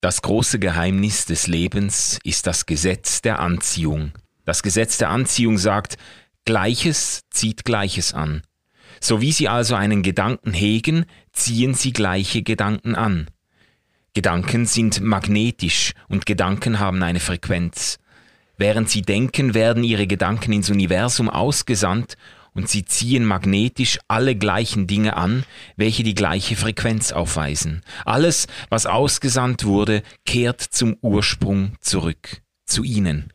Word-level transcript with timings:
Das 0.00 0.22
große 0.22 0.60
Geheimnis 0.60 1.26
des 1.26 1.48
Lebens 1.48 2.20
ist 2.22 2.46
das 2.46 2.66
Gesetz 2.66 3.20
der 3.20 3.40
Anziehung. 3.40 4.12
Das 4.44 4.62
Gesetz 4.62 4.96
der 4.98 5.10
Anziehung 5.10 5.58
sagt, 5.58 5.96
Gleiches 6.44 7.22
zieht 7.30 7.64
Gleiches 7.64 8.14
an. 8.14 8.42
So 9.00 9.20
wie 9.20 9.32
Sie 9.32 9.48
also 9.48 9.74
einen 9.74 10.04
Gedanken 10.04 10.52
hegen, 10.52 11.04
ziehen 11.32 11.74
Sie 11.74 11.92
gleiche 11.92 12.42
Gedanken 12.42 12.94
an. 12.94 13.26
Gedanken 14.14 14.66
sind 14.66 15.00
magnetisch 15.00 15.94
und 16.08 16.26
Gedanken 16.26 16.78
haben 16.78 17.02
eine 17.02 17.20
Frequenz. 17.20 17.98
Während 18.56 18.88
Sie 18.90 19.02
denken, 19.02 19.52
werden 19.52 19.82
Ihre 19.82 20.06
Gedanken 20.06 20.52
ins 20.52 20.70
Universum 20.70 21.28
ausgesandt 21.28 22.14
und 22.58 22.68
sie 22.68 22.84
ziehen 22.84 23.24
magnetisch 23.24 24.00
alle 24.08 24.34
gleichen 24.34 24.88
Dinge 24.88 25.16
an, 25.16 25.44
welche 25.76 26.02
die 26.02 26.16
gleiche 26.16 26.56
Frequenz 26.56 27.12
aufweisen. 27.12 27.82
Alles, 28.04 28.48
was 28.68 28.84
ausgesandt 28.84 29.64
wurde, 29.64 30.02
kehrt 30.26 30.60
zum 30.60 30.96
Ursprung 31.00 31.74
zurück, 31.80 32.42
zu 32.66 32.82
ihnen. 32.82 33.32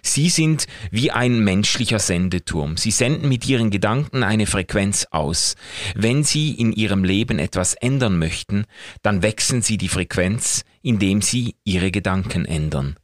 Sie 0.00 0.30
sind 0.30 0.66
wie 0.90 1.10
ein 1.10 1.44
menschlicher 1.44 1.98
Sendeturm. 1.98 2.78
Sie 2.78 2.90
senden 2.90 3.28
mit 3.28 3.46
ihren 3.46 3.68
Gedanken 3.68 4.22
eine 4.22 4.46
Frequenz 4.46 5.08
aus. 5.10 5.56
Wenn 5.94 6.24
Sie 6.24 6.52
in 6.52 6.72
Ihrem 6.72 7.04
Leben 7.04 7.38
etwas 7.38 7.74
ändern 7.74 8.18
möchten, 8.18 8.64
dann 9.02 9.22
wechseln 9.22 9.60
Sie 9.60 9.76
die 9.76 9.88
Frequenz, 9.88 10.64
indem 10.80 11.20
Sie 11.20 11.56
Ihre 11.64 11.90
Gedanken 11.90 12.46
ändern. 12.46 12.96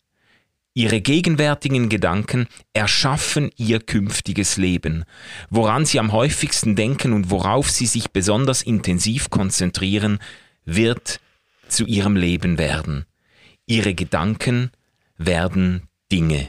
Ihre 0.73 1.01
gegenwärtigen 1.01 1.89
Gedanken 1.89 2.47
erschaffen 2.73 3.51
Ihr 3.57 3.81
künftiges 3.81 4.57
Leben. 4.57 5.05
Woran 5.51 5.85
Sie 5.85 5.99
am 5.99 6.13
häufigsten 6.13 6.77
denken 6.77 7.13
und 7.13 7.31
worauf 7.31 7.71
Sie 7.71 7.87
sich 7.87 8.13
besonders 8.13 8.63
intensiv 8.63 9.31
konzentrieren, 9.31 10.21
wird 10.65 11.21
zu 11.67 11.87
Ihrem 11.87 12.15
Leben 12.15 12.57
werden. 12.57 13.05
Ihre 13.67 13.95
Gedanken 13.95 14.71
werden 15.19 15.89
Dinge. 16.13 16.49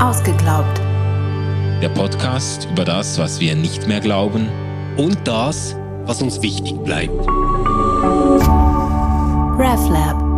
Ausgeglaubt. 0.00 0.80
Der 1.80 1.90
Podcast 1.90 2.66
über 2.72 2.84
das, 2.84 3.18
was 3.18 3.38
wir 3.38 3.54
nicht 3.54 3.86
mehr 3.86 4.00
glauben 4.00 4.48
und 4.96 5.16
das, 5.24 5.76
was 6.04 6.20
uns 6.20 6.42
wichtig 6.42 6.74
bleibt. 6.84 7.14
RefLab. 9.58 10.29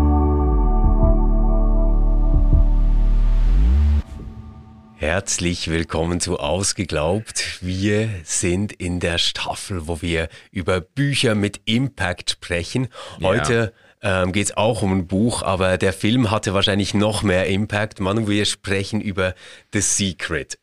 Herzlich 5.03 5.67
willkommen 5.67 6.21
zu 6.21 6.39
Ausgeglaubt. 6.39 7.59
Wir 7.61 8.09
sind 8.23 8.73
in 8.73 9.01
der 9.01 9.19
Staffel, 9.19 9.89
wo 9.89 10.01
wir 10.01 10.29
über 10.53 10.81
Bücher 10.81 11.35
mit 11.35 11.61
Impact 11.65 12.31
sprechen. 12.31 12.87
Heute 13.21 13.73
ja. 14.01 14.23
ähm, 14.23 14.31
geht 14.31 14.47
es 14.47 14.57
auch 14.57 14.81
um 14.83 14.93
ein 14.93 15.09
Buch, 15.09 15.43
aber 15.43 15.77
der 15.77 15.93
Film 15.93 16.31
hatte 16.31 16.55
wahrscheinlich 16.55 16.95
noch 16.95 17.25
mehr 17.25 17.49
Impact. 17.49 17.99
Manu, 17.99 18.29
wir 18.29 18.45
sprechen 18.45 19.01
über 19.01 19.35
The 19.73 19.81
Secret. 19.81 20.61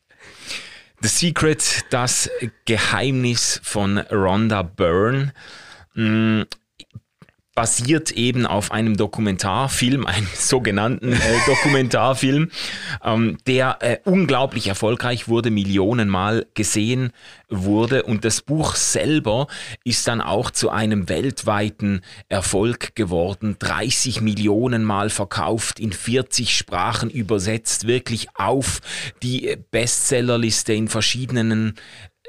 The 1.01 1.09
Secret, 1.09 1.83
das 1.89 2.29
Geheimnis 2.63 3.59
von 3.61 3.97
Rhonda 3.97 4.61
Byrne. 4.61 5.33
Basiert 7.59 8.11
eben 8.11 8.45
auf 8.45 8.71
einem 8.71 8.95
Dokumentarfilm, 8.95 10.05
einem 10.05 10.29
sogenannten 10.33 11.11
äh, 11.11 11.17
Dokumentarfilm, 11.45 12.51
ähm, 13.03 13.37
der 13.47 13.79
äh, 13.81 13.97
unglaublich 14.05 14.67
erfolgreich 14.67 15.27
wurde, 15.27 15.51
Millionenmal 15.51 16.45
gesehen 16.53 17.11
wurde. 17.49 18.03
Und 18.03 18.23
das 18.23 18.43
Buch 18.43 18.75
selber 18.75 19.47
ist 19.83 20.07
dann 20.07 20.21
auch 20.21 20.51
zu 20.51 20.69
einem 20.69 21.09
weltweiten 21.09 21.99
Erfolg 22.29 22.95
geworden. 22.95 23.57
30 23.59 24.21
Millionen 24.21 24.85
Mal 24.85 25.09
verkauft, 25.09 25.81
in 25.81 25.91
40 25.91 26.55
Sprachen 26.55 27.09
übersetzt, 27.09 27.87
wirklich 27.87 28.29
auf 28.35 28.79
die 29.21 29.57
Bestsellerliste 29.69 30.71
in 30.71 30.87
verschiedenen 30.87 31.73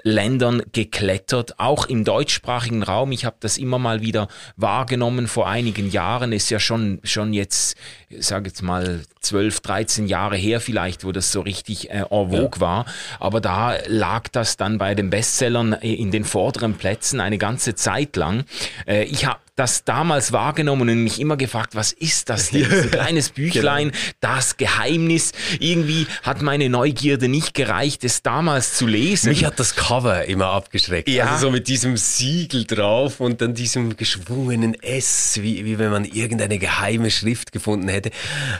Ländern 0.03 0.63
geklettert, 0.73 1.59
auch 1.59 1.87
im 1.87 2.05
deutschsprachigen 2.05 2.83
Raum. 2.83 3.13
Ich 3.13 3.25
habe 3.25 3.37
das 3.41 3.59
immer 3.59 3.79
mal 3.79 4.01
wieder 4.01 4.29
wahrgenommen 4.57 5.27
vor 5.27 5.49
einigen 5.49 5.91
Jahren. 5.91 6.33
Ist 6.33 6.51
ja 6.51 6.59
schon, 6.59 7.01
schon 7.05 7.33
jetzt, 7.33 7.77
sage 8.19 8.49
jetzt 8.49 8.63
mal, 8.63 9.03
12, 9.21 9.61
13 9.61 10.07
Jahre 10.07 10.37
her 10.37 10.61
vielleicht, 10.61 11.05
wo 11.05 11.13
das 11.13 11.31
so 11.33 11.41
richtig 11.43 11.91
äh, 11.91 11.99
en 11.99 12.07
vogue 12.09 12.51
ja. 12.57 12.61
war. 12.61 12.87
Aber 13.19 13.41
da 13.41 13.77
lag 13.87 14.29
das 14.29 14.57
dann 14.57 14.79
bei 14.79 14.95
den 14.95 15.11
Bestsellern 15.11 15.75
in 15.75 16.11
den 16.11 16.25
vorderen 16.25 16.75
Plätzen 16.75 17.21
eine 17.21 17.39
ganze 17.39 17.75
Zeit 17.75 18.17
lang. 18.17 18.45
Äh, 18.87 19.05
ich 19.05 19.27
habe 19.27 19.41
das 19.61 19.85
damals 19.85 20.33
wahrgenommen 20.33 20.89
und 20.89 21.05
mich 21.05 21.21
immer 21.21 21.37
gefragt, 21.37 21.75
was 21.75 21.93
ist 21.93 22.31
das 22.31 22.49
denn? 22.49 22.65
ein 22.65 22.91
kleines 22.91 23.29
Büchlein, 23.29 23.91
genau. 23.91 24.03
das 24.21 24.57
Geheimnis. 24.57 25.33
Irgendwie 25.59 26.07
hat 26.23 26.41
meine 26.41 26.71
Neugierde 26.71 27.29
nicht 27.29 27.53
gereicht, 27.53 28.03
es 28.03 28.23
damals 28.23 28.79
zu 28.79 28.87
lesen. 28.87 29.29
Mich 29.29 29.45
hat 29.45 29.61
das 29.61 29.77
Cover 29.77 30.25
immer 30.25 30.47
abgeschreckt. 30.47 31.11
Ja. 31.11 31.27
Also 31.27 31.49
so 31.49 31.51
mit 31.51 31.69
diesem 31.69 31.99
Siegel 31.99 32.65
drauf 32.65 33.21
und 33.21 33.43
dann 33.43 33.53
diesem 33.53 33.99
geschwungenen 33.99 34.73
S, 34.83 35.41
wie, 35.43 35.67
wie 35.67 35.79
wenn 35.79 35.91
man 35.91 36.07
irgendeine 36.07 36.59
geheime 36.59 37.11
Schrift 37.11 37.53
gefunden 37.53 37.89
hätte. 37.89 38.13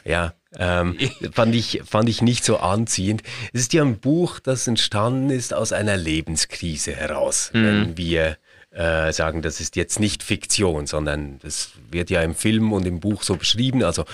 Ja, 0.05 0.35
ähm, 0.59 0.99
fand, 1.33 1.55
ich, 1.55 1.81
fand 1.89 2.11
ich 2.11 2.21
nicht 2.21 2.45
so 2.45 2.59
anziehend. 2.59 3.23
Es 3.55 3.63
ist 3.63 3.73
ja 3.73 3.83
ein 3.83 4.01
Buch, 4.01 4.39
das 4.39 4.67
entstanden 4.67 5.31
ist 5.31 5.55
aus 5.55 5.73
einer 5.73 5.97
Lebenskrise 5.97 6.95
heraus. 6.95 7.53
Mhm. 7.55 7.65
Wenn 7.65 7.97
wir 7.97 8.37
äh, 8.81 9.13
sagen, 9.13 9.43
das 9.43 9.61
ist 9.61 9.77
jetzt 9.77 10.01
nicht 10.01 10.23
Fiktion, 10.23 10.87
sondern 10.87 11.39
das 11.41 11.73
wird 11.91 12.09
ja 12.09 12.23
im 12.23 12.35
Film 12.35 12.73
und 12.73 12.87
im 12.87 12.99
Buch 12.99 13.23
so 13.23 13.37
beschrieben. 13.37 13.85
Also 13.85 14.07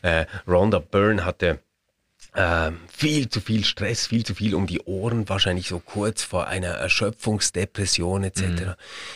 äh, 0.00 0.24
Rhonda 0.48 0.78
Byrne 0.78 1.26
hatte 1.26 1.60
äh, 2.32 2.70
viel 2.88 3.28
zu 3.28 3.42
viel 3.42 3.62
Stress, 3.64 4.06
viel 4.06 4.24
zu 4.24 4.34
viel 4.34 4.54
um 4.54 4.66
die 4.66 4.80
Ohren, 4.80 5.28
wahrscheinlich 5.28 5.68
so 5.68 5.80
kurz 5.80 6.22
vor 6.22 6.46
einer 6.46 6.68
Erschöpfungsdepression 6.68 8.24
etc. 8.24 8.40
Mhm. 8.40 8.74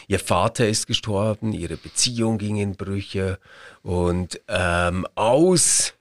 Ihr 0.08 0.18
Vater 0.18 0.68
ist 0.68 0.86
gestorben, 0.86 1.54
ihre 1.54 1.78
Beziehung 1.78 2.36
ging 2.36 2.56
in 2.56 2.76
Brüche 2.76 3.38
und 3.82 4.38
ähm, 4.48 5.06
aus 5.14 5.94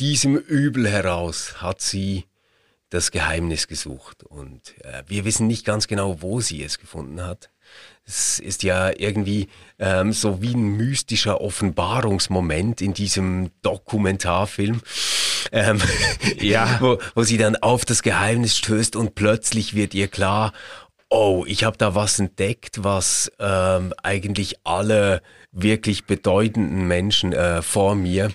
diesem 0.00 0.36
Übel 0.36 0.88
heraus 0.88 1.62
hat 1.62 1.80
sie 1.80 2.24
das 2.90 3.12
Geheimnis 3.12 3.68
gesucht. 3.68 4.24
Und 4.24 4.74
äh, 4.80 5.04
wir 5.06 5.24
wissen 5.24 5.46
nicht 5.46 5.64
ganz 5.64 5.86
genau, 5.86 6.22
wo 6.22 6.40
sie 6.40 6.64
es 6.64 6.80
gefunden 6.80 7.22
hat. 7.22 7.51
Es 8.12 8.38
ist 8.40 8.62
ja 8.62 8.90
irgendwie 8.94 9.48
ähm, 9.78 10.12
so 10.12 10.42
wie 10.42 10.52
ein 10.54 10.76
mystischer 10.76 11.40
Offenbarungsmoment 11.40 12.82
in 12.82 12.92
diesem 12.92 13.50
Dokumentarfilm, 13.62 14.82
ähm, 15.50 15.80
ja. 16.38 16.76
wo, 16.80 16.98
wo 17.14 17.22
sie 17.22 17.38
dann 17.38 17.56
auf 17.56 17.86
das 17.86 18.02
Geheimnis 18.02 18.58
stößt 18.58 18.96
und 18.96 19.14
plötzlich 19.14 19.74
wird 19.74 19.94
ihr 19.94 20.08
klar, 20.08 20.52
oh, 21.08 21.44
ich 21.46 21.64
habe 21.64 21.78
da 21.78 21.94
was 21.94 22.18
entdeckt, 22.18 22.84
was 22.84 23.32
ähm, 23.38 23.94
eigentlich 24.02 24.56
alle 24.64 25.22
wirklich 25.50 26.04
bedeutenden 26.04 26.86
Menschen 26.86 27.32
äh, 27.32 27.62
vor 27.62 27.94
mir 27.94 28.30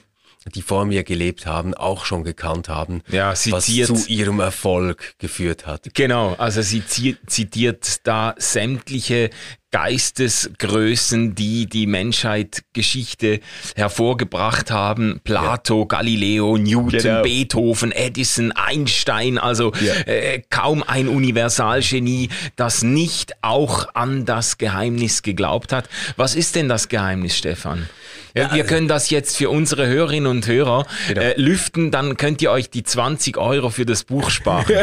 die 0.55 0.61
vor 0.61 0.85
mir 0.85 1.03
gelebt 1.03 1.45
haben, 1.45 1.73
auch 1.73 2.05
schon 2.05 2.23
gekannt 2.23 2.69
haben, 2.69 3.01
ja, 3.09 3.31
was 3.31 3.65
zu 3.65 4.05
ihrem 4.07 4.39
Erfolg 4.39 5.15
geführt 5.19 5.65
hat. 5.65 5.93
Genau, 5.93 6.35
also 6.37 6.61
sie 6.61 6.83
zitiert 7.25 8.05
da 8.07 8.35
sämtliche 8.37 9.29
Geistesgrößen, 9.71 11.35
die 11.35 11.67
die 11.67 11.87
Menschheit 11.87 12.63
Geschichte 12.71 13.41
hervorgebracht 13.75 14.71
haben. 14.71 15.19
Plato, 15.25 15.81
ja. 15.81 15.85
Galileo, 15.85 16.57
Newton, 16.57 16.99
genau. 16.99 17.21
Beethoven, 17.21 17.91
Edison, 17.91 18.53
Einstein, 18.53 19.37
also 19.37 19.73
ja. 19.81 19.93
äh, 20.05 20.41
kaum 20.49 20.83
ein 20.83 21.09
Universalgenie, 21.09 22.29
das 22.55 22.81
nicht 22.81 23.33
auch 23.41 23.93
an 23.93 24.25
das 24.25 24.57
Geheimnis 24.57 25.21
geglaubt 25.21 25.73
hat. 25.73 25.89
Was 26.15 26.35
ist 26.35 26.55
denn 26.55 26.69
das 26.69 26.87
Geheimnis, 26.87 27.37
Stefan? 27.37 27.89
Ja, 28.37 28.53
wir 28.53 28.63
können 28.63 28.87
das 28.87 29.09
jetzt 29.09 29.37
für 29.37 29.49
unsere 29.49 29.87
Hörerinnen 29.87 30.29
und 30.29 30.47
Hörer 30.47 30.85
genau. 31.07 31.21
äh, 31.21 31.39
lüften, 31.39 31.91
dann 31.91 32.17
könnt 32.17 32.41
ihr 32.41 32.51
euch 32.51 32.69
die 32.69 32.83
20 32.83 33.37
Euro 33.37 33.69
für 33.69 33.85
das 33.85 34.03
Buch 34.03 34.29
sparen. 34.29 34.65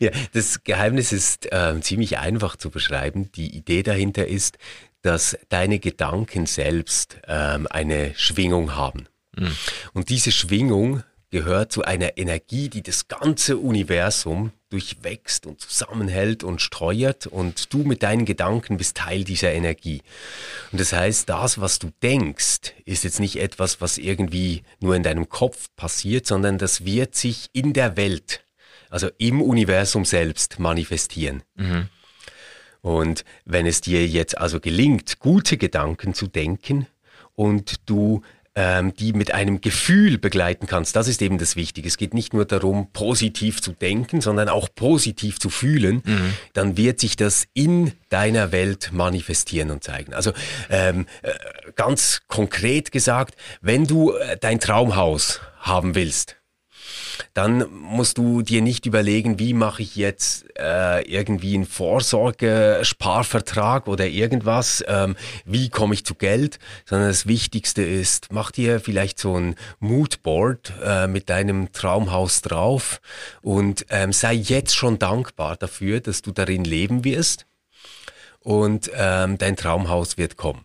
ja, 0.00 0.10
das 0.32 0.64
Geheimnis 0.64 1.12
ist 1.12 1.52
äh, 1.52 1.80
ziemlich 1.80 2.18
einfach 2.18 2.56
zu 2.56 2.70
beschreiben. 2.70 3.30
Die 3.32 3.56
Idee 3.56 3.82
dahinter 3.82 4.26
ist, 4.26 4.58
dass 5.02 5.38
deine 5.48 5.78
Gedanken 5.78 6.46
selbst 6.46 7.18
ähm, 7.26 7.66
eine 7.70 8.12
Schwingung 8.16 8.76
haben. 8.76 9.06
Mhm. 9.36 9.56
Und 9.92 10.08
diese 10.08 10.32
Schwingung 10.32 11.02
gehört 11.30 11.70
zu 11.72 11.84
einer 11.84 12.18
Energie, 12.18 12.68
die 12.68 12.82
das 12.82 13.08
ganze 13.08 13.56
Universum 13.56 14.52
durchwächst 14.68 15.46
und 15.46 15.60
zusammenhält 15.60 16.44
und 16.44 16.60
steuert 16.60 17.26
und 17.26 17.72
du 17.72 17.78
mit 17.78 18.02
deinen 18.02 18.24
Gedanken 18.24 18.76
bist 18.76 18.96
Teil 18.96 19.24
dieser 19.24 19.52
Energie. 19.52 20.02
Und 20.72 20.80
das 20.80 20.92
heißt, 20.92 21.28
das, 21.28 21.60
was 21.60 21.78
du 21.78 21.90
denkst, 22.02 22.74
ist 22.84 23.04
jetzt 23.04 23.20
nicht 23.20 23.36
etwas, 23.36 23.80
was 23.80 23.98
irgendwie 23.98 24.62
nur 24.80 24.94
in 24.94 25.02
deinem 25.02 25.28
Kopf 25.28 25.68
passiert, 25.76 26.26
sondern 26.26 26.58
das 26.58 26.84
wird 26.84 27.14
sich 27.14 27.48
in 27.52 27.72
der 27.72 27.96
Welt, 27.96 28.44
also 28.90 29.08
im 29.18 29.40
Universum 29.40 30.04
selbst 30.04 30.58
manifestieren. 30.58 31.42
Mhm. 31.54 31.88
Und 32.82 33.24
wenn 33.44 33.66
es 33.66 33.80
dir 33.80 34.06
jetzt 34.06 34.38
also 34.38 34.58
gelingt, 34.58 35.18
gute 35.18 35.58
Gedanken 35.58 36.14
zu 36.14 36.26
denken 36.26 36.86
und 37.34 37.88
du 37.88 38.22
ähm, 38.56 38.94
die 38.94 39.12
mit 39.12 39.32
einem 39.32 39.60
Gefühl 39.60 40.18
begleiten 40.18 40.66
kannst. 40.66 40.96
Das 40.96 41.06
ist 41.06 41.22
eben 41.22 41.38
das 41.38 41.54
Wichtige. 41.54 41.86
Es 41.86 41.96
geht 41.96 42.14
nicht 42.14 42.34
nur 42.34 42.44
darum, 42.44 42.90
positiv 42.92 43.62
zu 43.62 43.72
denken, 43.72 44.20
sondern 44.20 44.48
auch 44.48 44.68
positiv 44.74 45.38
zu 45.38 45.50
fühlen. 45.50 46.02
Mhm. 46.04 46.34
Dann 46.52 46.76
wird 46.76 46.98
sich 46.98 47.16
das 47.16 47.46
in 47.54 47.92
deiner 48.08 48.50
Welt 48.50 48.90
manifestieren 48.92 49.70
und 49.70 49.84
zeigen. 49.84 50.14
Also 50.14 50.32
ähm, 50.68 51.06
äh, 51.22 51.30
ganz 51.76 52.22
konkret 52.26 52.90
gesagt, 52.90 53.36
wenn 53.60 53.86
du 53.86 54.12
äh, 54.12 54.36
dein 54.40 54.58
Traumhaus 54.58 55.40
haben 55.60 55.94
willst, 55.94 56.39
dann 57.34 57.66
musst 57.72 58.18
du 58.18 58.42
dir 58.42 58.62
nicht 58.62 58.86
überlegen, 58.86 59.38
wie 59.38 59.54
mache 59.54 59.82
ich 59.82 59.96
jetzt 59.96 60.46
äh, 60.58 61.02
irgendwie 61.02 61.54
einen 61.54 61.66
Vorsorgesparvertrag 61.66 63.88
oder 63.88 64.06
irgendwas, 64.06 64.84
ähm, 64.86 65.16
wie 65.44 65.68
komme 65.68 65.94
ich 65.94 66.04
zu 66.04 66.14
Geld, 66.14 66.58
sondern 66.84 67.08
das 67.08 67.26
Wichtigste 67.26 67.82
ist, 67.82 68.28
mach 68.32 68.50
dir 68.50 68.80
vielleicht 68.80 69.18
so 69.18 69.36
ein 69.36 69.54
Moodboard 69.78 70.72
äh, 70.84 71.06
mit 71.06 71.30
deinem 71.30 71.72
Traumhaus 71.72 72.42
drauf 72.42 73.00
und 73.42 73.86
ähm, 73.90 74.12
sei 74.12 74.34
jetzt 74.34 74.74
schon 74.74 74.98
dankbar 74.98 75.56
dafür, 75.56 76.00
dass 76.00 76.22
du 76.22 76.32
darin 76.32 76.64
leben 76.64 77.04
wirst 77.04 77.46
und 78.40 78.90
ähm, 78.94 79.38
dein 79.38 79.56
Traumhaus 79.56 80.18
wird 80.18 80.36
kommen. 80.36 80.64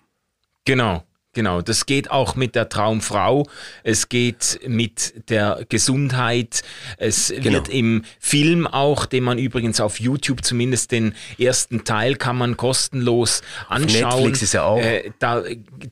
Genau. 0.66 1.04
Genau, 1.36 1.62
das 1.62 1.86
geht 1.86 2.12
auch 2.12 2.38
mit 2.38 2.56
der 2.56 2.70
Traumfrau, 2.70 3.46
es 3.84 4.08
geht 4.08 4.62
mit 4.66 5.30
der 5.30 5.66
Gesundheit, 5.68 6.64
es 6.98 7.28
genau. 7.28 7.52
wird 7.52 7.68
im 7.68 8.06
Film 8.20 8.66
auch, 8.68 9.06
den 9.06 9.26
man 9.26 9.38
übrigens 9.38 9.82
auf 9.82 10.00
YouTube 10.00 10.46
zumindest 10.46 10.94
den 10.94 11.14
ersten 11.38 11.84
Teil 11.84 12.16
kann 12.16 12.38
man 12.38 12.56
kostenlos 12.56 13.42
anschauen. 13.68 14.06
Auf 14.06 14.16
Netflix 14.16 14.42
ist 14.44 14.54
ja 14.54 14.64
auch. 14.64 14.80
Äh, 14.80 15.12
da, 15.20 15.44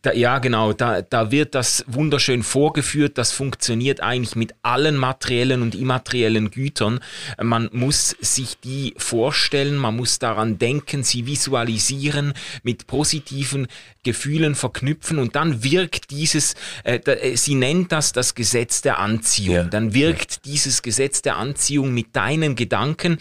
da, 0.02 0.14
ja, 0.14 0.40
genau, 0.40 0.72
da, 0.72 1.02
da 1.02 1.30
wird 1.30 1.56
das 1.56 1.84
wunderschön 1.88 2.42
vorgeführt, 2.42 3.18
das 3.18 3.34
funktioniert 3.34 4.00
eigentlich 4.00 4.38
mit 4.38 4.56
allen 4.62 4.96
materiellen 4.96 5.62
und 5.62 5.76
immateriellen 5.76 6.52
Gütern. 6.52 7.02
Man 7.42 7.70
muss 7.74 8.16
sich 8.22 8.58
die 8.60 8.94
vorstellen, 8.98 9.76
man 9.76 9.98
muss 9.98 10.20
daran 10.20 10.58
denken, 10.58 11.04
sie 11.04 11.26
visualisieren, 11.26 12.32
mit 12.64 12.88
positiven 12.88 13.68
Gefühlen 14.04 14.56
verknüpfen 14.56 15.20
und 15.20 15.36
dann 15.36 15.64
wirkt 15.64 16.12
dieses, 16.12 16.56
äh, 16.84 16.98
äh, 16.98 17.36
sie 17.36 17.56
nennt 17.56 17.92
das 17.92 18.12
das 18.12 18.36
Gesetz 18.36 18.82
der 18.82 19.00
Anziehung. 19.00 19.56
Ja. 19.56 19.64
Dann 19.64 19.94
wirkt 19.94 20.34
ja. 20.34 20.38
dieses 20.46 20.82
Gesetz 20.82 21.22
der 21.22 21.38
Anziehung 21.38 21.94
mit 21.94 22.16
deinen 22.16 22.56
Gedanken, 22.56 23.18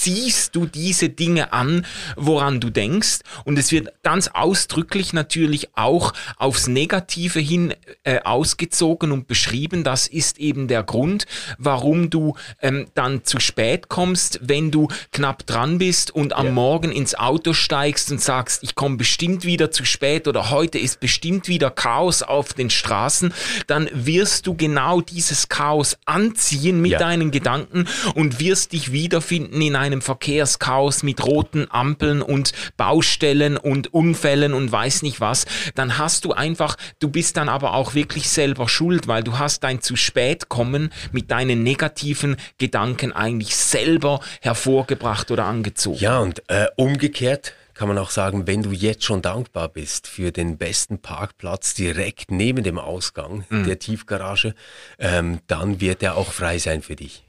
ziehst 0.00 0.54
du 0.56 0.66
diese 0.66 1.08
Dinge 1.08 1.52
an, 1.52 1.86
woran 2.16 2.60
du 2.60 2.70
denkst 2.70 3.20
und 3.44 3.58
es 3.58 3.72
wird 3.72 3.92
ganz 4.02 4.28
ausdrücklich 4.28 5.12
natürlich 5.12 5.68
auch 5.76 6.12
aufs 6.36 6.66
Negative 6.66 7.40
hin 7.40 7.74
äh, 8.04 8.20
ausgezogen 8.22 9.12
und 9.12 9.26
beschrieben. 9.26 9.84
Das 9.84 10.06
ist 10.06 10.38
eben 10.38 10.68
der 10.68 10.82
Grund, 10.82 11.26
warum 11.58 12.10
du 12.10 12.36
ähm, 12.60 12.86
dann 12.94 13.24
zu 13.24 13.40
spät 13.40 13.88
kommst, 13.88 14.40
wenn 14.42 14.70
du 14.70 14.88
knapp 15.12 15.46
dran 15.46 15.78
bist 15.78 16.10
und 16.10 16.34
am 16.34 16.46
ja. 16.46 16.52
Morgen 16.52 16.92
ins 16.92 17.14
Auto 17.14 17.52
steigst 17.52 18.10
und 18.10 18.20
sagst, 18.20 18.62
ich 18.62 18.74
komme 18.74 18.96
bestimmt 18.96 19.44
wieder 19.44 19.70
zu 19.70 19.84
spät 19.84 20.28
oder 20.28 20.50
heute 20.50 20.78
ist 20.78 21.00
bestimmt 21.00 21.48
wieder 21.48 21.70
Chaos 21.70 22.22
auf 22.22 22.52
den 22.52 22.70
Straßen, 22.70 23.32
dann 23.66 23.88
wirst 23.92 24.46
du 24.46 24.54
genau 24.54 25.00
dieses 25.00 25.48
Chaos 25.48 25.96
anziehen 26.04 26.80
mit 26.80 26.92
ja. 26.92 26.98
deinen 26.98 27.30
Gedanken 27.30 27.86
und 28.14 28.40
wirst 28.40 28.72
dich 28.72 28.92
wiederfinden 28.92 29.60
in 29.60 29.76
einem 29.76 29.83
Verkehrschaos 30.02 31.02
mit 31.02 31.24
roten 31.24 31.66
Ampeln 31.70 32.22
und 32.22 32.52
Baustellen 32.76 33.56
und 33.56 33.92
Unfällen 33.92 34.54
und 34.54 34.70
weiß 34.70 35.02
nicht 35.02 35.20
was. 35.20 35.46
Dann 35.74 35.98
hast 35.98 36.24
du 36.24 36.32
einfach, 36.32 36.76
du 36.98 37.08
bist 37.08 37.36
dann 37.36 37.48
aber 37.48 37.74
auch 37.74 37.94
wirklich 37.94 38.28
selber 38.28 38.68
schuld, 38.68 39.08
weil 39.08 39.22
du 39.22 39.38
hast 39.38 39.64
dein 39.64 39.80
zu 39.80 39.96
spät 39.96 40.48
kommen 40.48 40.92
mit 41.12 41.30
deinen 41.30 41.62
negativen 41.62 42.36
Gedanken 42.58 43.12
eigentlich 43.12 43.56
selber 43.56 44.20
hervorgebracht 44.40 45.30
oder 45.30 45.44
angezogen. 45.44 45.98
Ja, 45.98 46.18
und 46.18 46.42
äh, 46.48 46.66
umgekehrt 46.76 47.54
kann 47.74 47.88
man 47.88 47.98
auch 47.98 48.10
sagen, 48.10 48.46
wenn 48.46 48.62
du 48.62 48.70
jetzt 48.70 49.04
schon 49.04 49.20
dankbar 49.20 49.68
bist 49.68 50.06
für 50.06 50.30
den 50.30 50.56
besten 50.56 51.00
Parkplatz 51.00 51.74
direkt 51.74 52.30
neben 52.30 52.62
dem 52.62 52.78
Ausgang 52.78 53.44
mhm. 53.50 53.64
der 53.64 53.78
Tiefgarage, 53.78 54.54
ähm, 54.98 55.40
dann 55.48 55.80
wird 55.80 56.02
er 56.02 56.16
auch 56.16 56.32
frei 56.32 56.58
sein 56.58 56.82
für 56.82 56.96
dich. 56.96 57.24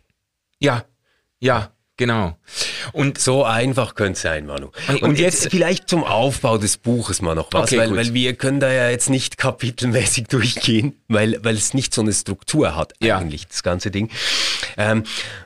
Ja, 0.59 0.85
ja, 1.39 1.71
Genau. 1.97 2.37
Und 2.91 3.19
so 3.19 3.45
einfach 3.45 3.95
könnte 3.95 4.13
es 4.13 4.21
sein, 4.21 4.45
Manu. 4.45 4.71
Und, 4.89 5.01
und 5.01 5.19
jetzt 5.19 5.49
vielleicht 5.49 5.87
zum 5.87 6.03
Aufbau 6.03 6.57
des 6.57 6.77
Buches 6.77 7.21
mal 7.21 7.35
noch 7.35 7.47
was, 7.53 7.71
okay, 7.71 7.77
weil, 7.77 7.95
weil 7.95 8.13
wir 8.13 8.35
können 8.35 8.59
da 8.59 8.69
ja 8.71 8.89
jetzt 8.89 9.09
nicht 9.09 9.37
kapitelmäßig 9.37 10.27
durchgehen, 10.29 10.99
weil, 11.07 11.39
weil 11.43 11.55
es 11.55 11.73
nicht 11.73 11.93
so 11.93 12.01
eine 12.01 12.11
Struktur 12.11 12.75
hat 12.75 12.93
ja. 13.01 13.17
eigentlich, 13.17 13.47
das 13.47 13.63
ganze 13.63 13.91
Ding. 13.91 14.09
Ähm, 14.75 15.03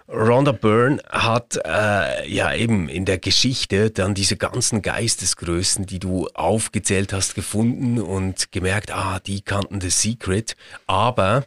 Rhonda 0.08 0.52
Byrne 0.52 1.00
hat 1.08 1.60
äh, 1.64 2.28
ja 2.28 2.52
eben 2.56 2.90
in 2.90 3.06
der 3.06 3.20
Geschichte 3.20 3.92
dann 3.92 4.16
diese 4.16 4.36
ganzen 4.36 4.82
Geistesgrößen, 4.82 5.86
die 5.86 6.00
du 6.00 6.30
aufgezählt 6.34 7.14
hast, 7.14 7.36
gefunden 7.36 8.02
und 8.02 8.52
gemerkt, 8.52 8.92
ah, 8.92 9.20
die 9.20 9.42
kannten 9.42 9.82
The 9.82 9.92
Secret, 9.92 10.56
aber, 10.88 11.46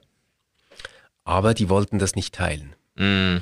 aber 1.24 1.54
die 1.54 1.68
wollten 1.68 1.98
das 1.98 2.14
nicht 2.14 2.34
teilen. 2.36 2.74
Mm. 2.94 3.38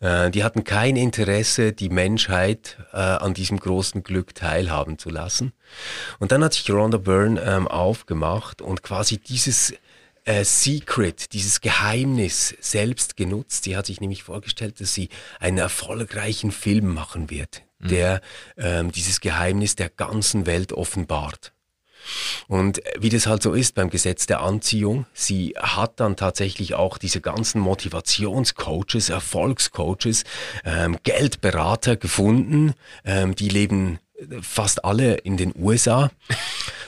Äh, 0.00 0.30
die 0.30 0.44
hatten 0.44 0.64
kein 0.64 0.96
Interesse, 0.96 1.72
die 1.72 1.88
Menschheit 1.88 2.78
äh, 2.92 2.96
an 2.96 3.34
diesem 3.34 3.58
großen 3.58 4.02
Glück 4.02 4.34
teilhaben 4.34 4.98
zu 4.98 5.10
lassen. 5.10 5.52
Und 6.18 6.32
dann 6.32 6.44
hat 6.44 6.54
sich 6.54 6.70
Rhonda 6.70 6.98
Byrne 6.98 7.40
ähm, 7.40 7.68
aufgemacht 7.68 8.60
und 8.62 8.82
quasi 8.82 9.18
dieses 9.18 9.72
äh, 10.24 10.44
Secret, 10.44 11.32
dieses 11.32 11.60
Geheimnis 11.60 12.54
selbst 12.60 13.16
genutzt. 13.16 13.64
Sie 13.64 13.76
hat 13.76 13.86
sich 13.86 14.00
nämlich 14.00 14.22
vorgestellt, 14.24 14.80
dass 14.80 14.92
sie 14.92 15.08
einen 15.40 15.58
erfolgreichen 15.58 16.50
Film 16.50 16.92
machen 16.92 17.30
wird, 17.30 17.62
mhm. 17.78 17.88
der 17.88 18.20
ähm, 18.56 18.92
dieses 18.92 19.20
Geheimnis 19.20 19.76
der 19.76 19.88
ganzen 19.88 20.46
Welt 20.46 20.72
offenbart. 20.72 21.52
Und 22.48 22.80
wie 22.98 23.08
das 23.08 23.26
halt 23.26 23.42
so 23.42 23.52
ist 23.52 23.74
beim 23.74 23.90
Gesetz 23.90 24.26
der 24.26 24.40
Anziehung, 24.40 25.06
sie 25.12 25.54
hat 25.58 26.00
dann 26.00 26.16
tatsächlich 26.16 26.74
auch 26.74 26.98
diese 26.98 27.20
ganzen 27.20 27.60
Motivationscoaches, 27.60 29.08
Erfolgscoaches, 29.08 30.24
ähm, 30.64 30.96
Geldberater 31.02 31.96
gefunden, 31.96 32.74
ähm, 33.04 33.34
die 33.34 33.48
leben 33.48 33.98
fast 34.40 34.84
alle 34.84 35.14
in 35.16 35.36
den 35.36 35.52
USA. 35.56 36.10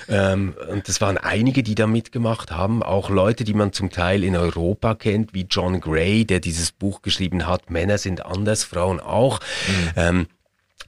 ähm, 0.09 0.55
und 0.70 0.88
das 0.88 1.00
waren 1.00 1.19
einige, 1.19 1.62
die 1.62 1.75
da 1.75 1.87
mitgemacht 1.87 2.51
haben. 2.51 2.82
Auch 2.82 3.10
Leute, 3.10 3.44
die 3.44 3.55
man 3.55 3.72
zum 3.72 3.91
Teil 3.91 4.25
in 4.25 4.37
Europa 4.37 4.94
kennt, 4.94 5.34
wie 5.34 5.46
John 5.48 5.81
Gray, 5.81 6.25
der 6.25 6.41
dieses 6.41 6.72
Buch 6.72 7.03
geschrieben 7.03 7.46
hat, 7.46 7.70
Männer 7.70 7.98
sind 7.98 8.25
anders, 8.25 8.65
Frauen 8.65 9.01
auch. 9.01 9.41
Mhm. 9.41 9.93
Ähm, 9.96 10.27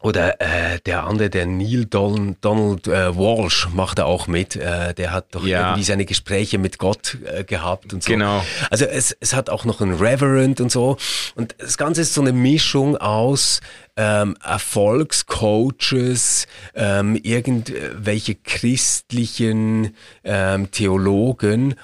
oder 0.02 0.40
äh, 0.40 0.80
der 0.86 1.04
andere, 1.04 1.28
der 1.28 1.44
Neil 1.44 1.84
Don 1.84 2.36
Donald 2.40 2.86
äh, 2.86 3.14
Walsh 3.14 3.68
macht 3.74 3.98
da 3.98 4.04
auch 4.04 4.28
mit. 4.28 4.56
Äh, 4.56 4.94
der 4.94 5.12
hat 5.12 5.34
doch 5.34 5.44
ja. 5.44 5.68
irgendwie 5.68 5.84
seine 5.84 6.06
Gespräche 6.06 6.56
mit 6.56 6.78
Gott 6.78 7.18
äh, 7.24 7.44
gehabt 7.44 7.92
und 7.92 8.02
so. 8.02 8.10
Genau. 8.10 8.42
Also 8.70 8.86
es, 8.86 9.14
es 9.20 9.34
hat 9.34 9.50
auch 9.50 9.66
noch 9.66 9.82
einen 9.82 9.98
Reverend 9.98 10.62
und 10.62 10.72
so. 10.72 10.96
Und 11.34 11.54
das 11.58 11.76
Ganze 11.76 12.00
ist 12.00 12.14
so 12.14 12.22
eine 12.22 12.32
Mischung 12.32 12.96
aus 12.96 13.60
ähm, 13.96 14.38
Erfolgscoaches, 14.42 16.46
ähm, 16.74 17.20
irgendwelche 17.22 18.36
christlichen 18.36 19.94
ähm, 20.24 20.70
Theologen 20.70 21.74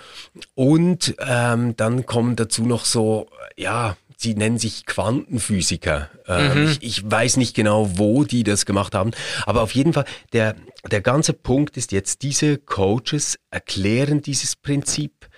und 0.55 1.15
ähm, 1.19 1.77
dann 1.77 2.07
kommen 2.07 2.37
dazu 2.37 2.63
noch 2.63 2.87
so, 2.87 3.29
ja, 3.57 3.97
sie 4.16 4.35
nennen 4.35 4.58
sich 4.58 4.87
Quantenphysiker. 4.87 6.11
Ähm, 6.26 6.62
mhm. 6.62 6.68
ich, 6.68 6.82
ich, 6.82 7.11
weiß 7.11 7.37
nicht 7.37 7.54
genau, 7.54 7.99
wo 7.99 8.25
die 8.25 8.42
das 8.42 8.66
gemacht 8.66 8.94
haben, 8.94 9.12
aber 9.44 9.62
auf 9.62 9.75
jeden 9.75 9.92
Fall, 9.92 10.06
der, 10.32 10.56
der 10.90 11.02
ganze 11.02 11.32
Punkt 11.32 11.76
ist 11.76 11.92
jetzt, 11.92 12.23
diese 12.23 12.58
Coaches 12.58 13.38
erklären 13.50 14.23
dieses 14.23 14.56
Prinzip 14.56 15.28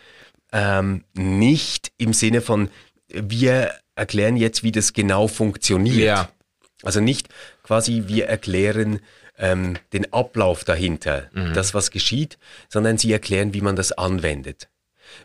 ähm, 0.52 1.04
nicht 1.14 1.92
im 1.98 2.12
Sinne 2.12 2.40
von, 2.40 2.70
wir 3.08 3.72
erklären 3.94 4.36
jetzt, 4.36 4.62
wie 4.62 4.72
das 4.72 4.92
genau 4.92 5.28
funktioniert. 5.28 5.98
Ja. 5.98 6.28
Also 6.82 7.00
nicht 7.00 7.28
quasi, 7.64 8.04
wir 8.06 8.28
erklären 8.28 9.00
ähm, 9.36 9.76
den 9.92 10.12
Ablauf 10.12 10.64
dahinter, 10.64 11.28
mhm. 11.32 11.52
das, 11.52 11.74
was 11.74 11.90
geschieht, 11.90 12.38
sondern 12.68 12.96
sie 12.96 13.12
erklären, 13.12 13.52
wie 13.54 13.60
man 13.60 13.76
das 13.76 13.92
anwendet 13.92 14.68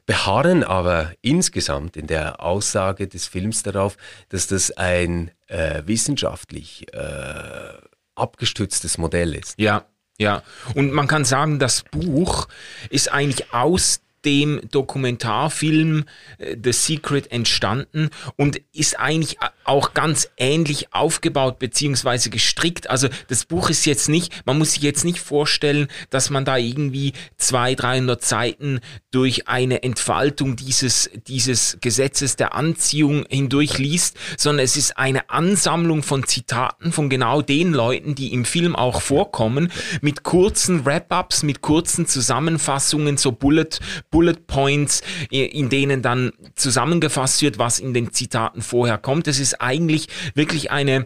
beharren 0.05 0.63
aber 0.63 1.13
insgesamt 1.21 1.97
in 1.97 2.07
der 2.07 2.41
Aussage 2.41 3.07
des 3.07 3.27
Films 3.27 3.63
darauf, 3.63 3.97
dass 4.29 4.47
das 4.47 4.71
ein 4.71 5.31
äh, 5.47 5.83
wissenschaftlich 5.85 6.85
äh, 6.93 7.73
abgestütztes 8.15 8.97
Modell 8.97 9.35
ist. 9.35 9.59
Ja, 9.59 9.85
ja. 10.19 10.43
Und 10.75 10.91
man 10.91 11.07
kann 11.07 11.25
sagen, 11.25 11.59
das 11.59 11.83
Buch 11.83 12.47
ist 12.89 13.11
eigentlich 13.11 13.53
aus 13.53 14.01
dem 14.25 14.61
Dokumentarfilm 14.71 16.05
äh, 16.37 16.55
The 16.61 16.71
Secret 16.71 17.31
entstanden 17.31 18.09
und 18.35 18.61
ist 18.73 18.99
eigentlich 18.99 19.37
auch 19.65 19.93
ganz 19.93 20.29
ähnlich 20.37 20.93
aufgebaut 20.93 21.59
beziehungsweise 21.59 22.29
gestrickt. 22.29 22.89
Also 22.89 23.07
das 23.27 23.45
Buch 23.45 23.69
ist 23.69 23.85
jetzt 23.85 24.09
nicht, 24.09 24.45
man 24.45 24.57
muss 24.57 24.73
sich 24.73 24.83
jetzt 24.83 25.05
nicht 25.05 25.19
vorstellen, 25.19 25.87
dass 26.09 26.29
man 26.29 26.45
da 26.45 26.57
irgendwie 26.57 27.13
zwei, 27.37 27.75
300 27.75 28.23
Seiten 28.23 28.79
durch 29.11 29.47
eine 29.47 29.83
Entfaltung 29.83 30.55
dieses, 30.55 31.09
dieses 31.27 31.77
Gesetzes 31.81 32.35
der 32.35 32.55
Anziehung 32.55 33.25
hindurch 33.29 33.77
liest, 33.77 34.17
sondern 34.37 34.63
es 34.63 34.77
ist 34.77 34.97
eine 34.97 35.29
Ansammlung 35.29 36.03
von 36.03 36.25
Zitaten 36.25 36.91
von 36.91 37.09
genau 37.09 37.41
den 37.41 37.73
Leuten, 37.73 38.15
die 38.15 38.33
im 38.33 38.45
Film 38.45 38.75
auch 38.75 39.01
vorkommen, 39.01 39.71
mit 40.01 40.23
kurzen 40.23 40.85
Wrap-ups, 40.85 41.43
mit 41.43 41.61
kurzen 41.61 42.07
Zusammenfassungen, 42.07 43.17
so 43.17 43.31
Bullet, 43.31 43.79
Bullet 44.11 44.47
Points, 44.47 45.01
in 45.29 45.69
denen 45.69 46.01
dann 46.01 46.31
zusammengefasst 46.55 47.41
wird, 47.41 47.57
was 47.57 47.79
in 47.79 47.93
den 47.93 48.11
Zitaten 48.13 48.61
vorher 48.61 48.97
kommt. 48.97 49.27
Es 49.27 49.39
ist 49.39 49.52
eigentlich 49.61 50.07
wirklich 50.35 50.71
eine 50.71 51.05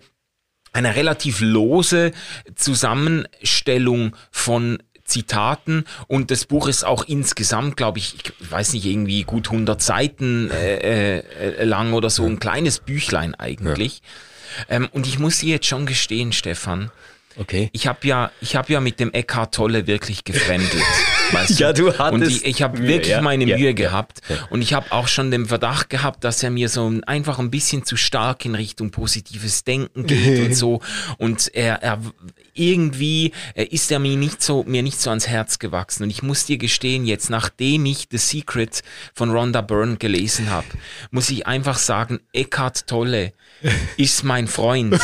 eine 0.73 0.95
relativ 0.95 1.39
lose 1.39 2.11
Zusammenstellung 2.55 4.15
von 4.29 4.77
Zitaten 5.05 5.85
und 6.07 6.29
das 6.29 6.45
Buch 6.45 6.67
ist 6.67 6.83
auch 6.83 7.05
insgesamt, 7.05 7.77
glaube 7.77 7.97
ich, 7.99 8.15
ich 8.15 8.51
weiß 8.51 8.73
nicht, 8.73 8.85
irgendwie 8.85 9.23
gut 9.23 9.47
100 9.47 9.81
Seiten 9.81 10.51
äh, 10.51 11.19
äh, 11.19 11.63
lang 11.63 11.93
oder 11.93 12.09
so, 12.09 12.25
ein 12.25 12.39
kleines 12.39 12.79
Büchlein 12.79 13.33
eigentlich. 13.33 14.01
Ja. 14.69 14.75
Ähm, 14.75 14.89
und 14.91 15.07
ich 15.07 15.17
muss 15.17 15.39
dir 15.39 15.49
jetzt 15.55 15.65
schon 15.65 15.85
gestehen, 15.85 16.33
Stefan, 16.33 16.91
Okay. 17.39 17.69
Ich 17.71 17.87
habe 17.87 18.07
ja, 18.07 18.31
ich 18.41 18.55
habe 18.55 18.73
ja 18.73 18.79
mit 18.81 18.99
dem 18.99 19.13
Eckhart 19.13 19.53
Tolle 19.53 19.87
wirklich 19.87 20.23
gefremdet. 20.23 20.71
weißt 21.31 21.59
ja, 21.59 21.73
du 21.73 21.97
hattest. 21.97 22.13
Und 22.13 22.27
ich, 22.27 22.45
ich 22.45 22.61
habe 22.61 22.79
wirklich 22.79 23.09
ja, 23.09 23.21
meine 23.21 23.45
ja, 23.45 23.57
Mühe 23.57 23.73
gehabt. 23.73 24.21
Und 24.49 24.61
ich 24.61 24.73
habe 24.73 24.91
auch 24.91 25.07
schon 25.07 25.31
den 25.31 25.45
Verdacht 25.45 25.89
gehabt, 25.89 26.23
dass 26.23 26.43
er 26.43 26.49
mir 26.49 26.69
so 26.69 26.91
einfach 27.05 27.39
ein 27.39 27.51
bisschen 27.51 27.85
zu 27.85 27.97
stark 27.97 28.45
in 28.45 28.55
Richtung 28.55 28.91
positives 28.91 29.63
Denken 29.63 30.05
geht 30.05 30.45
und 30.45 30.53
so. 30.55 30.81
Und 31.17 31.49
er, 31.53 31.83
er 31.83 31.99
irgendwie 32.53 33.31
ist 33.55 33.91
er 33.91 33.99
mir 33.99 34.17
nicht 34.17 34.41
so, 34.41 34.63
mir 34.67 34.83
nicht 34.83 34.99
so 34.99 35.09
ans 35.09 35.27
Herz 35.27 35.59
gewachsen. 35.59 36.03
Und 36.03 36.09
ich 36.09 36.23
muss 36.23 36.45
dir 36.45 36.57
gestehen, 36.57 37.05
jetzt, 37.05 37.29
nachdem 37.29 37.85
ich 37.85 38.07
The 38.11 38.17
Secret 38.17 38.83
von 39.13 39.29
Rhonda 39.29 39.61
Byrne 39.61 39.97
gelesen 39.97 40.49
habe, 40.49 40.67
muss 41.11 41.29
ich 41.29 41.47
einfach 41.47 41.77
sagen, 41.77 42.19
Eckhart 42.33 42.87
Tolle 42.87 43.33
ist 43.97 44.23
mein 44.23 44.47
Freund. 44.47 44.99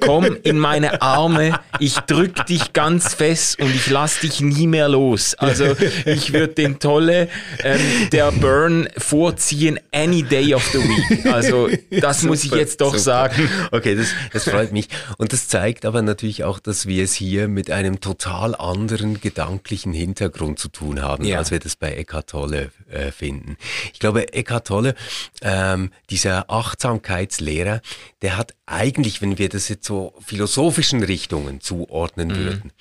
Komm 0.00 0.36
in 0.42 0.58
meine 0.58 1.02
Arme, 1.02 1.60
ich 1.78 1.94
drück 1.94 2.46
dich 2.46 2.72
ganz 2.72 3.14
fest 3.14 3.58
und 3.60 3.74
ich 3.74 3.88
lass 3.90 4.20
dich 4.20 4.40
nie 4.40 4.66
mehr 4.66 4.88
los. 4.88 5.34
Also 5.42 5.76
ich 6.04 6.32
würde 6.32 6.54
den 6.54 6.78
Tolle 6.78 7.28
ähm, 7.62 7.80
der 8.10 8.30
Burn 8.32 8.88
vorziehen 8.96 9.78
any 9.92 10.22
day 10.22 10.54
of 10.54 10.64
the 10.72 10.78
week. 10.78 11.26
Also 11.26 11.68
das 11.90 12.20
super, 12.20 12.30
muss 12.30 12.44
ich 12.44 12.52
jetzt 12.52 12.80
doch 12.80 12.88
super. 12.88 12.98
sagen. 13.00 13.48
Okay, 13.70 13.96
das, 13.96 14.08
das 14.32 14.44
freut 14.44 14.72
mich. 14.72 14.88
Und 15.18 15.32
das 15.32 15.48
zeigt 15.48 15.84
aber 15.84 16.02
natürlich 16.02 16.44
auch, 16.44 16.58
dass 16.58 16.86
wir 16.86 17.04
es 17.04 17.14
hier 17.14 17.48
mit 17.48 17.70
einem 17.70 18.00
total 18.00 18.54
anderen 18.54 19.20
gedanklichen 19.20 19.92
Hintergrund 19.92 20.58
zu 20.58 20.68
tun 20.68 21.02
haben, 21.02 21.24
ja. 21.24 21.38
als 21.38 21.50
wir 21.50 21.58
das 21.58 21.76
bei 21.76 21.92
Eckhart 21.92 22.30
Tolle 22.30 22.70
äh, 22.90 23.10
finden. 23.10 23.56
Ich 23.92 23.98
glaube, 23.98 24.32
Eckhart 24.32 24.66
Tolle, 24.66 24.94
ähm, 25.42 25.90
dieser 26.10 26.50
Achtsamkeitslehrer, 26.50 27.80
der 28.22 28.36
hat 28.36 28.54
eigentlich, 28.66 29.20
wenn 29.20 29.38
wir 29.38 29.48
das 29.48 29.68
jetzt 29.68 29.86
so 29.86 30.14
philosophischen 30.24 31.02
Richtungen 31.02 31.60
zuordnen 31.60 32.28
mhm. 32.28 32.36
würden, 32.36 32.72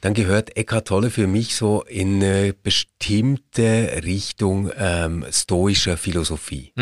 dann 0.00 0.14
gehört 0.14 0.56
Eckhart 0.56 0.88
Tolle 0.88 1.10
für 1.10 1.26
mich 1.26 1.56
so 1.56 1.79
in 1.88 2.22
eine 2.22 2.52
bestimmte 2.52 4.02
Richtung 4.04 4.70
ähm, 4.76 5.24
stoischer 5.30 5.96
Philosophie. 5.96 6.72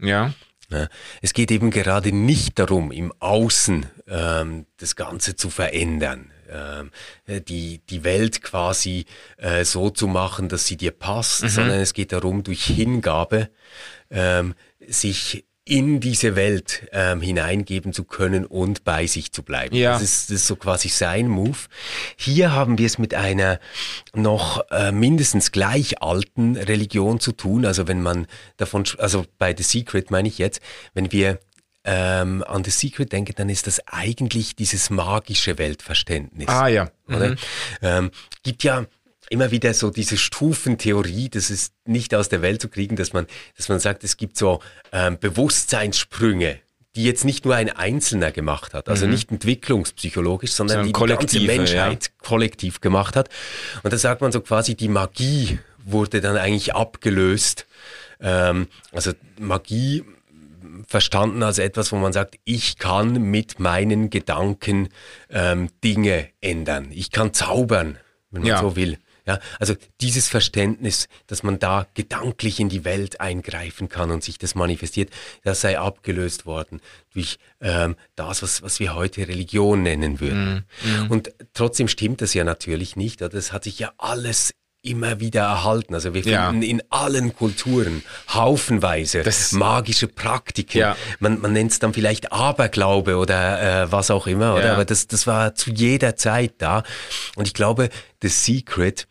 Ja. 0.00 0.34
Ja, 0.70 0.88
es 1.22 1.32
geht 1.32 1.50
eben 1.50 1.70
gerade 1.70 2.12
nicht 2.12 2.58
darum, 2.58 2.92
im 2.92 3.10
Außen 3.20 3.86
ähm, 4.06 4.66
das 4.76 4.96
Ganze 4.96 5.34
zu 5.34 5.48
verändern, 5.48 6.30
ähm, 6.50 6.90
die, 7.26 7.80
die 7.88 8.04
Welt 8.04 8.42
quasi 8.42 9.06
äh, 9.38 9.64
so 9.64 9.88
zu 9.88 10.08
machen, 10.08 10.50
dass 10.50 10.66
sie 10.66 10.76
dir 10.76 10.90
passt, 10.90 11.44
mhm. 11.44 11.48
sondern 11.48 11.80
es 11.80 11.94
geht 11.94 12.12
darum, 12.12 12.42
durch 12.42 12.64
Hingabe 12.64 13.48
ähm, 14.10 14.54
sich 14.86 15.46
in 15.68 16.00
diese 16.00 16.34
Welt 16.34 16.88
ähm, 16.92 17.20
hineingeben 17.20 17.92
zu 17.92 18.04
können 18.04 18.46
und 18.46 18.84
bei 18.84 19.06
sich 19.06 19.32
zu 19.32 19.42
bleiben. 19.42 19.76
Ja. 19.76 19.92
Das, 19.92 20.02
ist, 20.02 20.30
das 20.30 20.36
ist 20.36 20.46
so 20.46 20.56
quasi 20.56 20.88
sein 20.88 21.28
Move. 21.28 21.58
Hier 22.16 22.52
haben 22.52 22.78
wir 22.78 22.86
es 22.86 22.96
mit 22.96 23.14
einer 23.14 23.60
noch 24.14 24.62
äh, 24.70 24.92
mindestens 24.92 25.52
gleich 25.52 26.02
alten 26.02 26.56
Religion 26.56 27.20
zu 27.20 27.32
tun. 27.32 27.66
Also 27.66 27.86
wenn 27.86 28.00
man 28.00 28.26
davon, 28.56 28.84
also 28.98 29.26
bei 29.38 29.54
The 29.54 29.62
Secret 29.62 30.10
meine 30.10 30.28
ich 30.28 30.38
jetzt, 30.38 30.60
wenn 30.94 31.12
wir 31.12 31.38
ähm, 31.84 32.42
an 32.46 32.64
The 32.64 32.70
Secret 32.70 33.12
denken, 33.12 33.34
dann 33.36 33.48
ist 33.48 33.66
das 33.66 33.80
eigentlich 33.86 34.56
dieses 34.56 34.90
magische 34.90 35.58
Weltverständnis. 35.58 36.48
Ah 36.48 36.68
ja. 36.68 36.90
Mhm. 37.06 37.36
Ähm, 37.82 38.10
gibt 38.42 38.62
ja 38.64 38.86
immer 39.30 39.50
wieder 39.50 39.74
so 39.74 39.90
diese 39.90 40.16
Stufentheorie, 40.16 41.28
das 41.28 41.50
ist 41.50 41.74
nicht 41.84 42.14
aus 42.14 42.28
der 42.28 42.42
Welt 42.42 42.60
zu 42.60 42.68
kriegen, 42.68 42.96
dass 42.96 43.12
man, 43.12 43.26
dass 43.56 43.68
man 43.68 43.78
sagt, 43.78 44.04
es 44.04 44.16
gibt 44.16 44.36
so 44.36 44.60
ähm, 44.92 45.18
Bewusstseinssprünge, 45.18 46.58
die 46.96 47.04
jetzt 47.04 47.24
nicht 47.24 47.44
nur 47.44 47.54
ein 47.54 47.70
Einzelner 47.70 48.32
gemacht 48.32 48.74
hat, 48.74 48.88
also 48.88 49.06
mhm. 49.06 49.12
nicht 49.12 49.30
entwicklungspsychologisch, 49.30 50.52
sondern 50.52 50.86
die 50.86 50.92
die 50.92 51.06
ganze 51.06 51.40
Menschheit 51.40 52.04
ja. 52.06 52.12
kollektiv 52.26 52.80
gemacht 52.80 53.14
hat. 53.14 53.28
Und 53.82 53.92
da 53.92 53.98
sagt 53.98 54.20
man 54.20 54.32
so 54.32 54.40
quasi, 54.40 54.74
die 54.74 54.88
Magie 54.88 55.58
wurde 55.84 56.20
dann 56.20 56.36
eigentlich 56.36 56.74
abgelöst. 56.74 57.66
Ähm, 58.20 58.68
also 58.92 59.12
Magie 59.38 60.04
verstanden 60.86 61.42
als 61.42 61.58
etwas, 61.58 61.92
wo 61.92 61.96
man 61.96 62.12
sagt, 62.12 62.38
ich 62.44 62.78
kann 62.78 63.12
mit 63.30 63.60
meinen 63.60 64.10
Gedanken 64.10 64.88
ähm, 65.30 65.68
Dinge 65.84 66.28
ändern. 66.40 66.88
Ich 66.90 67.10
kann 67.10 67.34
zaubern, 67.34 67.98
wenn 68.30 68.42
man 68.42 68.48
ja. 68.48 68.60
so 68.60 68.76
will. 68.76 68.98
Ja, 69.28 69.40
also 69.60 69.74
dieses 70.00 70.26
Verständnis, 70.26 71.06
dass 71.26 71.42
man 71.42 71.58
da 71.58 71.86
gedanklich 71.92 72.60
in 72.60 72.70
die 72.70 72.86
Welt 72.86 73.20
eingreifen 73.20 73.90
kann 73.90 74.10
und 74.10 74.24
sich 74.24 74.38
das 74.38 74.54
manifestiert, 74.54 75.10
das 75.44 75.60
sei 75.60 75.78
abgelöst 75.78 76.46
worden 76.46 76.80
durch 77.12 77.38
ähm, 77.60 77.96
das, 78.16 78.42
was, 78.42 78.62
was 78.62 78.80
wir 78.80 78.94
heute 78.94 79.28
Religion 79.28 79.82
nennen 79.82 80.20
würden. 80.20 80.64
Mm, 80.82 80.88
mm. 80.88 81.10
Und 81.10 81.32
trotzdem 81.52 81.88
stimmt 81.88 82.22
das 82.22 82.32
ja 82.32 82.42
natürlich 82.42 82.96
nicht. 82.96 83.20
Das 83.20 83.52
hat 83.52 83.64
sich 83.64 83.78
ja 83.78 83.92
alles 83.98 84.54
immer 84.82 85.20
wieder 85.20 85.42
erhalten. 85.42 85.94
Also 85.94 86.14
wir 86.14 86.22
finden 86.22 86.62
ja. 86.62 86.68
in 86.68 86.82
allen 86.88 87.34
Kulturen 87.34 88.02
haufenweise 88.32 89.22
das, 89.22 89.52
magische 89.52 90.06
Praktiken. 90.06 90.78
Ja. 90.78 90.96
Man, 91.18 91.40
man 91.40 91.52
nennt 91.52 91.72
es 91.72 91.78
dann 91.78 91.92
vielleicht 91.92 92.32
Aberglaube 92.32 93.16
oder 93.16 93.82
äh, 93.82 93.92
was 93.92 94.10
auch 94.10 94.26
immer, 94.26 94.54
oder? 94.54 94.66
Ja. 94.66 94.72
Aber 94.74 94.84
das, 94.84 95.06
das 95.08 95.26
war 95.26 95.54
zu 95.54 95.70
jeder 95.70 96.16
Zeit 96.16 96.54
da. 96.58 96.84
Und 97.34 97.46
ich 97.46 97.54
glaube, 97.54 97.90
The 98.22 98.28
Secret 98.28 99.06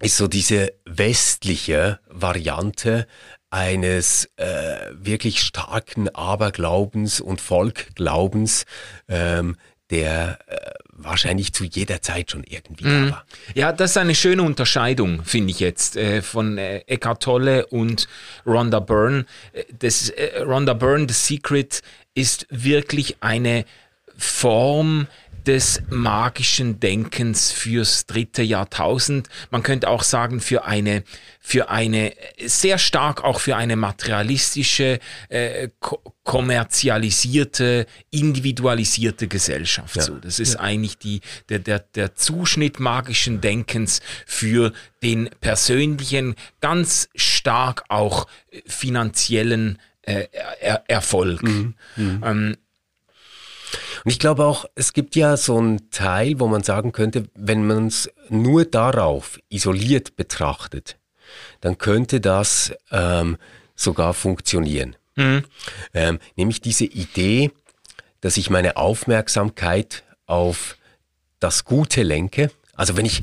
ist 0.00 0.16
so 0.16 0.28
diese 0.28 0.72
westliche 0.84 2.00
Variante 2.08 3.06
eines 3.50 4.28
äh, 4.36 4.44
wirklich 4.92 5.40
starken 5.40 6.08
Aberglaubens 6.14 7.20
und 7.20 7.40
Volkglaubens, 7.40 8.66
ähm, 9.08 9.56
der 9.90 10.38
äh, 10.46 10.70
wahrscheinlich 10.90 11.52
zu 11.52 11.64
jeder 11.64 12.02
Zeit 12.02 12.32
schon 12.32 12.44
irgendwie 12.44 12.84
da 12.84 12.90
mhm. 12.90 13.10
war. 13.12 13.26
Ja, 13.54 13.72
das 13.72 13.92
ist 13.92 13.96
eine 13.98 14.14
schöne 14.14 14.42
Unterscheidung, 14.42 15.24
finde 15.24 15.52
ich 15.52 15.60
jetzt, 15.60 15.96
äh, 15.96 16.22
von 16.22 16.58
äh, 16.58 16.78
Eckhart 16.86 17.22
Tolle 17.22 17.66
und 17.66 18.08
Rhonda 18.44 18.80
Byrne. 18.80 19.26
Äh, 19.52 19.64
das, 19.78 20.10
äh, 20.10 20.40
Rhonda 20.40 20.74
Byrne, 20.74 21.06
The 21.08 21.14
Secret, 21.14 21.82
ist 22.14 22.46
wirklich 22.50 23.18
eine 23.20 23.64
Form, 24.16 25.06
des 25.46 25.82
magischen 25.88 26.80
Denkens 26.80 27.52
fürs 27.52 28.06
dritte 28.06 28.42
Jahrtausend. 28.42 29.28
Man 29.50 29.62
könnte 29.62 29.88
auch 29.88 30.02
sagen, 30.02 30.40
für 30.40 30.64
eine, 30.64 31.04
für 31.40 31.70
eine, 31.70 32.12
sehr 32.44 32.78
stark 32.78 33.22
auch 33.22 33.40
für 33.40 33.56
eine 33.56 33.76
materialistische, 33.76 34.98
äh, 35.28 35.68
kommerzialisierte, 36.24 37.86
individualisierte 38.10 39.28
Gesellschaft. 39.28 39.96
Ja. 39.96 40.02
So, 40.02 40.16
das 40.16 40.40
ist 40.40 40.54
ja. 40.54 40.60
eigentlich 40.60 40.98
die, 40.98 41.20
der, 41.48 41.60
der, 41.60 41.78
der 41.78 42.14
Zuschnitt 42.16 42.80
magischen 42.80 43.40
Denkens 43.40 44.00
für 44.26 44.72
den 45.02 45.30
persönlichen, 45.40 46.34
ganz 46.60 47.08
stark 47.14 47.84
auch 47.88 48.26
finanziellen 48.66 49.78
äh, 50.02 50.26
er 50.60 50.84
Erfolg. 50.88 51.42
Mhm. 51.42 51.74
Mhm. 51.96 52.22
Ähm, 52.24 52.56
und 54.06 54.12
ich 54.12 54.20
glaube 54.20 54.44
auch, 54.44 54.66
es 54.76 54.92
gibt 54.92 55.16
ja 55.16 55.36
so 55.36 55.58
einen 55.58 55.90
Teil, 55.90 56.38
wo 56.38 56.46
man 56.46 56.62
sagen 56.62 56.92
könnte, 56.92 57.24
wenn 57.34 57.66
man 57.66 57.88
es 57.88 58.08
nur 58.28 58.64
darauf 58.64 59.40
isoliert 59.48 60.14
betrachtet, 60.14 60.96
dann 61.60 61.76
könnte 61.76 62.20
das 62.20 62.72
ähm, 62.92 63.36
sogar 63.74 64.14
funktionieren. 64.14 64.94
Mhm. 65.16 65.42
Ähm, 65.92 66.20
nämlich 66.36 66.60
diese 66.60 66.84
Idee, 66.84 67.50
dass 68.20 68.36
ich 68.36 68.48
meine 68.48 68.76
Aufmerksamkeit 68.76 70.04
auf 70.26 70.76
das 71.40 71.64
Gute 71.64 72.04
lenke. 72.04 72.52
Also 72.76 72.96
wenn 72.96 73.06
ich, 73.06 73.22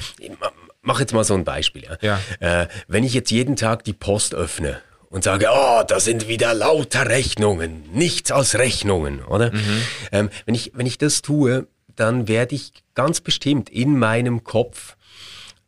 mach 0.81 0.99
jetzt 0.99 1.13
mal 1.13 1.23
so 1.23 1.33
ein 1.33 1.45
Beispiel. 1.45 1.83
Ja. 2.01 2.19
ja. 2.41 2.63
Äh, 2.63 2.67
wenn 2.89 3.05
ich 3.05 3.13
jetzt 3.13 3.31
jeden 3.31 3.55
Tag 3.55 3.85
die 3.85 3.93
Post 3.93 4.35
öffne 4.35 4.81
und 5.13 5.23
sage, 5.23 5.47
oh, 5.53 5.83
da 5.87 5.99
sind 5.99 6.27
wieder 6.27 6.55
lauter 6.55 7.07
Rechnungen, 7.07 7.83
nichts 7.93 8.31
als 8.31 8.57
Rechnungen, 8.57 9.23
oder? 9.23 9.53
Mhm. 9.53 9.81
Ähm, 10.11 10.29
wenn, 10.45 10.55
ich, 10.55 10.71
wenn 10.73 10.87
ich 10.87 10.97
das 10.97 11.21
tue, 11.21 11.67
dann 11.95 12.27
werde 12.27 12.55
ich 12.55 12.73
ganz 12.95 13.21
bestimmt 13.21 13.69
in 13.69 13.99
meinem 13.99 14.43
Kopf 14.43 14.97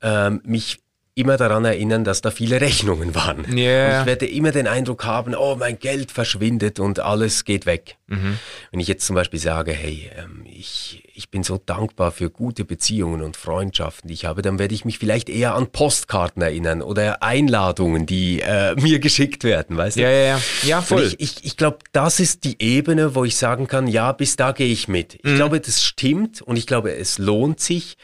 ähm, 0.02 0.42
mich 0.44 0.80
immer 1.14 1.38
daran 1.38 1.64
erinnern, 1.64 2.04
dass 2.04 2.22
da 2.22 2.32
viele 2.32 2.60
Rechnungen 2.60 3.14
waren. 3.14 3.46
Yeah. 3.56 3.86
Und 3.86 4.00
ich 4.02 4.06
werde 4.08 4.26
immer 4.26 4.52
den 4.52 4.68
Eindruck 4.68 5.06
haben, 5.06 5.36
oh, 5.36 5.56
mein 5.56 5.78
Geld 5.78 6.12
verschwindet 6.12 6.80
und 6.80 7.00
alles 7.00 7.46
geht 7.46 7.68
weg. 7.68 7.98
Mhm. 8.08 8.40
Wenn 8.72 8.80
ich 8.80 8.88
jetzt 8.88 9.06
zum 9.06 9.16
Beispiel 9.16 9.40
sage, 9.40 9.74
hey, 9.74 10.10
ähm, 10.18 10.44
ich, 10.52 11.05
ich 11.16 11.30
bin 11.30 11.44
so 11.44 11.58
dankbar 11.58 12.12
für 12.12 12.30
gute 12.30 12.66
Beziehungen 12.66 13.22
und 13.22 13.38
Freundschaften, 13.38 14.10
die 14.10 14.14
ich 14.14 14.26
habe, 14.26 14.42
dann 14.42 14.60
werde 14.60 14.76
ich 14.76 14.84
mich 14.84 15.00
vielleicht 15.00 15.30
eher 15.30 15.56
an 15.56 15.68
Postkarten 15.68 16.42
erinnern 16.42 16.82
oder 16.82 17.24
Einladungen, 17.24 18.06
die 18.06 18.42
äh, 18.42 18.76
mir 18.82 19.00
geschickt 19.00 19.44
werden, 19.44 19.78
weißt 19.78 19.98
du? 19.98 20.02
Ja, 20.02 20.10
ja, 20.10 20.26
ja. 20.26 20.42
Ja, 20.64 20.82
voll. 20.82 21.04
Und 21.04 21.14
ich, 21.14 21.38
ich, 21.38 21.46
ich 21.46 21.58
glaube, 21.58 21.80
das 21.94 22.20
ist 22.20 22.44
die 22.44 22.62
Ebene, 22.62 23.16
wo 23.16 23.24
ich 23.24 23.38
sagen 23.38 23.68
kann, 23.68 23.88
ja, 23.88 24.12
bis 24.12 24.36
da 24.36 24.52
gehe 24.52 24.72
ich 24.72 24.88
mit. 24.88 25.16
Ich 25.16 25.24
mhm. 25.24 25.36
glaube, 25.38 25.60
das 25.62 25.84
stimmt 25.84 26.42
und 26.42 26.58
ich 26.58 26.68
glaube, 26.68 26.94
es 26.94 27.18
lohnt 27.18 27.60
sich, 27.60 27.98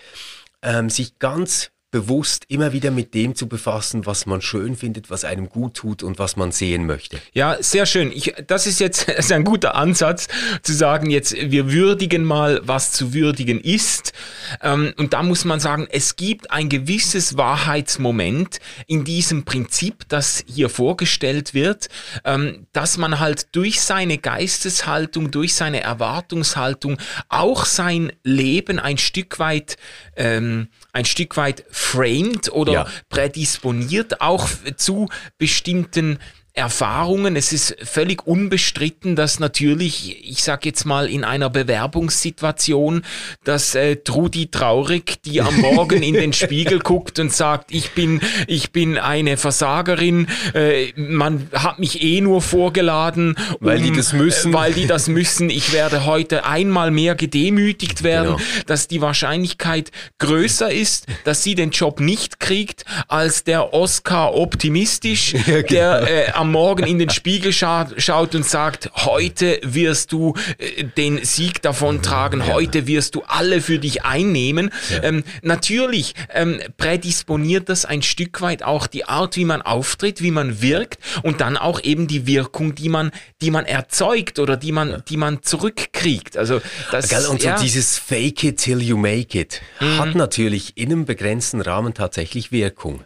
ähm, 0.61 0.89
sich 0.89 1.19
ganz 1.19 1.71
bewusst 1.91 2.45
immer 2.47 2.71
wieder 2.71 2.89
mit 2.89 3.13
dem 3.13 3.35
zu 3.35 3.47
befassen, 3.47 4.05
was 4.05 4.25
man 4.25 4.41
schön 4.41 4.75
findet, 4.75 5.09
was 5.09 5.25
einem 5.25 5.49
gut 5.49 5.75
tut 5.75 6.03
und 6.03 6.19
was 6.19 6.37
man 6.37 6.51
sehen 6.51 6.85
möchte. 6.85 7.19
Ja, 7.33 7.57
sehr 7.59 7.85
schön. 7.85 8.11
Ich, 8.11 8.33
das 8.47 8.65
ist 8.65 8.79
jetzt 8.79 9.07
das 9.07 9.25
ist 9.25 9.31
ein 9.31 9.43
guter 9.43 9.75
Ansatz, 9.75 10.27
zu 10.63 10.73
sagen, 10.73 11.09
jetzt 11.09 11.35
wir 11.35 11.71
würdigen 11.71 12.23
mal, 12.23 12.61
was 12.63 12.93
zu 12.93 13.13
würdigen 13.13 13.59
ist. 13.59 14.13
Ähm, 14.61 14.93
und 14.97 15.13
da 15.13 15.21
muss 15.21 15.45
man 15.45 15.59
sagen, 15.59 15.87
es 15.91 16.15
gibt 16.15 16.49
ein 16.51 16.69
gewisses 16.69 17.37
Wahrheitsmoment 17.37 18.59
in 18.87 19.03
diesem 19.03 19.43
Prinzip, 19.43 20.07
das 20.07 20.43
hier 20.47 20.69
vorgestellt 20.69 21.53
wird, 21.53 21.89
ähm, 22.23 22.67
dass 22.71 22.97
man 22.97 23.19
halt 23.19 23.53
durch 23.55 23.81
seine 23.81 24.17
Geisteshaltung, 24.17 25.31
durch 25.31 25.55
seine 25.55 25.81
Erwartungshaltung 25.81 26.97
auch 27.27 27.65
sein 27.65 28.13
Leben 28.23 28.79
ein 28.79 28.97
Stück 28.97 29.39
weit 29.39 29.75
ähm, 30.15 30.69
ein 30.93 31.05
Stück 31.05 31.37
weit 31.37 31.63
framed 31.71 32.51
oder 32.51 32.73
ja. 32.73 32.87
prädisponiert 33.09 34.21
auch 34.21 34.47
zu 34.75 35.09
bestimmten 35.37 36.19
Erfahrungen. 36.53 37.37
Es 37.37 37.53
ist 37.53 37.77
völlig 37.81 38.27
unbestritten, 38.27 39.15
dass 39.15 39.39
natürlich, 39.39 40.29
ich 40.29 40.43
sag 40.43 40.65
jetzt 40.65 40.85
mal 40.85 41.09
in 41.09 41.23
einer 41.23 41.49
Bewerbungssituation, 41.49 43.03
dass 43.45 43.73
äh, 43.73 43.95
Trudi 43.95 44.47
traurig, 44.47 45.21
die 45.23 45.41
am 45.41 45.55
Morgen 45.61 46.03
in 46.03 46.13
den 46.13 46.33
Spiegel 46.33 46.79
guckt 46.79 47.19
und 47.19 47.31
sagt, 47.31 47.73
ich 47.73 47.91
bin, 47.91 48.19
ich 48.47 48.71
bin 48.71 48.97
eine 48.97 49.37
Versagerin, 49.37 50.27
äh, 50.53 50.91
man 50.97 51.47
hat 51.53 51.79
mich 51.79 52.03
eh 52.03 52.19
nur 52.19 52.41
vorgeladen, 52.41 53.35
um, 53.59 53.67
weil 53.67 53.79
die 53.79 53.93
das 53.93 54.11
müssen, 54.11 54.51
äh, 54.51 54.53
weil 54.53 54.73
die 54.73 54.87
das 54.87 55.07
müssen. 55.07 55.49
Ich 55.49 55.71
werde 55.71 56.05
heute 56.05 56.45
einmal 56.45 56.91
mehr 56.91 57.15
gedemütigt 57.15 58.03
werden, 58.03 58.35
genau. 58.35 58.63
dass 58.65 58.89
die 58.89 58.99
Wahrscheinlichkeit 58.99 59.91
größer 60.19 60.69
ist, 60.69 61.05
dass 61.23 61.43
sie 61.43 61.55
den 61.55 61.71
Job 61.71 62.01
nicht 62.01 62.41
kriegt, 62.41 62.83
als 63.07 63.45
der 63.45 63.73
Oscar 63.73 64.33
optimistisch, 64.35 65.33
ja, 65.47 65.61
genau. 65.61 65.67
der 65.69 66.27
äh, 66.27 66.40
am 66.41 66.51
Morgen 66.51 66.87
in 66.87 66.97
den 66.97 67.11
Spiegel 67.11 67.53
scha 67.53 67.87
schaut 67.97 68.33
und 68.33 68.43
sagt, 68.43 68.89
heute 68.95 69.59
wirst 69.63 70.11
du 70.11 70.33
äh, 70.57 70.83
den 70.83 71.23
Sieg 71.23 71.61
davontragen, 71.61 72.39
ja. 72.39 72.47
heute 72.47 72.87
wirst 72.87 73.13
du 73.13 73.21
alle 73.27 73.61
für 73.61 73.77
dich 73.77 74.03
einnehmen. 74.03 74.71
Ja. 74.89 75.03
Ähm, 75.03 75.23
natürlich 75.43 76.15
ähm, 76.33 76.59
prädisponiert 76.77 77.69
das 77.69 77.85
ein 77.85 78.01
Stück 78.01 78.41
weit 78.41 78.63
auch 78.63 78.87
die 78.87 79.05
Art, 79.05 79.37
wie 79.37 79.45
man 79.45 79.61
auftritt, 79.61 80.23
wie 80.23 80.31
man 80.31 80.63
wirkt 80.63 80.97
und 81.21 81.41
dann 81.41 81.57
auch 81.57 81.79
eben 81.83 82.07
die 82.07 82.25
Wirkung, 82.25 82.73
die 82.73 82.89
man, 82.89 83.11
die 83.41 83.51
man 83.51 83.65
erzeugt 83.65 84.39
oder 84.39 84.57
die 84.57 84.71
man, 84.71 84.89
ja. 84.89 84.97
die 84.97 85.17
man 85.17 85.43
zurückkriegt. 85.43 86.37
Also 86.37 86.59
das, 86.91 87.09
Geil, 87.09 87.27
und 87.27 87.43
so 87.43 87.49
dieses 87.61 87.99
Fake 87.99 88.43
it 88.43 88.57
till 88.57 88.81
you 88.81 88.97
make 88.97 89.39
it 89.39 89.61
mhm. 89.79 89.99
hat 89.99 90.15
natürlich 90.15 90.73
in 90.75 90.91
einem 90.91 91.05
begrenzten 91.05 91.61
Rahmen 91.61 91.93
tatsächlich 91.93 92.51
Wirkung. 92.51 93.03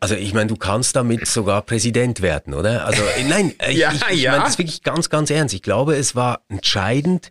Also 0.00 0.14
ich 0.14 0.34
meine, 0.34 0.46
du 0.46 0.56
kannst 0.56 0.96
damit 0.96 1.26
sogar 1.26 1.62
Präsident 1.62 2.22
werden, 2.22 2.54
oder? 2.54 2.84
Also 2.86 3.02
äh, 3.02 3.24
nein, 3.24 3.54
äh, 3.58 3.72
ich, 3.72 3.78
ja, 3.78 3.92
ich, 3.92 4.02
ich 4.10 4.22
ja. 4.22 4.32
meine 4.32 4.44
das 4.44 4.58
wirklich 4.58 4.82
ganz, 4.82 5.10
ganz 5.10 5.30
ernst. 5.30 5.54
Ich 5.54 5.62
glaube, 5.62 5.96
es 5.96 6.14
war 6.14 6.42
entscheidend, 6.48 7.30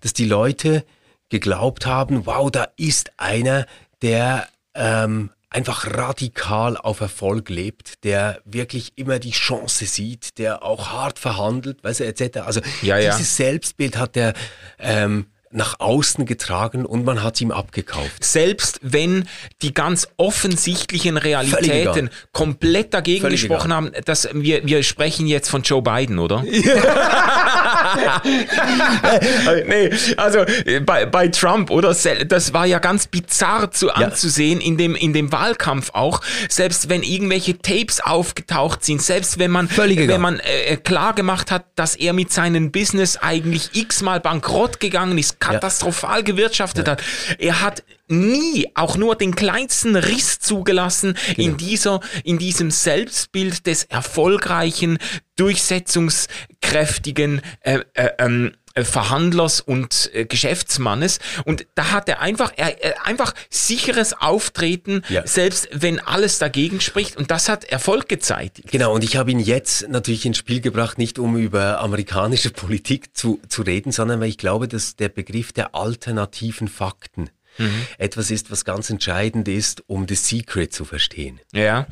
dass 0.00 0.12
die 0.12 0.26
Leute 0.26 0.84
geglaubt 1.28 1.86
haben, 1.86 2.26
wow, 2.26 2.50
da 2.50 2.68
ist 2.76 3.12
einer, 3.18 3.66
der 4.00 4.48
ähm, 4.74 5.30
einfach 5.50 5.86
radikal 5.96 6.76
auf 6.76 7.00
Erfolg 7.00 7.48
lebt, 7.48 8.04
der 8.04 8.40
wirklich 8.44 8.92
immer 8.96 9.18
die 9.18 9.30
Chance 9.30 9.86
sieht, 9.86 10.38
der 10.38 10.62
auch 10.62 10.90
hart 10.90 11.18
verhandelt, 11.18 11.82
weißt 11.82 12.00
du, 12.00 12.04
etc. 12.04 12.38
Also 12.40 12.60
ja, 12.82 12.98
dieses 12.98 13.36
Selbstbild 13.36 13.96
hat 13.96 14.14
der 14.14 14.34
ähm, 14.78 15.26
nach 15.50 15.80
außen 15.80 16.26
getragen 16.26 16.84
und 16.84 17.04
man 17.04 17.22
hat 17.22 17.40
ihm 17.40 17.50
abgekauft. 17.50 18.22
Selbst 18.22 18.80
wenn 18.82 19.28
die 19.62 19.74
ganz 19.74 20.08
offensichtlichen 20.16 21.16
Realitäten 21.16 22.10
komplett 22.32 22.94
dagegen 22.94 23.22
Völlig 23.22 23.40
gesprochen 23.40 23.70
egal. 23.70 23.76
haben, 23.76 23.92
dass 24.04 24.28
wir, 24.32 24.66
wir 24.66 24.82
sprechen 24.82 25.26
jetzt 25.26 25.48
von 25.48 25.62
Joe 25.62 25.82
Biden, 25.82 26.18
oder? 26.18 26.44
nee, 29.66 29.90
also 30.16 30.44
bei, 30.84 31.06
bei 31.06 31.28
Trump, 31.28 31.70
oder? 31.70 31.94
Das 32.26 32.52
war 32.52 32.66
ja 32.66 32.78
ganz 32.78 33.06
bizarr 33.06 33.70
zu 33.70 33.90
anzusehen 33.90 34.60
in 34.60 34.76
dem, 34.76 34.94
in 34.94 35.12
dem 35.12 35.32
Wahlkampf 35.32 35.90
auch. 35.92 36.20
Selbst 36.48 36.88
wenn 36.88 37.02
irgendwelche 37.02 37.58
Tapes 37.58 38.00
aufgetaucht 38.00 38.84
sind, 38.84 39.02
selbst 39.02 39.38
wenn 39.38 39.50
man, 39.50 39.68
wenn 39.76 40.20
man 40.20 40.40
äh, 40.40 40.76
klar 40.76 41.14
gemacht 41.14 41.50
hat, 41.50 41.64
dass 41.76 41.94
er 41.96 42.12
mit 42.12 42.32
seinem 42.32 42.70
Business 42.72 43.16
eigentlich 43.16 43.70
x-mal 43.74 44.20
bankrott 44.20 44.80
gegangen 44.80 45.18
ist, 45.18 45.40
katastrophal 45.40 46.22
gewirtschaftet 46.22 46.88
hat. 46.88 47.02
Er 47.38 47.60
hat 47.60 47.82
nie 48.10 48.70
auch 48.74 48.96
nur 48.96 49.16
den 49.16 49.34
kleinsten 49.34 49.96
Riss 49.96 50.38
zugelassen 50.40 51.14
genau. 51.34 51.48
in 51.48 51.56
dieser, 51.56 52.00
in 52.24 52.38
diesem 52.38 52.70
Selbstbild 52.70 53.66
des 53.66 53.84
erfolgreichen, 53.84 54.98
durchsetzungskräftigen, 55.36 57.40
äh, 57.60 57.80
äh, 57.94 58.10
ähm, 58.18 58.52
äh, 58.78 58.84
Verhandlers 58.84 59.60
und 59.60 60.10
äh, 60.12 60.24
Geschäftsmannes. 60.24 61.18
Und 61.44 61.66
da 61.74 61.90
hat 61.90 62.08
er 62.08 62.20
einfach, 62.20 62.52
er, 62.56 62.82
er 62.82 63.06
einfach 63.06 63.34
sicheres 63.50 64.14
Auftreten, 64.14 65.02
ja. 65.08 65.26
selbst 65.26 65.68
wenn 65.72 66.00
alles 66.00 66.38
dagegen 66.38 66.80
spricht. 66.80 67.16
Und 67.16 67.30
das 67.30 67.48
hat 67.48 67.64
Erfolg 67.64 68.08
gezeigt. 68.08 68.62
Genau, 68.70 68.94
und 68.94 69.04
ich 69.04 69.16
habe 69.16 69.30
ihn 69.30 69.40
jetzt 69.40 69.88
natürlich 69.88 70.24
ins 70.26 70.38
Spiel 70.38 70.60
gebracht, 70.60 70.98
nicht 70.98 71.18
um 71.18 71.36
über 71.36 71.80
amerikanische 71.80 72.50
Politik 72.50 73.16
zu, 73.16 73.40
zu 73.48 73.62
reden, 73.62 73.90
sondern 73.90 74.20
weil 74.20 74.28
ich 74.28 74.38
glaube, 74.38 74.68
dass 74.68 74.96
der 74.96 75.08
Begriff 75.08 75.52
der 75.52 75.74
alternativen 75.74 76.68
Fakten 76.68 77.30
mhm. 77.58 77.86
etwas 77.98 78.30
ist, 78.30 78.50
was 78.50 78.64
ganz 78.64 78.90
entscheidend 78.90 79.48
ist, 79.48 79.84
um 79.88 80.06
The 80.08 80.14
Secret 80.14 80.72
zu 80.72 80.84
verstehen. 80.84 81.40
Ja. 81.52 81.86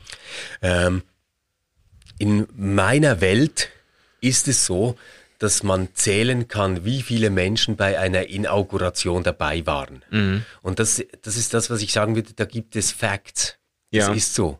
Ähm, 0.62 1.02
in 2.18 2.46
meiner 2.56 3.20
Welt 3.20 3.68
ist 4.20 4.48
es 4.48 4.64
so, 4.64 4.96
dass 5.38 5.62
man 5.62 5.88
zählen 5.94 6.48
kann, 6.48 6.84
wie 6.84 7.02
viele 7.02 7.30
Menschen 7.30 7.76
bei 7.76 7.98
einer 7.98 8.28
Inauguration 8.28 9.22
dabei 9.22 9.66
waren. 9.66 10.02
Mhm. 10.10 10.44
Und 10.62 10.78
das, 10.78 11.02
das 11.22 11.36
ist 11.36 11.52
das, 11.52 11.68
was 11.68 11.82
ich 11.82 11.92
sagen 11.92 12.14
würde, 12.16 12.32
da 12.34 12.46
gibt 12.46 12.74
es 12.74 12.90
Facts. 12.92 13.56
Das 13.92 14.06
ja. 14.06 14.12
ist 14.14 14.34
so. 14.34 14.58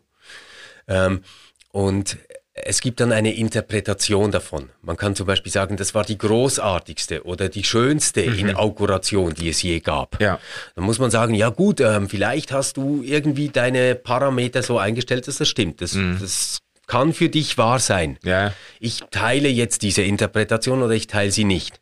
Ähm, 0.87 1.23
und 1.71 2.17
es 2.63 2.81
gibt 2.81 2.99
dann 2.99 3.11
eine 3.11 3.33
Interpretation 3.35 4.31
davon. 4.31 4.69
Man 4.81 4.97
kann 4.97 5.15
zum 5.15 5.27
Beispiel 5.27 5.51
sagen, 5.51 5.77
das 5.77 5.93
war 5.93 6.03
die 6.03 6.17
großartigste 6.17 7.23
oder 7.25 7.49
die 7.49 7.63
schönste 7.63 8.27
mhm. 8.27 8.39
Inauguration, 8.49 9.33
die 9.33 9.49
es 9.49 9.61
je 9.61 9.79
gab. 9.79 10.19
Ja. 10.21 10.39
Dann 10.75 10.85
muss 10.85 10.99
man 10.99 11.11
sagen, 11.11 11.33
ja 11.33 11.49
gut, 11.49 11.79
ähm, 11.81 12.09
vielleicht 12.09 12.51
hast 12.51 12.77
du 12.77 13.03
irgendwie 13.03 13.49
deine 13.49 13.95
Parameter 13.95 14.63
so 14.63 14.77
eingestellt, 14.79 15.27
dass 15.27 15.37
das 15.37 15.47
stimmt. 15.47 15.81
Das, 15.81 15.93
mhm. 15.93 16.17
das 16.19 16.59
kann 16.87 17.13
für 17.13 17.29
dich 17.29 17.57
wahr 17.57 17.79
sein. 17.79 18.17
Ja. 18.23 18.53
Ich 18.79 19.01
teile 19.11 19.49
jetzt 19.49 19.81
diese 19.81 20.01
Interpretation 20.01 20.81
oder 20.81 20.93
ich 20.93 21.07
teile 21.07 21.31
sie 21.31 21.43
nicht. 21.43 21.81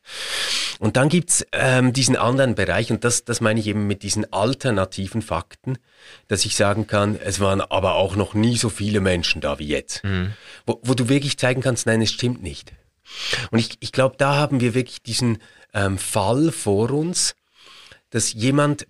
Und 0.80 0.98
dann 0.98 1.10
gibt's 1.10 1.46
ähm, 1.52 1.94
diesen 1.94 2.18
anderen 2.18 2.56
Bereich, 2.56 2.92
und 2.92 3.04
das, 3.04 3.24
das 3.24 3.40
meine 3.40 3.60
ich 3.60 3.68
eben 3.68 3.88
mit 3.88 4.04
diesen 4.04 4.32
alternativen 4.34 5.22
Fakten, 5.22 5.78
dass 6.28 6.44
ich 6.46 6.56
sagen 6.56 6.88
kann, 6.88 7.18
es 7.18 7.40
waren 7.40 7.62
aber 7.62 7.96
auch 7.96 8.16
noch 8.16 8.34
nie 8.34 8.58
so 8.58 8.70
viele 8.70 9.00
Menschen 9.00 9.42
da 9.42 9.60
wie 9.60 9.68
jetzt. 9.68 10.04
Mhm. 10.04 10.34
Wo, 10.66 10.80
wo 10.84 10.94
du 10.96 11.08
wirklich 11.08 11.38
zeigen 11.38 11.62
kannst, 11.62 11.86
nein, 11.86 12.02
es 12.02 12.12
stimmt 12.12 12.42
nicht. 12.42 12.74
Und 13.52 13.60
ich, 13.60 13.78
ich 13.80 13.92
glaube, 13.92 14.16
da 14.18 14.36
haben 14.36 14.60
wir 14.60 14.74
wirklich 14.74 15.04
diesen 15.04 15.38
ähm, 15.74 15.98
Fall 15.98 16.52
vor 16.52 16.92
uns, 16.92 17.36
dass 18.10 18.34
jemand 18.34 18.88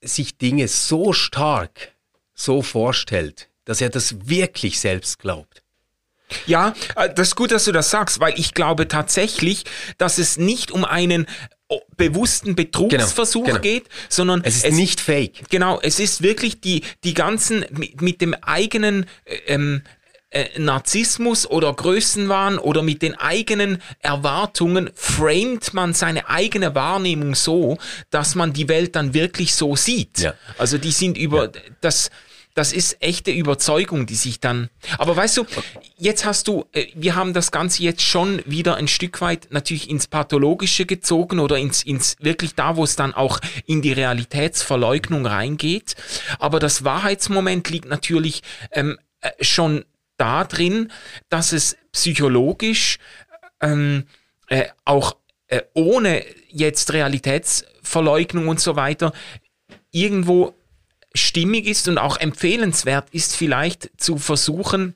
sich 0.00 0.38
Dinge 0.38 0.68
so 0.68 1.12
stark 1.12 1.92
so 2.34 2.62
vorstellt, 2.62 3.48
dass 3.64 3.80
er 3.80 3.90
das 3.90 4.28
wirklich 4.28 4.80
selbst 4.80 5.18
glaubt. 5.18 5.62
Ja, 6.46 6.74
äh, 6.96 7.12
das 7.12 7.28
ist 7.28 7.36
gut, 7.36 7.50
dass 7.50 7.64
du 7.64 7.72
das 7.72 7.90
sagst, 7.90 8.20
weil 8.20 8.38
ich 8.38 8.54
glaube 8.54 8.88
tatsächlich, 8.88 9.64
dass 9.98 10.18
es 10.18 10.36
nicht 10.36 10.70
um 10.70 10.84
einen 10.84 11.26
oh, 11.68 11.80
bewussten 11.96 12.54
Betrugsversuch 12.54 13.44
genau, 13.44 13.60
genau. 13.60 13.62
geht, 13.62 13.88
sondern 14.08 14.42
es 14.44 14.56
ist 14.56 14.64
es, 14.66 14.74
nicht 14.74 15.00
fake. 15.00 15.50
Genau, 15.50 15.80
es 15.80 16.00
ist 16.00 16.22
wirklich 16.22 16.60
die 16.60 16.82
die 17.04 17.14
ganzen 17.14 17.64
mit, 17.70 18.00
mit 18.00 18.20
dem 18.20 18.34
eigenen 18.34 19.06
äh, 19.24 19.36
ähm, 19.46 19.82
äh, 20.30 20.58
Narzissmus 20.58 21.46
oder 21.46 21.74
Größenwahn 21.74 22.58
oder 22.58 22.82
mit 22.82 23.02
den 23.02 23.14
eigenen 23.14 23.82
Erwartungen 24.00 24.90
framet 24.94 25.74
man 25.74 25.92
seine 25.92 26.28
eigene 26.28 26.74
Wahrnehmung 26.74 27.34
so, 27.34 27.76
dass 28.08 28.34
man 28.34 28.54
die 28.54 28.68
Welt 28.68 28.96
dann 28.96 29.12
wirklich 29.12 29.54
so 29.54 29.76
sieht. 29.76 30.20
Ja. 30.20 30.34
Also 30.56 30.78
die 30.78 30.92
sind 30.92 31.18
über 31.18 31.44
ja. 31.44 31.60
das 31.82 32.10
das 32.54 32.72
ist 32.72 33.02
echte 33.02 33.30
Überzeugung, 33.30 34.06
die 34.06 34.14
sich 34.14 34.40
dann. 34.40 34.68
Aber 34.98 35.16
weißt 35.16 35.38
du, 35.38 35.46
jetzt 35.96 36.24
hast 36.24 36.48
du, 36.48 36.66
äh, 36.72 36.86
wir 36.94 37.14
haben 37.14 37.32
das 37.32 37.50
Ganze 37.50 37.82
jetzt 37.82 38.02
schon 38.02 38.42
wieder 38.44 38.76
ein 38.76 38.88
Stück 38.88 39.20
weit 39.20 39.48
natürlich 39.50 39.88
ins 39.88 40.06
Pathologische 40.06 40.86
gezogen 40.86 41.40
oder 41.40 41.58
ins, 41.58 41.82
ins 41.82 42.16
wirklich 42.20 42.54
da, 42.54 42.76
wo 42.76 42.84
es 42.84 42.96
dann 42.96 43.14
auch 43.14 43.40
in 43.66 43.82
die 43.82 43.92
Realitätsverleugnung 43.92 45.26
reingeht. 45.26 45.94
Aber 46.38 46.58
das 46.58 46.84
Wahrheitsmoment 46.84 47.68
liegt 47.70 47.88
natürlich 47.88 48.42
ähm, 48.72 48.98
äh, 49.20 49.30
schon 49.40 49.84
da 50.18 50.44
drin, 50.44 50.92
dass 51.30 51.52
es 51.52 51.76
psychologisch 51.92 52.98
ähm, 53.60 54.04
äh, 54.48 54.66
auch 54.84 55.16
äh, 55.46 55.62
ohne 55.74 56.24
jetzt 56.48 56.92
Realitätsverleugnung 56.92 58.48
und 58.48 58.60
so 58.60 58.76
weiter 58.76 59.12
irgendwo 59.90 60.54
stimmig 61.14 61.66
ist 61.66 61.88
und 61.88 61.98
auch 61.98 62.16
empfehlenswert 62.16 63.08
ist, 63.10 63.36
vielleicht 63.36 63.90
zu 63.96 64.18
versuchen, 64.18 64.94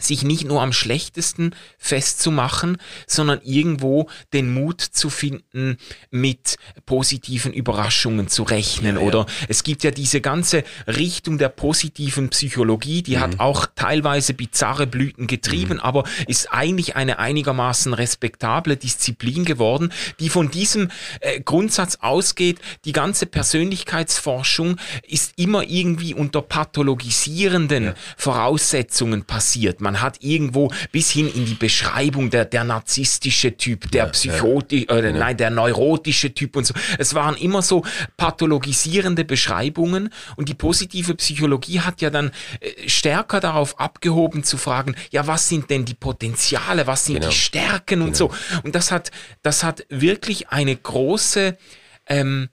sich 0.00 0.22
nicht 0.22 0.44
nur 0.44 0.62
am 0.62 0.72
schlechtesten 0.72 1.54
festzumachen, 1.78 2.78
sondern 3.06 3.40
irgendwo 3.42 4.08
den 4.32 4.52
Mut 4.52 4.80
zu 4.80 5.10
finden, 5.10 5.76
mit 6.10 6.56
positiven 6.86 7.52
Überraschungen 7.52 8.28
zu 8.28 8.42
rechnen. 8.42 8.96
Ja, 8.96 9.02
Oder 9.02 9.26
es 9.48 9.62
gibt 9.62 9.84
ja 9.84 9.90
diese 9.90 10.20
ganze 10.20 10.64
Richtung 10.86 11.38
der 11.38 11.48
positiven 11.48 12.28
Psychologie, 12.30 13.02
die 13.02 13.16
mhm. 13.16 13.20
hat 13.20 13.40
auch 13.40 13.66
teilweise 13.74 14.34
bizarre 14.34 14.86
Blüten 14.86 15.26
getrieben, 15.26 15.74
mhm. 15.74 15.80
aber 15.80 16.04
ist 16.26 16.52
eigentlich 16.52 16.96
eine 16.96 17.18
einigermaßen 17.18 17.94
respektable 17.94 18.76
Disziplin 18.76 19.44
geworden, 19.44 19.92
die 20.18 20.28
von 20.28 20.50
diesem 20.50 20.90
äh, 21.20 21.40
Grundsatz 21.40 21.98
ausgeht, 22.00 22.60
die 22.84 22.92
ganze 22.92 23.26
Persönlichkeitsforschung 23.26 24.76
ist 25.06 25.34
immer 25.36 25.62
irgendwie 25.62 26.14
unter 26.14 26.42
pathologisierenden 26.42 27.84
ja. 27.84 27.94
Voraussetzungen 28.16 29.24
passiert. 29.24 29.80
Man 29.80 29.89
man 29.90 30.02
hat 30.02 30.18
irgendwo 30.22 30.70
bis 30.92 31.10
hin 31.10 31.28
in 31.32 31.46
die 31.46 31.54
Beschreibung 31.54 32.30
der, 32.30 32.44
der 32.44 32.62
narzisstische 32.62 33.56
Typ, 33.56 33.90
der 33.90 34.04
ja, 34.04 34.10
Psychoti 34.10 34.86
ja. 34.88 34.96
Äh, 34.96 35.12
nein, 35.12 35.36
der 35.36 35.50
neurotische 35.50 36.32
Typ 36.32 36.54
und 36.54 36.64
so. 36.64 36.74
Es 36.98 37.14
waren 37.14 37.36
immer 37.36 37.60
so 37.60 37.84
pathologisierende 38.16 39.24
Beschreibungen 39.24 40.10
und 40.36 40.48
die 40.48 40.54
positive 40.54 41.16
Psychologie 41.16 41.80
hat 41.80 42.00
ja 42.02 42.10
dann 42.10 42.30
äh, 42.60 42.88
stärker 42.88 43.40
darauf 43.40 43.80
abgehoben 43.80 44.44
zu 44.44 44.58
fragen, 44.58 44.94
ja, 45.10 45.26
was 45.26 45.48
sind 45.48 45.70
denn 45.70 45.84
die 45.84 45.94
Potenziale, 45.94 46.86
was 46.86 47.06
sind 47.06 47.16
genau. 47.16 47.28
die 47.28 47.34
Stärken 47.34 48.02
und 48.02 48.16
genau. 48.16 48.30
so. 48.30 48.60
Und 48.62 48.76
das 48.76 48.92
hat, 48.92 49.10
das 49.42 49.64
hat 49.64 49.84
wirklich 49.88 50.50
eine 50.50 50.76
große 50.76 51.58
ähm, 52.06 52.48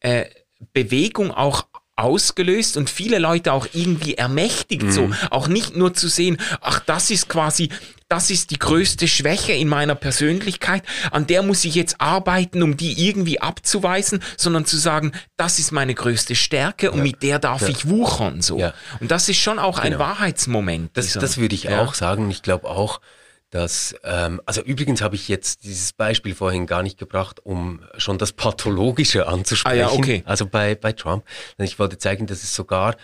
äh, 0.00 0.26
Bewegung 0.74 1.30
auch 1.30 1.71
ausgelöst 1.96 2.76
und 2.76 2.88
viele 2.88 3.18
Leute 3.18 3.52
auch 3.52 3.66
irgendwie 3.72 4.14
ermächtigt, 4.14 4.84
mhm. 4.84 4.92
so 4.92 5.10
auch 5.30 5.46
nicht 5.46 5.76
nur 5.76 5.94
zu 5.94 6.08
sehen, 6.08 6.38
ach, 6.60 6.80
das 6.80 7.10
ist 7.10 7.28
quasi, 7.28 7.68
das 8.08 8.30
ist 8.30 8.50
die 8.50 8.58
größte 8.58 9.06
Schwäche 9.06 9.52
in 9.52 9.68
meiner 9.68 9.94
Persönlichkeit, 9.94 10.82
an 11.10 11.26
der 11.26 11.42
muss 11.42 11.64
ich 11.64 11.74
jetzt 11.74 12.00
arbeiten, 12.00 12.62
um 12.62 12.76
die 12.76 13.06
irgendwie 13.06 13.40
abzuweisen, 13.40 14.22
sondern 14.36 14.64
zu 14.64 14.78
sagen, 14.78 15.12
das 15.36 15.58
ist 15.58 15.70
meine 15.70 15.94
größte 15.94 16.34
Stärke 16.34 16.90
und 16.90 16.98
ja. 16.98 17.04
mit 17.04 17.22
der 17.22 17.38
darf 17.38 17.62
ja. 17.62 17.68
ich 17.68 17.88
wuchern, 17.88 18.40
so. 18.40 18.58
Ja. 18.58 18.72
Und 19.00 19.10
das 19.10 19.28
ist 19.28 19.38
schon 19.38 19.58
auch 19.58 19.82
genau. 19.82 19.96
ein 19.96 19.98
Wahrheitsmoment. 19.98 20.96
Das, 20.96 21.12
das 21.12 21.36
würde 21.36 21.54
ich 21.54 21.68
auch 21.68 21.94
sagen. 21.94 22.30
Ich 22.30 22.42
glaube 22.42 22.68
auch, 22.68 23.00
dass, 23.52 23.94
ähm, 24.02 24.40
also 24.46 24.62
übrigens 24.62 25.02
habe 25.02 25.14
ich 25.14 25.28
jetzt 25.28 25.64
dieses 25.64 25.92
Beispiel 25.92 26.34
vorhin 26.34 26.66
gar 26.66 26.82
nicht 26.82 26.98
gebracht, 26.98 27.38
um 27.44 27.84
schon 27.98 28.16
das 28.16 28.32
Pathologische 28.32 29.28
anzusprechen. 29.28 29.84
Ah, 29.84 29.90
ja, 29.90 29.92
okay. 29.92 30.22
Also 30.24 30.46
bei, 30.46 30.74
bei 30.74 30.92
Trump. 30.92 31.24
Ich 31.58 31.78
wollte 31.78 31.98
zeigen, 31.98 32.26
dass 32.26 32.42
es 32.42 32.54
sogar 32.54 32.96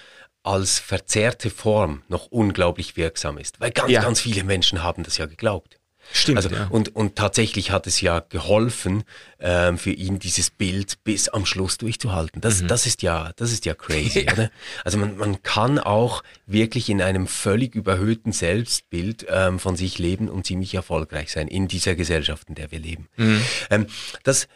als 0.43 0.79
verzerrte 0.79 1.51
Form 1.51 2.03
noch 2.09 2.27
unglaublich 2.27 2.97
wirksam 2.97 3.37
ist. 3.37 3.61
Weil 3.61 3.73
ganz, 3.73 3.91
ja. 3.91 4.01
ganz 4.01 4.21
viele 4.21 4.43
Menschen 4.43 4.83
haben 4.83 5.03
das 5.03 5.19
ja 5.19 5.27
geglaubt. 5.27 5.78
Stimmt. 6.13 6.39
Also, 6.39 6.49
ja. 6.51 6.67
und, 6.69 6.95
und 6.95 7.17
tatsächlich 7.17 7.71
hat 7.71 7.87
es 7.87 8.01
ja 8.01 8.21
geholfen, 8.21 9.05
ähm, 9.41 9.79
für 9.79 9.91
ihn 9.91 10.19
dieses 10.19 10.51
Bild 10.51 11.05
bis 11.05 11.29
am 11.29 11.47
Schluss 11.47 11.79
durchzuhalten. 11.79 12.41
Das, 12.41 12.63
mhm. 12.63 12.69
das 12.69 12.87
ist 12.87 13.03
ja, 13.03 13.33
das 13.37 13.53
ist 13.53 13.67
ja 13.67 13.75
crazy, 13.75 14.21
ja. 14.27 14.33
oder? 14.33 14.51
Also 14.85 14.99
man, 14.99 15.17
man 15.17 15.43
kann 15.43 15.79
auch 15.79 16.23
wirklich 16.47 16.89
in 16.89 17.03
einem 17.03 17.27
völlig 17.27 17.75
überhöhten 17.75 18.33
Selbstbild 18.33 19.27
ähm, 19.29 19.59
von 19.59 19.77
sich 19.77 19.99
leben 19.99 20.29
und 20.29 20.47
ziemlich 20.47 20.75
erfolgreich 20.75 21.31
sein 21.31 21.49
in 21.49 21.69
dieser 21.69 21.95
Gesellschaft, 21.95 22.49
in 22.49 22.55
der 22.55 22.71
wir 22.71 22.81
leben. 22.81 23.09
Mhm. 23.17 23.43
Ähm, 23.71 23.87
das, 24.23 24.49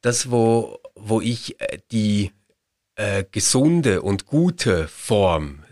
das, 0.00 0.30
wo, 0.30 0.80
wo 0.94 1.20
ich 1.20 1.60
äh, 1.60 1.78
die 1.90 2.32
äh, 2.96 3.24
gesunde 3.30 4.02
und 4.02 4.26
gute 4.26 4.86
Form 4.88 5.63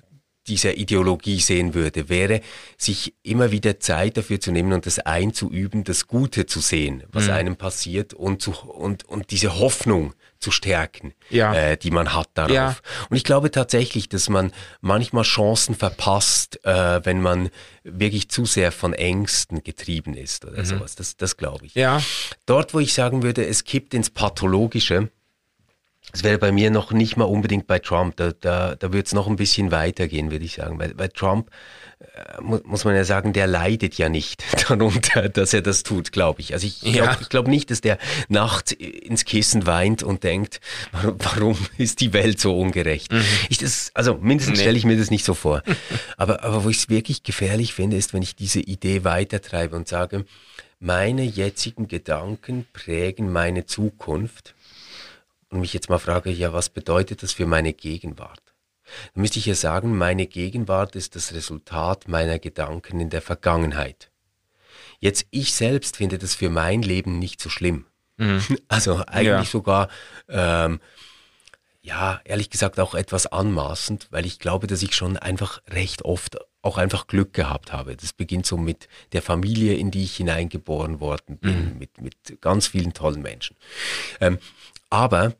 dieser 0.47 0.77
Ideologie 0.77 1.41
sehen 1.41 1.75
würde, 1.75 2.09
wäre, 2.09 2.41
sich 2.77 3.15
immer 3.23 3.53
wieder 3.53 3.79
Zeit 3.81 4.17
dafür 4.17 4.41
zu 4.41 4.51
nehmen 4.51 4.73
und 4.73 4.87
das 4.87 4.99
einzuüben, 4.99 5.85
das 5.85 6.09
Gute 6.09 6.47
zu 6.47 6.61
sehen, 6.61 7.05
was 7.13 7.27
mhm. 7.27 7.33
einem 7.33 7.57
passiert 7.57 8.15
und, 8.15 8.43
zu, 8.43 8.53
und, 8.53 9.05
und 9.05 9.31
diese 9.31 9.59
Hoffnung 9.59 10.15
zu 10.41 10.51
stärken, 10.51 11.15
ja. 11.31 11.55
äh, 11.55 11.77
die 11.77 11.93
man 11.93 12.15
hat 12.15 12.29
darauf. 12.35 12.53
Ja. 12.53 12.77
Und 13.09 13.17
ich 13.17 13.25
glaube 13.25 13.51
tatsächlich, 13.53 14.09
dass 14.09 14.29
man 14.29 14.53
manchmal 14.81 15.23
Chancen 15.23 15.77
verpasst, 15.77 16.65
äh, 16.65 17.01
wenn 17.05 17.21
man 17.23 17.49
wirklich 17.85 18.29
zu 18.29 18.45
sehr 18.45 18.73
von 18.73 18.93
Ängsten 18.93 19.63
getrieben 19.63 20.15
ist 20.15 20.45
oder 20.45 20.59
mhm. 20.59 20.65
sowas. 20.65 20.97
Das, 20.97 21.17
das 21.17 21.37
glaube 21.37 21.67
ich. 21.67 21.75
Ja. 21.75 22.03
Dort, 22.47 22.75
wo 22.75 22.81
ich 22.81 22.93
sagen 22.93 23.23
würde, 23.23 23.47
es 23.47 23.65
kippt 23.65 23.95
ins 23.95 24.11
Pathologische, 24.11 25.11
es 26.11 26.25
wäre 26.25 26.39
bei 26.39 26.53
mir 26.53 26.71
noch 26.71 26.91
nicht 26.93 27.17
mal 27.17 27.25
unbedingt 27.25 27.67
bei 27.67 27.79
Trump. 27.79 28.17
Da, 28.17 28.33
da, 28.33 28.75
da 28.75 28.93
würde 28.93 29.07
es 29.07 29.15
noch 29.15 29.29
ein 29.29 29.37
bisschen 29.37 29.71
weitergehen, 29.71 30.31
würde 30.31 30.45
ich 30.45 30.55
sagen. 30.55 30.79
Weil, 30.79 30.99
weil 30.99 31.09
Trump, 31.09 31.51
äh, 32.01 32.41
mu 32.43 32.59
muss 32.65 32.85
man 32.85 32.95
ja 32.95 33.05
sagen, 33.05 33.33
der 33.33 33.47
leidet 33.47 33.95
ja 33.95 34.09
nicht 34.09 34.45
darunter, 34.69 35.29
dass 35.29 35.55
er 35.55 35.63
das 35.63 35.85
tut, 35.85 36.13
glaube 36.13 36.41
ich. 36.41 36.53
Also 36.53 36.67
ich 36.67 36.81
glaube 36.81 36.97
ja. 36.97 37.29
glaub 37.31 37.47
nicht, 37.47 37.71
dass 37.71 37.81
der 37.81 37.99
nachts 38.29 38.73
ins 38.73 39.25
Kissen 39.25 39.67
weint 39.67 40.03
und 40.03 40.25
denkt, 40.25 40.61
warum 40.93 41.57
ist 41.79 42.01
die 42.01 42.13
Welt 42.13 42.41
so 42.41 42.59
ungerecht? 42.59 43.13
Mhm. 43.13 43.25
Ich 43.49 43.59
das, 43.59 43.93
also 43.95 44.19
mindestens 44.21 44.59
nee. 44.59 44.65
stelle 44.65 44.79
ich 44.79 44.85
mir 44.85 44.99
das 44.99 45.11
nicht 45.11 45.25
so 45.25 45.35
vor. 45.35 45.63
aber, 46.17 46.43
aber 46.43 46.65
wo 46.65 46.69
ich 46.69 46.79
es 46.79 46.89
wirklich 46.89 47.23
gefährlich 47.23 47.75
finde, 47.75 47.97
ist, 47.97 48.13
wenn 48.13 48.23
ich 48.23 48.35
diese 48.35 48.61
Idee 48.61 49.05
weitertreibe 49.05 49.77
und 49.77 49.89
sage, 49.89 50.27
meine 50.79 51.23
jetzigen 51.23 51.87
Gedanken 51.87 52.67
prägen 52.73 53.33
meine 53.33 53.67
Zukunft 53.67 54.55
und 55.53 55.61
mich 55.61 55.75
jetzt 55.75 55.91
mal 55.91 55.99
frage, 55.99 56.31
ja, 56.31 56.53
was 56.53 56.71
bedeutet 56.71 57.23
das 57.23 57.33
für 57.33 57.47
meine 57.47 57.73
Gegenwart? 57.73 58.43
Dann 59.15 59.23
müsste 59.23 59.39
ich 59.39 59.47
ja 59.47 59.55
sagen, 59.55 59.97
meine 59.97 60.27
Gegenwart 60.27 60.97
ist 60.97 61.15
das 61.15 61.33
Resultat 61.33 62.09
meiner 62.09 62.39
Gedanken 62.39 63.01
in 63.01 63.11
der 63.11 63.23
Vergangenheit. 63.23 64.11
Jetzt, 64.99 65.27
ich 65.31 65.55
selbst 65.55 65.97
finde 65.97 66.19
das 66.19 66.35
für 66.35 66.51
mein 66.51 66.83
Leben 66.83 67.19
nicht 67.19 67.41
so 67.41 67.49
schlimm. 67.49 67.87
Mhm. 68.17 68.43
Also 68.69 69.05
eigentlich 69.07 69.27
ja. 69.27 69.45
sogar, 69.45 69.89
ähm, 70.29 70.81
ja, 71.83 72.21
ehrlich 72.25 72.49
gesagt 72.49 72.79
auch 72.79 72.95
etwas 72.95 73.27
anmaßend, 73.27 74.09
weil 74.11 74.25
ich 74.25 74.39
glaube, 74.39 74.67
dass 74.67 74.83
ich 74.83 74.95
schon 74.95 75.17
einfach 75.17 75.61
recht 75.69 76.03
oft 76.03 76.39
auch 76.63 76.79
einfach 76.79 77.09
Glück 77.09 77.33
gehabt 77.33 77.73
habe. 77.73 77.97
Das 77.97 78.13
beginnt 78.13 78.47
so 78.47 78.57
mit 78.57 78.89
der 79.13 79.21
Familie, 79.21 79.75
in 79.75 79.91
die 79.91 80.05
ich 80.05 80.17
hineingeboren 80.17 81.01
worden 81.01 81.39
bin, 81.39 81.73
mhm. 81.73 81.79
mit, 81.79 82.01
mit 82.01 82.41
ganz 82.41 82.69
vielen 82.69 82.95
tollen 82.95 83.21
Menschen. 83.21 83.57
Ähm, 84.21 84.39
aber 84.89 85.35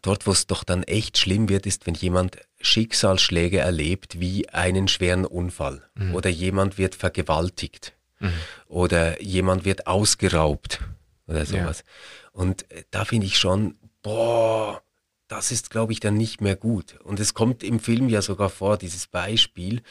dort, 0.00 0.26
wo 0.26 0.32
es 0.32 0.46
doch 0.46 0.64
dann 0.64 0.82
echt 0.82 1.18
schlimm 1.18 1.48
wird, 1.48 1.66
ist, 1.66 1.86
wenn 1.86 1.94
jemand 1.94 2.38
Schicksalsschläge 2.60 3.58
erlebt, 3.58 4.20
wie 4.20 4.48
einen 4.48 4.88
schweren 4.88 5.26
Unfall 5.26 5.82
mhm. 5.94 6.14
oder 6.14 6.30
jemand 6.30 6.78
wird 6.78 6.94
vergewaltigt 6.94 7.94
mhm. 8.20 8.32
oder 8.66 9.20
jemand 9.20 9.64
wird 9.64 9.86
ausgeraubt 9.86 10.80
oder 11.26 11.44
sowas. 11.44 11.84
Ja. 11.84 12.30
Und 12.32 12.70
äh, 12.70 12.84
da 12.90 13.04
finde 13.04 13.26
ich 13.26 13.38
schon, 13.38 13.76
boah, 14.02 14.82
das 15.28 15.50
ist, 15.50 15.70
glaube 15.70 15.92
ich, 15.92 16.00
dann 16.00 16.16
nicht 16.16 16.40
mehr 16.40 16.56
gut. 16.56 16.98
Und 17.04 17.20
es 17.20 17.34
kommt 17.34 17.62
im 17.62 17.80
Film 17.80 18.08
ja 18.08 18.22
sogar 18.22 18.50
vor, 18.50 18.76
dieses 18.76 19.06
Beispiel. 19.06 19.82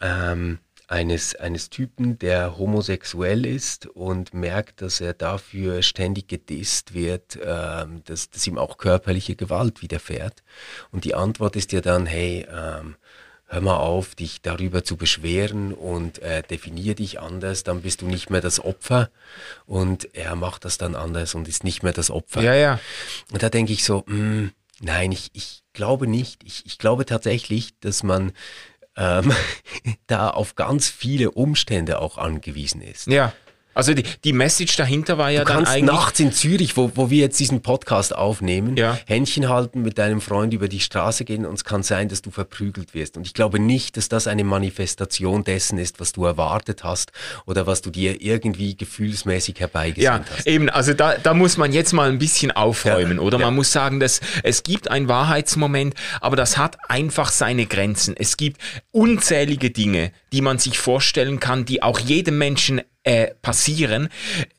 Ähm, 0.00 0.58
eines, 0.86 1.34
eines 1.34 1.70
Typen, 1.70 2.18
der 2.18 2.58
homosexuell 2.58 3.46
ist 3.46 3.86
und 3.86 4.34
merkt, 4.34 4.82
dass 4.82 5.00
er 5.00 5.14
dafür 5.14 5.82
ständig 5.82 6.28
gedisst 6.28 6.94
wird, 6.94 7.38
ähm, 7.42 8.02
dass, 8.04 8.30
dass 8.30 8.46
ihm 8.46 8.58
auch 8.58 8.76
körperliche 8.76 9.36
Gewalt 9.36 9.82
widerfährt. 9.82 10.42
Und 10.90 11.04
die 11.04 11.14
Antwort 11.14 11.56
ist 11.56 11.72
ja 11.72 11.80
dann, 11.80 12.06
hey, 12.06 12.46
ähm, 12.50 12.96
hör 13.46 13.60
mal 13.60 13.76
auf, 13.76 14.14
dich 14.14 14.42
darüber 14.42 14.84
zu 14.84 14.96
beschweren 14.96 15.72
und 15.72 16.18
äh, 16.20 16.42
definier 16.42 16.94
dich 16.94 17.20
anders, 17.20 17.62
dann 17.62 17.82
bist 17.82 18.02
du 18.02 18.06
nicht 18.06 18.30
mehr 18.30 18.40
das 18.40 18.60
Opfer. 18.60 19.10
Und 19.66 20.14
er 20.14 20.34
macht 20.34 20.64
das 20.64 20.76
dann 20.76 20.94
anders 20.94 21.34
und 21.34 21.48
ist 21.48 21.64
nicht 21.64 21.82
mehr 21.82 21.92
das 21.92 22.10
Opfer. 22.10 22.42
Ja, 22.42 22.54
ja. 22.54 22.80
Und 23.32 23.42
da 23.42 23.48
denke 23.48 23.72
ich 23.72 23.84
so, 23.84 24.04
mh, 24.06 24.16
hm, 24.16 24.52
nein, 24.80 25.12
ich, 25.12 25.30
ich 25.34 25.62
glaube 25.72 26.06
nicht. 26.06 26.42
Ich, 26.44 26.66
ich 26.66 26.78
glaube 26.78 27.06
tatsächlich, 27.06 27.78
dass 27.80 28.02
man 28.02 28.32
ähm, 28.96 29.32
da 30.06 30.30
auf 30.30 30.54
ganz 30.54 30.88
viele 30.88 31.30
Umstände 31.30 32.00
auch 32.00 32.18
angewiesen 32.18 32.80
ist. 32.80 33.06
Ja. 33.06 33.32
Also 33.74 33.94
die, 33.94 34.04
die 34.24 34.32
Message 34.32 34.76
dahinter 34.76 35.18
war 35.18 35.30
ja 35.30 35.40
du 35.40 35.46
dann 35.46 35.56
kannst 35.58 35.72
eigentlich... 35.72 35.84
nachts 35.94 36.20
in 36.20 36.32
Zürich, 36.32 36.76
wo, 36.76 36.92
wo 36.94 37.10
wir 37.10 37.18
jetzt 37.18 37.38
diesen 37.40 37.60
Podcast 37.62 38.14
aufnehmen, 38.14 38.76
Ja. 38.76 38.98
Händchen 39.06 39.48
halten, 39.48 39.82
mit 39.82 39.98
deinem 39.98 40.20
Freund 40.20 40.54
über 40.54 40.68
die 40.68 40.80
Straße 40.80 41.24
gehen 41.24 41.44
und 41.46 41.54
es 41.54 41.64
kann 41.64 41.82
sein, 41.82 42.08
dass 42.08 42.22
du 42.22 42.30
verprügelt 42.30 42.94
wirst. 42.94 43.16
Und 43.16 43.26
ich 43.26 43.34
glaube 43.34 43.58
nicht, 43.58 43.96
dass 43.96 44.08
das 44.08 44.26
eine 44.26 44.44
Manifestation 44.44 45.44
dessen 45.44 45.78
ist, 45.78 46.00
was 46.00 46.12
du 46.12 46.24
erwartet 46.24 46.84
hast 46.84 47.12
oder 47.46 47.66
was 47.66 47.82
du 47.82 47.90
dir 47.90 48.20
irgendwie 48.22 48.76
gefühlsmäßig 48.76 49.60
herbeigesehnt 49.60 50.04
Ja, 50.04 50.24
hast. 50.36 50.46
eben, 50.46 50.68
also 50.70 50.94
da, 50.94 51.14
da 51.16 51.34
muss 51.34 51.56
man 51.56 51.72
jetzt 51.72 51.92
mal 51.92 52.08
ein 52.10 52.18
bisschen 52.18 52.50
aufräumen, 52.52 53.16
Ja, 53.18 53.22
oder? 53.22 53.38
ja. 53.38 53.46
Man 53.46 53.54
muss 53.54 53.72
sagen, 53.72 54.00
dass 54.00 54.20
es 54.42 54.62
gibt 54.62 54.90
einen 54.90 55.08
Wahrheitsmoment, 55.08 55.94
aber 56.20 56.36
das 56.36 56.56
hat 56.56 56.76
einfach 56.88 57.30
seine 57.30 57.66
Grenzen. 57.66 58.14
Es 58.16 58.36
gibt 58.36 58.60
unzählige 58.92 59.70
Dinge, 59.70 60.12
die 60.32 60.40
man 60.40 60.58
sich 60.58 60.78
vorstellen 60.78 61.40
kann, 61.40 61.64
die 61.64 61.82
auch 61.82 61.98
jedem 61.98 62.38
Menschen 62.38 62.80
äh, 63.04 63.28
passieren, 63.42 64.08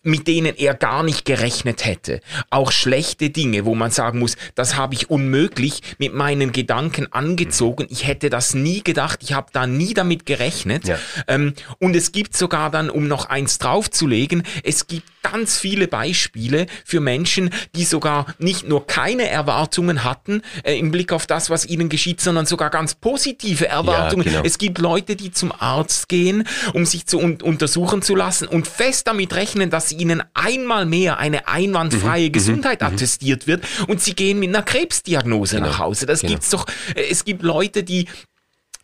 mit 0.04 0.28
denen 0.28 0.56
er 0.56 0.76
gar 0.76 1.04
nicht 1.04 1.26
gerechnet 1.26 1.86
hätte. 1.86 2.22
Auch 2.50 2.72
schlechte 2.72 3.30
Dinge, 3.30 3.66
wo 3.66 3.76
man 3.76 3.92
sagen 3.92 4.20
muss, 4.20 4.38
das 4.54 4.76
habe 4.76 4.94
ich 4.94 5.10
unmöglich 5.10 5.82
mit 5.98 6.14
meinen 6.14 6.52
Gedanken 6.52 7.12
angezogen. 7.12 7.88
Ich 7.90 8.08
hätte 8.08 8.30
das 8.30 8.54
nie 8.54 8.84
gedacht, 8.84 9.20
ich 9.24 9.34
habe 9.34 9.48
da 9.52 9.68
nie 9.68 9.94
damit 9.94 10.26
gerechnet. 10.26 10.88
Ja. 10.88 11.00
Ähm, 11.28 11.54
und 11.80 11.96
es 11.96 12.12
gibt 12.12 12.38
sogar 12.38 12.70
dann, 12.70 12.90
um 12.90 13.08
noch 13.08 13.26
eins 13.26 13.58
draufzulegen, 13.58 14.44
es 14.64 14.88
gibt 14.88 15.08
ganz 15.32 15.58
viele 15.58 15.88
Beispiele 15.88 16.68
für 16.86 17.00
Menschen, 17.00 17.50
die 17.76 17.84
sogar 17.86 18.28
nicht 18.40 18.68
nur 18.68 18.86
keine 18.88 19.28
Erwartungen 19.30 20.04
hatten 20.04 20.42
äh, 20.64 20.78
im 20.78 20.92
Blick 20.92 21.12
auf 21.12 21.26
das, 21.26 21.50
was 21.50 21.66
ihnen 21.66 21.90
geschieht, 21.90 22.22
sondern 22.22 22.46
sogar 22.46 22.70
ganz 22.70 22.96
positive 22.96 23.68
Erwartungen. 23.68 24.24
genau. 24.24 24.42
Es 24.44 24.58
gibt 24.58 24.78
Leute, 24.78 25.16
die 25.16 25.32
zum 25.32 25.52
Arzt 25.52 26.10
gehen, 26.10 26.48
um 26.74 26.86
sich 26.86 27.06
zu 27.08 27.20
un 27.20 27.42
untersuchen 27.42 28.02
zu 28.02 28.16
lassen 28.16 28.48
und 28.48 28.68
fest 28.68 29.08
damit 29.08 29.34
rechnen, 29.36 29.70
dass 29.70 29.92
ihnen 29.92 30.24
einmal 30.34 30.86
mehr 30.86 31.18
eine 31.18 31.38
Mhm. 31.38 31.44
einwandfreie 31.46 32.30
Gesundheit 32.30 32.84
attestiert 32.84 33.48
wird 33.48 33.64
und 33.88 34.02
sie 34.02 34.14
gehen 34.14 34.40
mit 34.40 34.50
einer 34.50 34.64
Krebsdiagnose 34.64 35.60
nach 35.60 35.80
Hause. 35.80 36.06
Das 36.06 36.22
Genau. 36.22 36.34
gibt's 36.34 36.50
doch. 36.50 36.66
äh, 36.96 37.04
Es 37.10 37.26
gibt 37.26 37.42
Leute, 37.44 37.84
die 37.84 38.08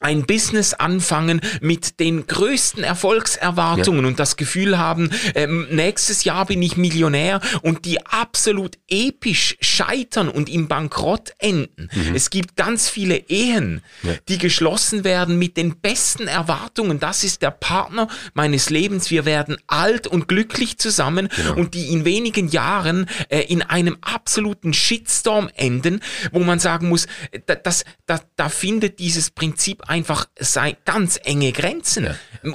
ein 0.02 0.26
Business 0.26 0.74
anfangen 0.74 1.42
mit 1.62 2.00
den 2.00 2.28
größten 2.28 2.84
Erfolgserwartungen 2.84 4.06
und 4.06 4.20
das 4.20 4.36
Gefühl 4.36 4.78
haben, 4.78 5.12
ähm, 5.36 5.68
nächstes 5.70 6.24
Jahr 6.24 6.46
bin 6.46 6.62
ich 6.62 6.76
Millionär 6.76 7.40
und 7.62 7.86
die 7.86 8.06
absolut 8.06 8.78
episch 8.90 9.56
scheitern 9.62 10.28
und 10.28 10.50
im 10.50 10.68
Bankrott 10.68 11.34
enden. 11.38 11.90
Es 12.14 12.30
gibt 12.30 12.56
ganz 12.56 12.90
viele 12.90 13.16
Ehen, 13.30 13.82
die 14.28 14.38
geschlossen 14.38 15.04
werden 15.04 15.38
mit 15.38 15.58
den 15.58 15.80
besten 15.80 16.28
Erwartungen. 16.28 17.00
Das 17.00 17.24
ist 17.24 17.42
der 17.42 17.52
Partner 17.52 18.08
meines 18.34 18.70
Lebens. 18.70 19.12
Wir 19.12 19.26
werden 19.26 19.58
alt 19.68 20.08
und 20.08 20.28
glücklich 20.28 20.78
zusammen 20.78 21.30
und 21.56 21.74
die 21.74 21.90
in 21.90 22.06
wenigen 22.06 22.50
Jahren 22.50 23.08
äh, 23.30 23.42
in 23.42 23.62
einem 23.62 23.98
absoluten 24.02 24.74
Shitstorm 24.74 25.50
enden, 25.56 26.02
wo 26.32 26.40
man 26.40 26.60
sagen 26.60 26.90
muss, 26.90 27.08
da, 27.46 27.56
das, 27.56 27.86
da, 28.06 28.20
da 28.36 28.50
findet 28.50 29.00
dieses 29.00 29.30
Prinzip 29.30 29.84
einfach 29.91 30.25
sei, 30.39 30.77
ganz 30.86 31.19
enge 31.23 31.51
Grenzen. 31.51 32.08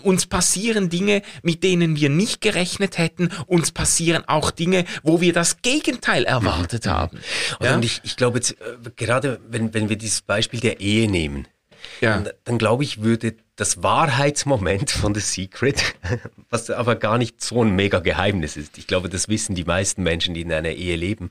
Uns 0.03 0.27
passieren 0.27 0.88
Dinge, 0.88 1.20
mit 1.42 1.62
denen 1.62 1.94
wir 1.96 2.09
nicht 2.09 2.40
gerechnet 2.40 2.96
hätten. 2.96 3.31
Uns 3.46 3.70
passieren 3.72 4.25
auch 4.27 4.51
Dinge, 4.51 4.87
wo 5.03 5.20
wir 5.20 5.33
das 5.35 5.61
Gegenteil 5.61 6.25
erwartet 6.25 6.87
haben. 6.87 7.20
Und, 7.61 7.68
und 7.68 7.85
ich, 7.85 8.01
ich 8.05 8.16
glaube 8.16 8.38
jetzt, 8.38 8.53
äh, 8.53 8.90
gerade 8.96 9.38
wenn, 9.49 9.75
wenn 9.75 9.88
wir 9.90 9.96
dieses 9.96 10.22
Beispiel 10.22 10.61
der 10.61 10.81
Ehe 10.81 11.11
nehmen, 11.11 11.46
Ja. 12.01 12.14
dann, 12.18 12.33
dann 12.44 12.59
glaube 12.59 12.85
ich, 12.85 13.03
würde 13.03 13.37
das 13.55 13.83
Wahrheitsmoment 13.83 14.90
von 14.90 15.14
The 15.14 15.20
Secret, 15.20 15.94
was 16.51 16.70
aber 16.70 16.96
gar 16.96 17.18
nicht 17.18 17.42
so 17.42 17.62
ein 17.62 17.77
mega 17.77 18.01
Geheimnis 18.01 18.57
ist, 18.57 18.79
ich 18.79 18.87
glaube, 18.87 19.09
das 19.11 19.29
wissen 19.29 19.55
die 19.55 19.64
meisten 19.64 20.03
Menschen, 20.03 20.35
die 20.35 20.40
in 20.40 20.53
einer 20.53 20.70
Ehe 20.70 20.96
leben, 20.96 21.31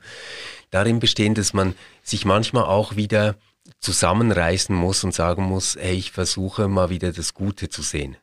darin 0.70 0.98
bestehen, 1.00 1.34
dass 1.34 1.52
man 1.52 1.74
sich 2.02 2.24
manchmal 2.24 2.64
auch 2.64 2.94
wieder 2.96 3.34
zusammenreißen 3.80 4.74
muss 4.74 5.04
und 5.04 5.14
sagen 5.14 5.44
muss, 5.44 5.76
hey, 5.78 5.96
ich 5.96 6.12
versuche 6.12 6.68
mal 6.68 6.90
wieder 6.90 7.12
das 7.12 7.34
Gute 7.34 7.68
zu 7.68 7.82
sehen 7.82 8.16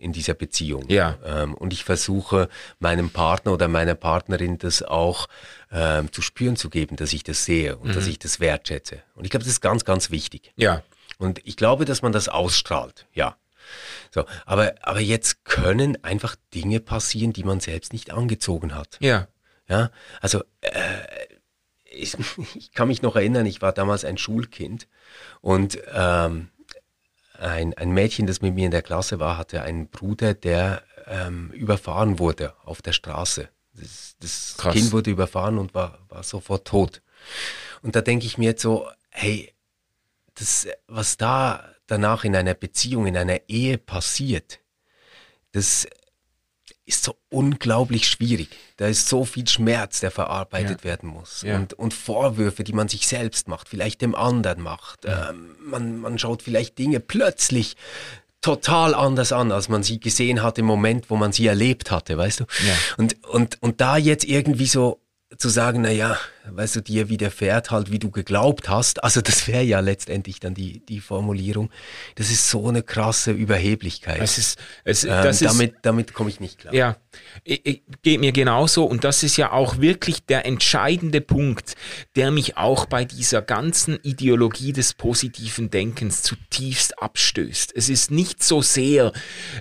in 0.00 0.12
dieser 0.12 0.34
Beziehung. 0.34 0.84
Ja. 0.88 1.18
Ähm, 1.24 1.54
und 1.54 1.72
ich 1.72 1.84
versuche 1.84 2.48
meinem 2.78 3.10
Partner 3.10 3.52
oder 3.52 3.68
meiner 3.68 3.94
Partnerin 3.94 4.58
das 4.58 4.82
auch 4.82 5.28
ähm, 5.70 6.10
zu 6.10 6.22
spüren 6.22 6.56
zu 6.56 6.70
geben, 6.70 6.96
dass 6.96 7.12
ich 7.12 7.22
das 7.22 7.44
sehe 7.44 7.76
und 7.76 7.94
dass 7.94 8.06
ich 8.06 8.18
das 8.18 8.40
wertschätze. 8.40 9.02
Und 9.14 9.24
ich 9.24 9.30
glaube, 9.30 9.44
das 9.44 9.52
ist 9.52 9.60
ganz, 9.60 9.84
ganz 9.84 10.10
wichtig. 10.10 10.52
Ja. 10.56 10.82
Und 11.18 11.40
ich 11.44 11.56
glaube, 11.56 11.84
dass 11.84 12.02
man 12.02 12.12
das 12.12 12.28
ausstrahlt, 12.28 13.06
ja. 13.12 13.36
So, 14.12 14.24
aber, 14.46 14.74
aber 14.82 15.00
jetzt 15.00 15.44
können 15.44 16.02
einfach 16.02 16.34
Dinge 16.54 16.80
passieren, 16.80 17.32
die 17.32 17.44
man 17.44 17.60
selbst 17.60 17.92
nicht 17.92 18.10
angezogen 18.10 18.74
hat. 18.74 18.96
Ja. 19.00 19.28
Ja, 19.68 19.92
also 20.20 20.42
äh, 20.62 20.70
ich, 21.90 22.16
ich 22.54 22.72
kann 22.72 22.88
mich 22.88 23.02
noch 23.02 23.16
erinnern, 23.16 23.46
ich 23.46 23.62
war 23.62 23.72
damals 23.72 24.04
ein 24.04 24.18
Schulkind 24.18 24.88
und 25.40 25.78
ähm, 25.92 26.48
ein, 27.38 27.74
ein 27.74 27.90
Mädchen, 27.90 28.26
das 28.26 28.42
mit 28.42 28.54
mir 28.54 28.66
in 28.66 28.70
der 28.70 28.82
Klasse 28.82 29.18
war, 29.18 29.38
hatte 29.38 29.62
einen 29.62 29.88
Bruder, 29.88 30.34
der 30.34 30.82
ähm, 31.06 31.50
überfahren 31.52 32.18
wurde 32.18 32.54
auf 32.64 32.82
der 32.82 32.92
Straße. 32.92 33.48
Das, 33.72 34.16
das. 34.20 34.56
Kind 34.72 34.92
wurde 34.92 35.10
überfahren 35.10 35.58
und 35.58 35.74
war, 35.74 35.98
war 36.08 36.22
sofort 36.22 36.66
tot. 36.66 37.02
Und 37.82 37.96
da 37.96 38.02
denke 38.02 38.26
ich 38.26 38.36
mir 38.36 38.50
jetzt 38.50 38.62
so, 38.62 38.88
hey, 39.10 39.52
das, 40.34 40.68
was 40.86 41.16
da 41.16 41.64
danach 41.86 42.24
in 42.24 42.36
einer 42.36 42.54
Beziehung, 42.54 43.06
in 43.06 43.16
einer 43.16 43.48
Ehe 43.48 43.78
passiert, 43.78 44.60
das 45.52 45.86
ist 46.90 47.04
so 47.04 47.16
unglaublich 47.30 48.06
schwierig. 48.06 48.48
Da 48.76 48.86
ist 48.86 49.08
so 49.08 49.24
viel 49.24 49.46
Schmerz, 49.48 50.00
der 50.00 50.10
verarbeitet 50.10 50.78
Ja. 50.80 50.84
werden 50.84 51.08
muss. 51.08 51.42
Ja. 51.42 51.56
Und, 51.56 51.72
und 51.74 51.94
Vorwürfe, 51.94 52.62
die 52.64 52.72
man 52.72 52.88
sich 52.88 53.06
selbst 53.06 53.48
macht, 53.48 53.68
vielleicht 53.68 54.02
dem 54.02 54.14
anderen 54.14 54.60
macht. 54.62 55.06
Ähm, 55.06 55.56
man, 55.64 55.98
man 55.98 56.18
schaut 56.18 56.42
vielleicht 56.42 56.78
Dinge 56.78 57.00
plötzlich 57.00 57.76
total 58.42 58.94
anders 58.94 59.32
an, 59.32 59.52
als 59.52 59.68
man 59.68 59.82
sie 59.82 60.00
gesehen 60.00 60.42
hat 60.42 60.58
im 60.58 60.64
Moment, 60.64 61.10
wo 61.10 61.16
man 61.16 61.32
sie 61.32 61.46
erlebt 61.46 61.90
hatte, 61.90 62.16
weißt 62.16 62.40
du? 62.40 62.44
Ja. 62.66 62.74
Und, 62.96 63.22
und, 63.28 63.62
und 63.62 63.80
da 63.80 63.96
jetzt 63.96 64.24
irgendwie 64.24 64.66
so 64.66 65.00
zu 65.40 65.48
sagen, 65.48 65.80
na 65.80 65.90
ja, 65.90 66.18
weißt 66.44 66.76
du, 66.76 66.80
dir 66.82 67.08
widerfährt 67.08 67.70
halt, 67.70 67.90
wie 67.90 67.98
du 67.98 68.10
geglaubt 68.10 68.68
hast. 68.68 69.02
Also 69.02 69.22
das 69.22 69.48
wäre 69.48 69.62
ja 69.62 69.80
letztendlich 69.80 70.38
dann 70.38 70.52
die, 70.52 70.84
die 70.84 71.00
Formulierung. 71.00 71.70
Das 72.16 72.30
ist 72.30 72.50
so 72.50 72.68
eine 72.68 72.82
krasse 72.82 73.32
Überheblichkeit. 73.32 74.20
Es 74.20 74.36
ist, 74.36 74.58
es, 74.84 75.04
ähm, 75.04 75.10
das 75.10 75.40
ist, 75.40 75.50
damit 75.50 75.76
damit 75.82 76.12
komme 76.12 76.28
ich 76.28 76.40
nicht 76.40 76.58
klar. 76.58 76.74
Ja, 76.74 76.96
ich, 77.42 77.64
ich, 77.64 77.82
geht 78.02 78.20
mir 78.20 78.32
genauso 78.32 78.84
und 78.84 79.02
das 79.02 79.22
ist 79.22 79.38
ja 79.38 79.50
auch 79.52 79.78
wirklich 79.78 80.26
der 80.26 80.44
entscheidende 80.44 81.22
Punkt, 81.22 81.74
der 82.16 82.30
mich 82.30 82.58
auch 82.58 82.84
bei 82.84 83.06
dieser 83.06 83.40
ganzen 83.40 83.98
Ideologie 84.02 84.74
des 84.74 84.92
positiven 84.92 85.70
Denkens 85.70 86.22
zutiefst 86.22 87.02
abstößt. 87.02 87.72
Es 87.74 87.88
ist 87.88 88.10
nicht 88.10 88.42
so 88.42 88.60
sehr, 88.60 89.12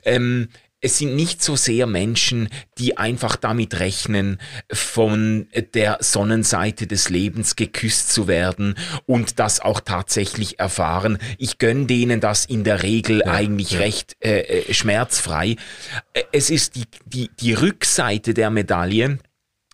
ähm, 0.03 0.49
es 0.81 0.97
sind 0.97 1.15
nicht 1.15 1.43
so 1.43 1.55
sehr 1.55 1.87
Menschen, 1.87 2.49
die 2.77 2.97
einfach 2.97 3.35
damit 3.35 3.79
rechnen, 3.79 4.39
von 4.71 5.47
der 5.73 5.97
Sonnenseite 5.99 6.87
des 6.87 7.09
Lebens 7.09 7.55
geküsst 7.55 8.13
zu 8.13 8.27
werden 8.27 8.75
und 9.05 9.39
das 9.39 9.59
auch 9.59 9.81
tatsächlich 9.81 10.59
erfahren. 10.59 11.17
Ich 11.37 11.57
gönne 11.57 11.85
denen 11.85 12.21
das 12.21 12.45
in 12.45 12.63
der 12.63 12.83
Regel 12.83 13.23
eigentlich 13.23 13.77
recht 13.79 14.15
äh, 14.21 14.39
äh, 14.39 14.73
schmerzfrei. 14.73 15.55
Äh, 16.13 16.23
Es 16.31 16.49
ist 16.49 16.75
die, 16.75 16.85
die, 17.05 17.29
die 17.39 17.53
Rückseite 17.53 18.33
der 18.33 18.49
Medaille, 18.49 19.19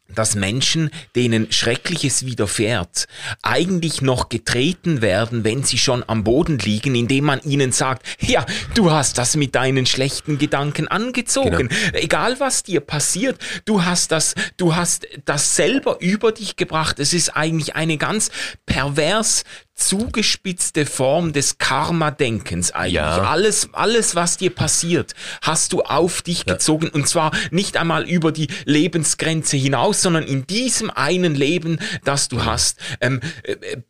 dass 0.07 0.35
Menschen, 0.35 0.91
denen 1.15 1.51
Schreckliches 1.51 2.25
widerfährt, 2.25 3.07
eigentlich 3.41 4.01
noch 4.01 4.29
getreten 4.29 5.01
werden, 5.01 5.43
wenn 5.43 5.63
sie 5.63 5.77
schon 5.77 6.03
am 6.07 6.23
Boden 6.23 6.59
liegen, 6.59 6.95
indem 6.95 7.25
man 7.25 7.41
ihnen 7.41 7.71
sagt, 7.71 8.05
ja, 8.19 8.45
du 8.75 8.91
hast 8.91 9.17
das 9.17 9.35
mit 9.35 9.55
deinen 9.55 9.85
schlechten 9.85 10.37
Gedanken 10.37 10.87
angezogen. 10.87 11.69
Egal 11.93 12.39
was 12.39 12.63
dir 12.63 12.81
passiert, 12.81 13.39
du 13.65 13.83
hast 13.83 14.11
das, 14.11 14.35
du 14.57 14.75
hast 14.75 15.07
das 15.25 15.55
selber 15.55 15.97
über 16.01 16.31
dich 16.31 16.55
gebracht. 16.55 16.99
Es 16.99 17.13
ist 17.13 17.35
eigentlich 17.35 17.75
eine 17.75 17.97
ganz 17.97 18.29
pervers 18.65 19.43
zugespitzte 19.75 20.85
Form 20.85 21.33
des 21.33 21.57
Karma-Denkens 21.57 22.71
eigentlich. 22.71 22.93
Ja. 22.93 23.23
Alles, 23.23 23.69
alles, 23.73 24.15
was 24.15 24.37
dir 24.37 24.49
passiert, 24.49 25.13
hast 25.41 25.73
du 25.73 25.81
auf 25.81 26.21
dich 26.21 26.45
gezogen 26.45 26.89
und 26.89 27.07
zwar 27.07 27.31
nicht 27.51 27.77
einmal 27.77 28.07
über 28.09 28.31
die 28.31 28.47
Lebensgrenze 28.65 29.57
hinaus, 29.57 30.01
sondern 30.01 30.23
in 30.23 30.47
diesem 30.47 30.89
einen 30.89 31.35
Leben, 31.35 31.79
das 32.03 32.29
du 32.29 32.45
hast. 32.45 32.79
Ähm, 33.01 33.19
äh, 33.43 33.51
äh, 33.53 33.81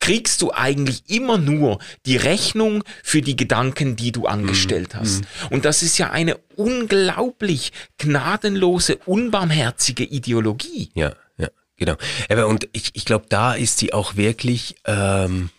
kriegst 0.00 0.42
du 0.42 0.52
eigentlich 0.52 1.04
immer 1.08 1.38
nur 1.38 1.78
die 2.04 2.18
Rechnung 2.18 2.84
für 3.02 3.22
die 3.22 3.36
Gedanken, 3.36 3.96
die 3.96 4.12
du 4.12 4.26
angestellt 4.26 4.94
hast. 4.94 5.24
Und 5.48 5.64
das 5.64 5.82
ist 5.82 5.96
ja 5.96 6.10
eine 6.10 6.36
unglaublich 6.56 7.72
gnadenlose, 7.96 8.96
unbarmherzige 9.06 10.04
Ideologie. 10.04 10.90
Ja, 10.94 11.08
ja, 11.08 11.14
genau. 11.76 11.96
Aber 12.28 12.46
und 12.46 12.68
ich, 12.72 12.90
ich 12.94 13.04
glaube, 13.04 13.26
da 13.28 13.54
ist 13.54 13.78
sie 13.78 13.92
auch 13.92 14.16
wirklich, 14.16 14.76
ähm, 14.84 15.50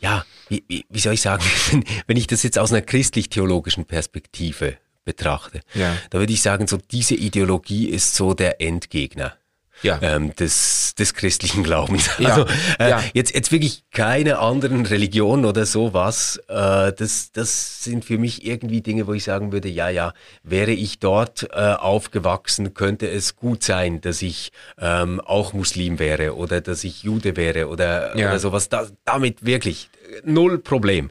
ja, 0.00 0.24
wie, 0.48 0.84
wie, 0.88 0.98
soll 1.00 1.14
ich 1.14 1.22
sagen, 1.22 1.44
wenn 2.06 2.16
ich 2.16 2.26
das 2.26 2.42
jetzt 2.42 2.58
aus 2.58 2.72
einer 2.72 2.82
christlich-theologischen 2.82 3.84
Perspektive 3.84 4.76
betrachte, 5.04 5.60
ja. 5.74 5.96
da 6.10 6.18
würde 6.18 6.32
ich 6.32 6.42
sagen, 6.42 6.66
so 6.66 6.76
diese 6.76 7.14
Ideologie 7.14 7.88
ist 7.88 8.14
so 8.14 8.34
der 8.34 8.60
Endgegner 8.60 9.36
ja. 9.82 9.98
ähm, 10.02 10.34
des, 10.36 10.94
des 10.98 11.14
christlichen 11.14 11.62
Glaubens. 11.62 12.10
Ja. 12.18 12.30
Also 12.30 12.46
äh, 12.78 12.90
ja. 12.90 13.02
jetzt, 13.14 13.34
jetzt 13.34 13.52
wirklich 13.52 13.84
keine 13.90 14.38
anderen 14.38 14.86
Religionen 14.86 15.44
oder 15.44 15.66
sowas. 15.66 16.40
Äh, 16.48 16.92
das, 16.92 17.32
das 17.32 17.82
sind 17.84 18.04
für 18.04 18.18
mich 18.18 18.44
irgendwie 18.46 18.80
Dinge, 18.80 19.06
wo 19.06 19.12
ich 19.12 19.24
sagen 19.24 19.52
würde, 19.52 19.68
ja, 19.68 19.88
ja, 19.88 20.12
wäre 20.42 20.72
ich 20.72 20.98
dort 20.98 21.48
äh, 21.52 21.56
aufgewachsen, 21.56 22.74
könnte 22.74 23.08
es 23.08 23.36
gut 23.36 23.62
sein, 23.64 24.00
dass 24.00 24.22
ich 24.22 24.52
ähm, 24.80 25.20
auch 25.20 25.52
Muslim 25.52 25.98
wäre 25.98 26.36
oder 26.36 26.60
dass 26.60 26.84
ich 26.84 27.02
Jude 27.02 27.36
wäre 27.36 27.68
oder, 27.68 28.12
oder 28.14 28.38
sowas. 28.38 28.68
Da, 28.68 28.86
damit 29.04 29.44
wirklich 29.44 29.90
null 30.24 30.58
Problem. 30.58 31.10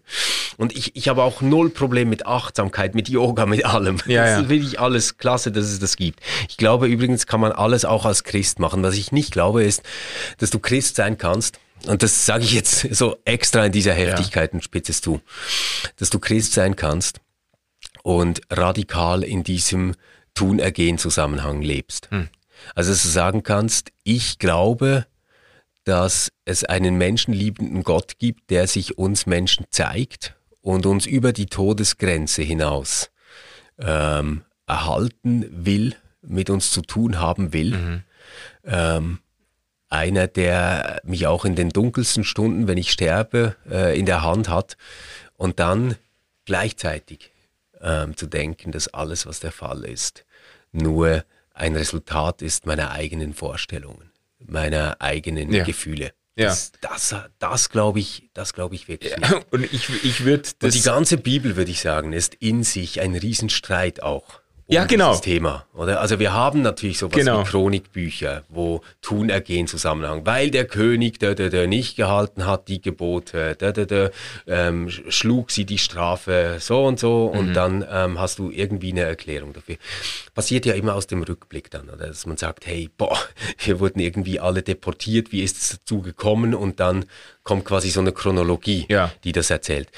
Und 0.61 0.77
ich, 0.77 0.95
ich 0.95 1.07
habe 1.07 1.23
auch 1.23 1.41
null 1.41 1.71
Problem 1.71 2.07
mit 2.07 2.27
Achtsamkeit, 2.27 2.93
mit 2.93 3.09
Yoga, 3.09 3.47
mit 3.47 3.65
allem. 3.65 3.97
Ja, 4.05 4.25
das 4.25 4.43
ist 4.43 4.49
wirklich 4.49 4.79
alles 4.79 5.17
klasse, 5.17 5.51
dass 5.51 5.65
es 5.65 5.79
das 5.79 5.95
gibt. 5.95 6.19
Ich 6.49 6.57
glaube 6.57 6.85
übrigens, 6.85 7.25
kann 7.25 7.39
man 7.41 7.51
alles 7.51 7.83
auch 7.83 8.05
als 8.05 8.23
Christ 8.23 8.59
machen. 8.59 8.83
Was 8.83 8.95
ich 8.95 9.11
nicht 9.11 9.31
glaube, 9.31 9.63
ist, 9.63 9.81
dass 10.37 10.51
du 10.51 10.59
Christ 10.59 10.97
sein 10.97 11.17
kannst. 11.17 11.57
Und 11.87 12.03
das 12.03 12.27
sage 12.27 12.43
ich 12.43 12.53
jetzt 12.53 12.93
so 12.93 13.17
extra 13.25 13.65
in 13.65 13.71
dieser 13.71 13.93
Heftigkeit 13.93 14.53
und 14.53 14.63
spitzest 14.63 15.07
du, 15.07 15.19
dass 15.97 16.11
du 16.11 16.19
Christ 16.19 16.53
sein 16.53 16.75
kannst 16.75 17.21
und 18.03 18.41
radikal 18.51 19.23
in 19.23 19.43
diesem 19.43 19.95
Tun-Ergehen-Zusammenhang 20.35 21.63
lebst. 21.63 22.07
Hm. 22.11 22.29
Also 22.75 22.91
dass 22.91 23.01
du 23.01 23.09
sagen 23.09 23.41
kannst, 23.41 23.91
ich 24.03 24.37
glaube, 24.37 25.07
dass 25.85 26.31
es 26.45 26.63
einen 26.63 26.99
menschenliebenden 26.99 27.81
Gott 27.81 28.19
gibt, 28.19 28.51
der 28.51 28.67
sich 28.67 28.99
uns 28.99 29.25
Menschen 29.25 29.65
zeigt 29.71 30.35
und 30.61 30.85
uns 30.85 31.05
über 31.05 31.33
die 31.33 31.47
Todesgrenze 31.47 32.41
hinaus 32.41 33.11
ähm, 33.79 34.43
erhalten 34.67 35.45
will, 35.51 35.95
mit 36.21 36.49
uns 36.49 36.71
zu 36.71 36.81
tun 36.81 37.19
haben 37.19 37.53
will. 37.53 37.71
Mhm. 37.71 38.03
Ähm, 38.65 39.19
einer, 39.89 40.27
der 40.27 41.01
mich 41.03 41.27
auch 41.27 41.43
in 41.43 41.55
den 41.55 41.69
dunkelsten 41.69 42.23
Stunden, 42.23 42.67
wenn 42.67 42.77
ich 42.77 42.91
sterbe, 42.91 43.55
äh, 43.69 43.97
in 43.97 44.05
der 44.05 44.21
Hand 44.21 44.47
hat 44.47 44.77
und 45.35 45.59
dann 45.59 45.95
gleichzeitig 46.45 47.31
ähm, 47.81 48.15
zu 48.15 48.27
denken, 48.27 48.71
dass 48.71 48.87
alles, 48.87 49.25
was 49.25 49.39
der 49.39 49.51
Fall 49.51 49.83
ist, 49.83 50.25
nur 50.71 51.25
ein 51.53 51.75
Resultat 51.75 52.41
ist 52.41 52.65
meiner 52.65 52.91
eigenen 52.91 53.33
Vorstellungen 53.33 54.11
meiner 54.47 54.97
eigenen 54.99 55.51
ja. 55.51 55.63
Gefühle. 55.63 56.11
Ja. 56.37 56.47
Das, 56.47 56.71
das, 56.81 57.15
das 57.39 57.69
glaube 57.69 57.99
ich, 57.99 58.29
das 58.33 58.53
glaube 58.53 58.75
ich 58.75 58.87
wirklich. 58.87 59.11
Ja, 59.11 59.41
und 59.51 59.63
ich, 59.65 59.89
ich 60.03 60.23
würde 60.23 60.49
Und 60.61 60.73
die 60.73 60.81
ganze 60.81 61.17
Bibel, 61.17 61.55
würde 61.55 61.71
ich 61.71 61.81
sagen, 61.81 62.13
ist 62.13 62.35
in 62.35 62.63
sich 62.63 63.01
ein 63.01 63.15
Riesenstreit 63.15 64.01
auch 64.01 64.40
ja, 64.71 64.85
genau. 64.85 65.15
Thema, 65.17 65.65
oder? 65.73 65.99
Also 65.99 66.19
wir 66.19 66.33
haben 66.33 66.61
natürlich 66.61 66.97
sowas 66.97 67.15
genau. 67.15 67.41
wie 67.41 67.43
Chronikbücher, 67.43 68.43
wo 68.49 68.81
Tun 69.01 69.29
ergehen 69.29 69.67
Zusammenhang, 69.67 70.25
weil 70.25 70.49
der 70.49 70.65
König 70.65 71.19
der, 71.19 71.35
der, 71.35 71.49
der 71.49 71.67
nicht 71.67 71.97
gehalten 71.97 72.45
hat 72.45 72.67
die 72.67 72.81
Gebote, 72.81 73.55
der, 73.55 73.73
der, 73.73 73.85
der 73.85 74.11
ähm, 74.47 74.89
schlug 74.89 75.51
sie 75.51 75.65
die 75.65 75.77
Strafe 75.77 76.57
so 76.59 76.85
und 76.85 76.99
so 76.99 77.31
mhm. 77.33 77.39
und 77.39 77.53
dann 77.53 77.85
ähm, 77.91 78.19
hast 78.19 78.39
du 78.39 78.49
irgendwie 78.49 78.91
eine 78.91 79.01
Erklärung 79.01 79.53
dafür. 79.53 79.75
Passiert 80.33 80.65
ja 80.65 80.73
immer 80.73 80.95
aus 80.95 81.07
dem 81.07 81.21
Rückblick 81.23 81.69
dann, 81.69 81.89
oder? 81.89 82.07
Dass 82.07 82.25
man 82.25 82.37
sagt, 82.37 82.65
hey, 82.65 82.89
boah, 82.97 83.17
wir 83.65 83.79
wurden 83.79 83.99
irgendwie 83.99 84.39
alle 84.39 84.61
deportiert, 84.61 85.31
wie 85.31 85.43
ist 85.43 85.57
es 85.57 85.69
dazu 85.79 86.01
gekommen 86.01 86.55
und 86.55 86.79
dann 86.79 87.05
kommt 87.43 87.65
quasi 87.65 87.89
so 87.89 87.99
eine 87.99 88.11
Chronologie, 88.11 88.85
ja. 88.89 89.11
die 89.23 89.31
das 89.31 89.49
erzählt. 89.49 89.89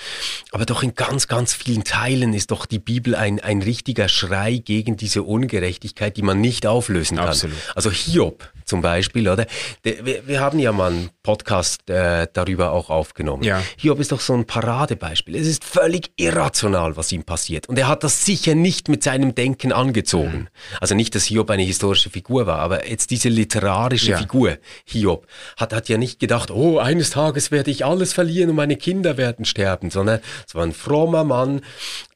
Aber 0.52 0.66
doch 0.66 0.82
in 0.82 0.96
ganz, 0.96 1.28
ganz 1.28 1.54
vielen 1.54 1.84
Teilen 1.84 2.34
ist 2.34 2.52
doch 2.52 2.66
die 2.66 2.80
Bibel 2.80 3.16
ein, 3.16 3.40
ein 3.40 3.62
richtiger 3.62 4.08
Schrei 4.08 4.58
gegen 4.58 4.96
diese 4.98 5.24
Ungerechtigkeit, 5.24 6.16
die 6.16 6.22
man 6.22 6.40
nicht 6.40 6.66
auflösen 6.66 7.18
kann. 7.18 7.30
Absolut. 7.30 7.58
Also 7.76 7.92
Hiob 7.92 8.50
zum 8.66 8.82
Beispiel, 8.82 9.28
oder? 9.28 9.46
Wir, 9.82 10.26
wir 10.26 10.40
haben 10.40 10.58
ja 10.60 10.72
mal 10.72 10.92
einen 10.92 11.10
Podcast 11.22 11.90
äh, 11.90 12.28
darüber 12.32 12.72
auch 12.72 12.90
aufgenommen. 12.90 13.44
Ja. 13.44 13.62
Hiob 13.78 14.00
ist 14.00 14.12
doch 14.12 14.22
so 14.22 14.34
ein 14.34 14.46
Paradebeispiel. 14.46 15.36
Es 15.36 15.48
ist 15.48 15.64
völlig 15.64 16.12
irrational, 16.16 16.96
was 16.96 17.12
ihm 17.12 17.24
passiert. 17.24 17.68
Und 17.68 17.78
er 17.78 17.88
hat 17.88 18.04
das 18.04 18.26
sicher 18.26 18.56
nicht 18.56 18.88
mit 18.88 19.04
seinem 19.04 19.36
Denken 19.36 19.74
angezogen. 19.74 20.38
Mhm. 20.38 20.48
Also 20.80 20.96
nicht, 20.96 21.14
dass 21.14 21.26
Hiob 21.26 21.50
eine 21.50 21.64
historische 21.64 22.10
Figur 22.10 22.48
war, 22.48 22.60
aber 22.60 22.90
jetzt 22.90 23.12
diese 23.12 23.30
literarische 23.30 24.12
ja. 24.12 24.18
Figur, 24.18 24.58
Hiob, 24.86 25.28
hat, 25.58 25.74
hat 25.74 25.90
ja 25.90 25.98
nicht 25.98 26.20
gedacht, 26.20 26.50
oh, 26.50 26.80
eines 26.80 27.10
Tages 27.10 27.33
werde 27.52 27.72
ich 27.72 27.86
alles 27.86 28.14
verlieren 28.14 28.50
und 28.50 28.56
meine 28.56 28.78
Kinder 28.78 29.18
werden 29.18 29.46
sterben, 29.46 29.90
sondern 29.90 30.20
es 30.48 30.56
war 30.56 30.64
ein 30.64 30.74
frommer 30.74 31.24
Mann, 31.24 31.62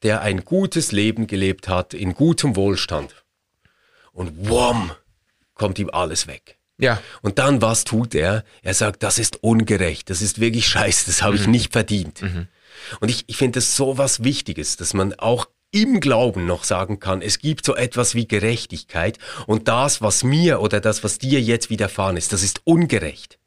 der 0.02 0.22
ein 0.22 0.44
gutes 0.44 0.92
Leben 0.92 1.26
gelebt 1.26 1.68
hat, 1.68 1.94
in 1.94 2.14
gutem 2.14 2.56
Wohlstand. 2.56 3.14
Und 4.12 4.48
wom, 4.48 4.90
kommt 5.54 5.78
ihm 5.78 5.90
alles 5.90 6.26
weg. 6.26 6.58
Ja. 6.78 7.02
Und 7.22 7.38
dann, 7.38 7.60
was 7.60 7.84
tut 7.84 8.14
er? 8.14 8.44
Er 8.62 8.74
sagt, 8.74 9.02
das 9.02 9.18
ist 9.18 9.42
ungerecht, 9.42 10.10
das 10.10 10.22
ist 10.22 10.40
wirklich 10.40 10.68
scheiße, 10.68 11.06
das 11.06 11.22
habe 11.22 11.34
mhm. 11.34 11.40
ich 11.40 11.46
nicht 11.48 11.72
verdient. 11.72 12.22
Mhm. 12.22 12.46
Und 13.00 13.10
ich, 13.10 13.24
ich 13.26 13.36
finde 13.36 13.58
es 13.58 13.76
so 13.76 13.98
was 13.98 14.22
Wichtiges, 14.22 14.76
dass 14.76 14.94
man 14.94 15.14
auch 15.14 15.48
im 15.70 16.00
Glauben 16.00 16.46
noch 16.46 16.64
sagen 16.64 16.98
kann, 16.98 17.20
es 17.20 17.40
gibt 17.40 17.66
so 17.66 17.76
etwas 17.76 18.14
wie 18.14 18.26
Gerechtigkeit 18.26 19.18
und 19.46 19.68
das, 19.68 20.00
was 20.00 20.24
mir 20.24 20.60
oder 20.60 20.80
das, 20.80 21.04
was 21.04 21.18
dir 21.18 21.40
jetzt 21.40 21.68
widerfahren 21.68 22.16
ist, 22.16 22.32
das 22.32 22.42
ist 22.42 22.62
ungerecht. 22.64 23.37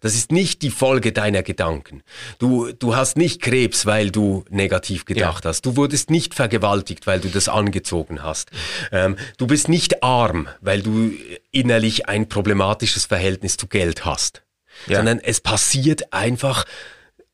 Das 0.00 0.14
ist 0.14 0.32
nicht 0.32 0.62
die 0.62 0.70
Folge 0.70 1.12
deiner 1.12 1.42
Gedanken. 1.42 2.02
Du, 2.38 2.72
du 2.72 2.96
hast 2.96 3.16
nicht 3.16 3.42
Krebs, 3.42 3.86
weil 3.86 4.10
du 4.10 4.44
negativ 4.48 5.04
gedacht 5.04 5.44
ja. 5.44 5.50
hast. 5.50 5.66
Du 5.66 5.76
wurdest 5.76 6.10
nicht 6.10 6.34
vergewaltigt, 6.34 7.06
weil 7.06 7.20
du 7.20 7.28
das 7.28 7.48
angezogen 7.48 8.22
hast. 8.22 8.50
Ähm, 8.92 9.16
du 9.36 9.46
bist 9.46 9.68
nicht 9.68 10.02
arm, 10.02 10.48
weil 10.60 10.82
du 10.82 11.12
innerlich 11.50 12.08
ein 12.08 12.28
problematisches 12.28 13.06
Verhältnis 13.06 13.56
zu 13.56 13.66
Geld 13.66 14.04
hast. 14.04 14.42
Ja. 14.86 14.96
Sondern 14.96 15.20
es 15.20 15.40
passiert 15.40 16.12
einfach 16.12 16.64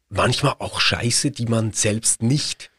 manchmal 0.08 0.56
auch 0.58 0.80
Scheiße, 0.80 1.30
die 1.30 1.46
man 1.46 1.72
selbst 1.72 2.22
nicht 2.22 2.70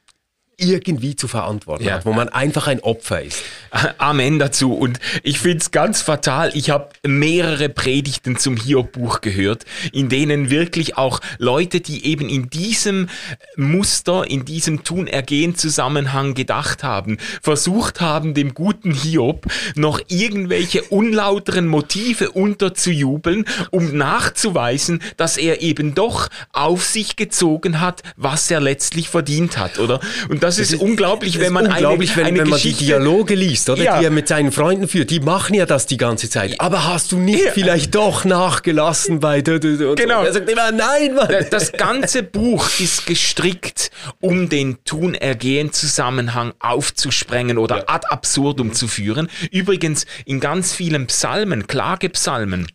irgendwie 0.60 1.15
zu 1.15 1.28
verantworten 1.28 1.84
ja. 1.84 1.93
hat, 1.96 2.06
wo 2.06 2.13
man 2.13 2.30
einfach 2.30 2.65
ein 2.65 2.80
Opfer 2.80 3.22
ist. 3.22 3.43
Amen 4.00 4.39
dazu. 4.39 4.74
Und 4.74 5.00
ich 5.22 5.38
finde 5.38 5.60
es 5.60 5.70
ganz 5.70 6.02
fatal. 6.02 6.50
Ich 6.56 6.72
habe 6.72 6.89
mehrere 7.06 7.70
Predigten 7.70 8.38
zum 8.38 8.58
Hiob-Buch 8.58 9.22
gehört, 9.22 9.65
in 9.91 10.10
denen 10.10 10.50
wirklich 10.50 10.98
auch 10.98 11.20
Leute, 11.38 11.80
die 11.80 12.06
eben 12.08 12.28
in 12.28 12.50
diesem 12.50 13.08
Muster, 13.56 14.28
in 14.28 14.46
diesem 14.46 14.84
Tun-Ergehen-Zusammenhang 14.84 16.34
gedacht 16.34 16.84
haben, 16.84 17.17
versucht 17.41 18.02
haben, 18.02 18.34
dem 18.34 18.56
guten 18.56 18.91
Hiob 18.91 19.46
noch 19.76 20.02
irgendwelche 20.08 20.82
unlauteren 20.82 21.67
Motive 21.67 22.32
unterzujubeln, 22.32 23.46
um 23.70 23.96
nachzuweisen, 23.96 25.04
dass 25.17 25.38
er 25.38 25.62
eben 25.62 25.93
doch 25.93 26.30
auf 26.52 26.84
sich 26.84 27.15
gezogen 27.15 27.80
hat, 27.80 28.02
was 28.15 28.50
er 28.50 28.60
letztlich 28.60 29.10
verdient 29.10 29.60
hat, 29.60 29.78
oder? 29.78 30.00
Und 30.30 30.46
das, 30.47 30.60
ist, 30.60 30.73
ist 30.73 30.81
unglaublich, 30.81 31.39
wenn 31.39 31.53
man 31.53 31.67
unglaublich, 31.67 32.12
eine, 32.12 32.17
wenn, 32.17 32.25
eine 32.27 32.39
wenn 32.39 32.49
man 32.49 32.60
die 32.60 32.73
Dialoge 32.73 33.36
liest, 33.36 33.69
oder? 33.69 33.83
Ja. 33.83 33.99
Die 33.99 34.05
er 34.05 34.12
mit 34.12 34.27
seinen 34.27 34.51
Freunden 34.51 34.88
führt. 34.88 35.10
Die 35.10 35.19
machen 35.19 35.53
ja 35.53 35.65
das 35.65 35.86
die 35.86 35.97
ganze 35.97 36.29
Zeit. 36.29 36.60
Aber 36.60 36.88
hast 36.88 37.12
du 37.12 37.17
nicht 37.17 37.45
ja. 37.45 37.51
vielleicht 37.51 37.95
doch 37.95 38.25
nachgelassen 38.25 39.19
bei 39.19 39.41
Genau. 39.41 40.23
Er 40.23 40.33
sagt 40.33 40.49
immer, 40.49 40.71
nein, 40.71 41.15
Mann. 41.15 41.27
Das 41.51 41.71
ganze 41.71 42.23
Buch 42.23 42.69
ist 42.79 43.05
gestrickt, 43.05 43.91
um 44.19 44.49
den 44.49 44.83
Tun-Ergehen-Zusammenhang 44.83 46.53
aufzusprengen 46.60 47.57
oder 47.57 47.77
ja. 47.77 47.83
ad 47.88 48.07
absurdum 48.10 48.73
zu 48.73 48.88
führen. 48.88 49.29
Übrigens 49.51 50.05
in 50.25 50.39
ganz 50.39 50.73
vielen 50.73 51.07
Psalmen, 51.07 51.67
Klagepsalmen, 51.67 52.67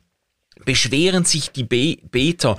beschweren 0.65 1.25
sich 1.25 1.51
die 1.51 1.65
Be 1.65 1.99
Beter 2.11 2.57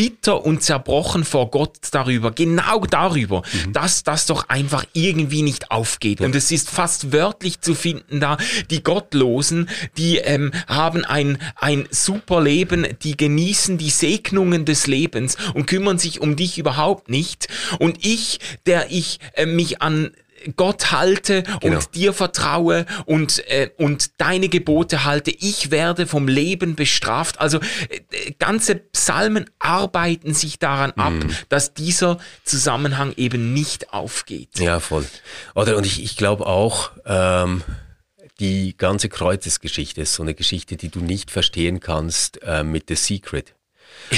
bitter 0.00 0.46
und 0.46 0.62
zerbrochen 0.62 1.24
vor 1.24 1.50
Gott 1.50 1.76
darüber, 1.90 2.30
genau 2.30 2.86
darüber, 2.86 3.42
mhm. 3.66 3.74
dass 3.74 4.02
das 4.02 4.24
doch 4.24 4.48
einfach 4.48 4.86
irgendwie 4.94 5.42
nicht 5.42 5.70
aufgeht. 5.70 6.20
Ja. 6.20 6.26
Und 6.26 6.34
es 6.34 6.50
ist 6.50 6.70
fast 6.70 7.12
wörtlich 7.12 7.60
zu 7.60 7.74
finden 7.74 8.18
da, 8.18 8.38
die 8.70 8.82
Gottlosen, 8.82 9.68
die 9.98 10.16
ähm, 10.16 10.52
haben 10.66 11.04
ein, 11.04 11.36
ein 11.54 11.86
super 11.90 12.40
Leben, 12.40 12.86
die 13.02 13.14
genießen 13.14 13.76
die 13.76 13.90
Segnungen 13.90 14.64
des 14.64 14.86
Lebens 14.86 15.36
und 15.52 15.66
kümmern 15.66 15.98
sich 15.98 16.22
um 16.22 16.34
dich 16.34 16.56
überhaupt 16.56 17.10
nicht. 17.10 17.48
Und 17.78 18.02
ich, 18.02 18.40
der 18.64 18.90
ich 18.90 19.18
äh, 19.34 19.44
mich 19.44 19.82
an 19.82 20.12
Gott 20.56 20.92
halte 20.92 21.42
genau. 21.60 21.76
und 21.76 21.94
dir 21.94 22.12
vertraue 22.12 22.86
und, 23.06 23.46
äh, 23.48 23.70
und 23.76 24.20
deine 24.20 24.48
Gebote 24.48 25.04
halte. 25.04 25.30
Ich 25.30 25.70
werde 25.70 26.06
vom 26.06 26.28
Leben 26.28 26.74
bestraft. 26.74 27.40
Also 27.40 27.58
äh, 27.58 28.32
ganze 28.38 28.76
Psalmen 28.76 29.48
arbeiten 29.58 30.34
sich 30.34 30.58
daran 30.58 30.92
ab, 30.92 31.12
mm. 31.12 31.30
dass 31.48 31.74
dieser 31.74 32.18
Zusammenhang 32.44 33.12
eben 33.16 33.52
nicht 33.52 33.92
aufgeht. 33.92 34.58
Ja, 34.58 34.80
voll. 34.80 35.06
Oder 35.54 35.76
und 35.76 35.86
ich, 35.86 36.02
ich 36.02 36.16
glaube 36.16 36.46
auch, 36.46 36.92
ähm, 37.06 37.62
die 38.40 38.76
ganze 38.76 39.08
Kreuzesgeschichte 39.08 40.00
ist 40.00 40.14
so 40.14 40.22
eine 40.22 40.34
Geschichte, 40.34 40.76
die 40.76 40.88
du 40.88 41.00
nicht 41.00 41.30
verstehen 41.30 41.80
kannst 41.80 42.42
äh, 42.42 42.64
mit 42.64 42.84
The 42.88 42.94
Secret. 42.94 43.54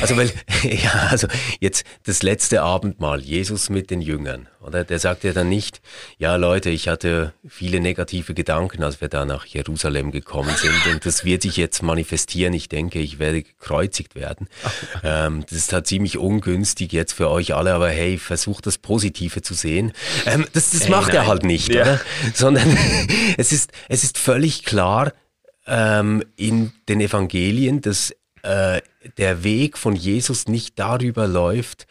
Also, 0.01 0.16
weil, 0.16 0.32
ja, 0.62 1.09
also 1.11 1.26
jetzt 1.61 1.84
das 2.05 2.22
letzte 2.22 2.62
Abendmahl, 2.62 3.20
Jesus 3.20 3.70
mit 3.70 3.90
den 3.90 4.01
Jüngern, 4.01 4.49
oder? 4.61 4.84
Der 4.84 4.99
sagt 4.99 5.24
ja 5.24 5.32
dann 5.32 5.49
nicht, 5.49 5.80
ja 6.18 6.36
Leute, 6.36 6.70
ich 6.70 6.88
hatte 6.88 7.34
viele 7.47 7.80
negative 7.80 8.34
Gedanken, 8.34 8.82
als 8.82 9.01
wir 9.01 9.09
da 9.09 9.24
nach 9.24 9.45
Jerusalem 9.45 10.11
gekommen 10.11 10.55
sind 10.57 10.93
und 10.93 11.05
das 11.05 11.24
wird 11.24 11.43
sich 11.43 11.57
jetzt 11.57 11.82
manifestieren. 11.82 12.55
Ich 12.55 12.68
denke, 12.68 13.01
ich 13.01 13.18
werde 13.18 13.43
gekreuzigt 13.43 14.14
werden. 14.14 14.49
Ähm, 15.05 15.45
das 15.49 15.59
ist 15.59 15.72
halt 15.72 15.86
ziemlich 15.86 16.18
ungünstig 16.18 16.93
jetzt 16.93 17.12
für 17.12 17.28
euch 17.28 17.55
alle, 17.55 17.72
aber 17.72 17.88
hey, 17.88 18.18
versucht 18.18 18.66
das 18.66 18.78
Positive 18.78 19.43
zu 19.43 19.55
sehen. 19.55 19.93
Ähm, 20.26 20.47
das 20.53 20.70
das 20.70 20.84
hey, 20.84 20.90
macht 20.90 21.09
nein. 21.09 21.16
er 21.16 21.26
halt 21.26 21.45
nicht, 21.45 21.72
ja. 21.72 21.82
oder? 21.82 22.01
Sondern 22.34 22.76
es 23.36 23.53
ist, 23.53 23.72
es 23.88 24.05
ist 24.05 24.18
völlig 24.18 24.64
klar, 24.64 25.12
ähm, 25.66 26.24
in 26.36 26.72
den 26.88 27.01
Evangelien, 27.01 27.80
dass 27.80 28.14
äh, 28.43 28.82
der 29.18 29.45
Weg 29.45 29.78
von 29.78 29.95
Jesus 29.95 30.49
nicht 30.49 30.78
darüber 30.78 31.26
läuft, 31.26 31.86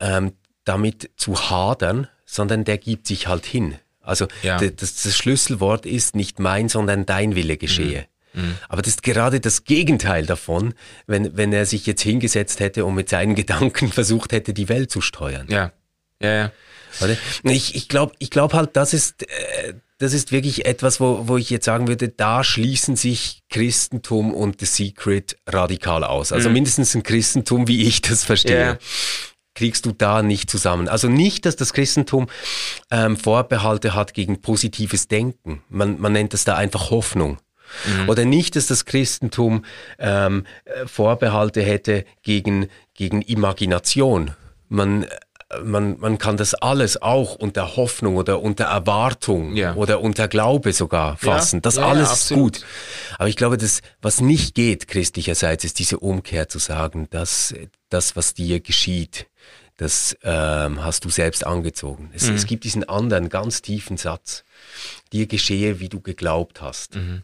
ähm, 0.00 0.32
damit 0.64 1.10
zu 1.16 1.50
hadern, 1.50 2.08
sondern 2.26 2.64
der 2.64 2.78
gibt 2.78 3.06
sich 3.06 3.26
halt 3.26 3.46
hin. 3.46 3.76
Also 4.02 4.26
ja. 4.42 4.58
das, 4.58 5.02
das, 5.02 5.16
Schlüsselwort 5.16 5.84
ist 5.84 6.16
nicht 6.16 6.38
mein, 6.38 6.68
sondern 6.68 7.06
dein 7.06 7.34
Wille 7.34 7.56
geschehe. 7.56 8.06
Mhm. 8.32 8.42
mhm. 8.42 8.58
Aber 8.68 8.82
das 8.82 8.94
ist 8.94 9.02
gerade 9.02 9.40
das 9.40 9.64
Gegenteil 9.64 10.26
davon, 10.26 10.74
wenn, 11.06 11.36
wenn 11.36 11.52
er 11.52 11.66
sich 11.66 11.86
jetzt 11.86 12.02
hingesetzt 12.02 12.60
hätte 12.60 12.84
und 12.84 12.94
mit 12.94 13.08
seinen 13.08 13.34
Gedanken 13.34 13.90
versucht 13.92 14.32
hätte, 14.32 14.54
die 14.54 14.68
Welt 14.68 14.90
zu 14.90 15.00
steuern. 15.00 15.46
Ja, 15.50 15.72
ja, 16.20 16.32
ja. 16.34 16.52
Ich, 17.42 17.74
ich 17.74 17.88
glaube 17.88 18.14
ich 18.18 18.30
glaub 18.30 18.54
halt, 18.54 18.76
das 18.76 18.94
ist, 18.94 19.22
äh, 19.22 19.74
das 19.98 20.12
ist 20.12 20.30
wirklich 20.30 20.64
etwas, 20.64 21.00
wo, 21.00 21.26
wo 21.26 21.36
ich 21.36 21.50
jetzt 21.50 21.64
sagen 21.64 21.88
würde, 21.88 22.08
da 22.08 22.44
schließen 22.44 22.96
sich 22.96 23.42
Christentum 23.50 24.32
und 24.32 24.60
The 24.60 24.66
Secret 24.66 25.36
radikal 25.46 26.04
aus. 26.04 26.32
Also 26.32 26.48
mhm. 26.48 26.54
mindestens 26.54 26.94
ein 26.94 27.02
Christentum, 27.02 27.66
wie 27.66 27.82
ich 27.82 28.00
das 28.00 28.24
verstehe. 28.24 28.56
Yeah. 28.56 28.78
kriegst 29.54 29.86
du 29.86 29.92
da 29.92 30.22
nicht 30.22 30.48
zusammen. 30.48 30.88
Also 30.88 31.08
nicht, 31.08 31.44
dass 31.44 31.56
das 31.56 31.72
Christentum 31.72 32.28
ähm, 32.92 33.16
Vorbehalte 33.16 33.92
hat 33.94 34.14
gegen 34.14 34.40
positives 34.40 35.08
Denken. 35.08 35.62
Man, 35.68 36.00
man 36.00 36.12
nennt 36.12 36.32
das 36.32 36.44
da 36.44 36.54
einfach 36.54 36.90
Hoffnung. 36.90 37.38
Mhm. 37.84 38.08
Oder 38.08 38.24
nicht, 38.24 38.54
dass 38.54 38.68
das 38.68 38.84
Christentum 38.84 39.64
ähm, 39.98 40.44
Vorbehalte 40.86 41.60
hätte 41.60 42.04
gegen, 42.22 42.68
gegen 42.94 43.20
Imagination. 43.22 44.30
Man 44.68 45.06
man, 45.62 45.98
man 45.98 46.18
kann 46.18 46.36
das 46.36 46.54
alles 46.54 47.00
auch 47.00 47.34
unter 47.34 47.76
Hoffnung 47.76 48.16
oder 48.16 48.42
unter 48.42 48.64
Erwartung 48.64 49.56
ja. 49.56 49.74
oder 49.74 50.00
unter 50.00 50.28
Glaube 50.28 50.72
sogar 50.72 51.16
fassen. 51.16 51.56
Ja, 51.56 51.60
das 51.62 51.76
ja, 51.76 51.86
alles 51.86 52.12
ist 52.12 52.28
gut. 52.34 52.66
Aber 53.18 53.28
ich 53.28 53.36
glaube, 53.36 53.56
das, 53.56 53.80
was 54.02 54.20
nicht 54.20 54.54
geht 54.54 54.88
christlicherseits, 54.88 55.64
ist 55.64 55.78
diese 55.78 55.98
Umkehr 55.98 56.48
zu 56.48 56.58
sagen, 56.58 57.08
dass 57.10 57.54
das, 57.88 58.14
was 58.14 58.34
dir 58.34 58.60
geschieht, 58.60 59.26
das 59.78 60.18
ähm, 60.22 60.84
hast 60.84 61.04
du 61.04 61.08
selbst 61.08 61.46
angezogen. 61.46 62.10
Es, 62.12 62.28
mhm. 62.28 62.34
es, 62.34 62.46
gibt 62.46 62.64
diesen 62.64 62.86
anderen 62.86 63.28
ganz 63.28 63.62
tiefen 63.62 63.96
Satz. 63.96 64.44
Dir 65.12 65.26
geschehe, 65.26 65.80
wie 65.80 65.88
du 65.88 66.00
geglaubt 66.00 66.60
hast. 66.60 66.96
Mhm. 66.96 67.22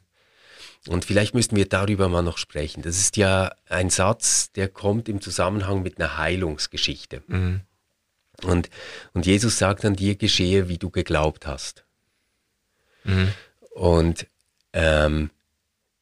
Und 0.87 1.05
vielleicht 1.05 1.35
müssten 1.35 1.57
wir 1.57 1.69
darüber 1.69 2.09
mal 2.09 2.23
noch 2.23 2.39
sprechen. 2.39 2.83
Das 2.83 2.97
ist 2.97 3.17
ja 3.17 3.53
ein 3.69 3.91
Satz, 3.91 4.53
der 4.53 4.69
kommt 4.69 5.09
im 5.09 5.21
Zusammenhang 5.21 5.83
mit 5.83 5.99
einer 5.99 6.17
Heilungsgeschichte. 6.17 7.23
Mhm. 7.27 7.63
Und, 8.43 8.69
und 9.13 9.27
Jesus 9.27 9.59
sagt 9.59 9.85
dann, 9.85 9.95
dir 9.95 10.17
geschehe, 10.17 10.69
wie 10.69 10.79
du 10.79 10.91
geglaubt 10.91 11.47
hast. 11.47 11.85
Mhm. 13.05 13.33
Und 13.71 14.27
ähm, 14.73 15.31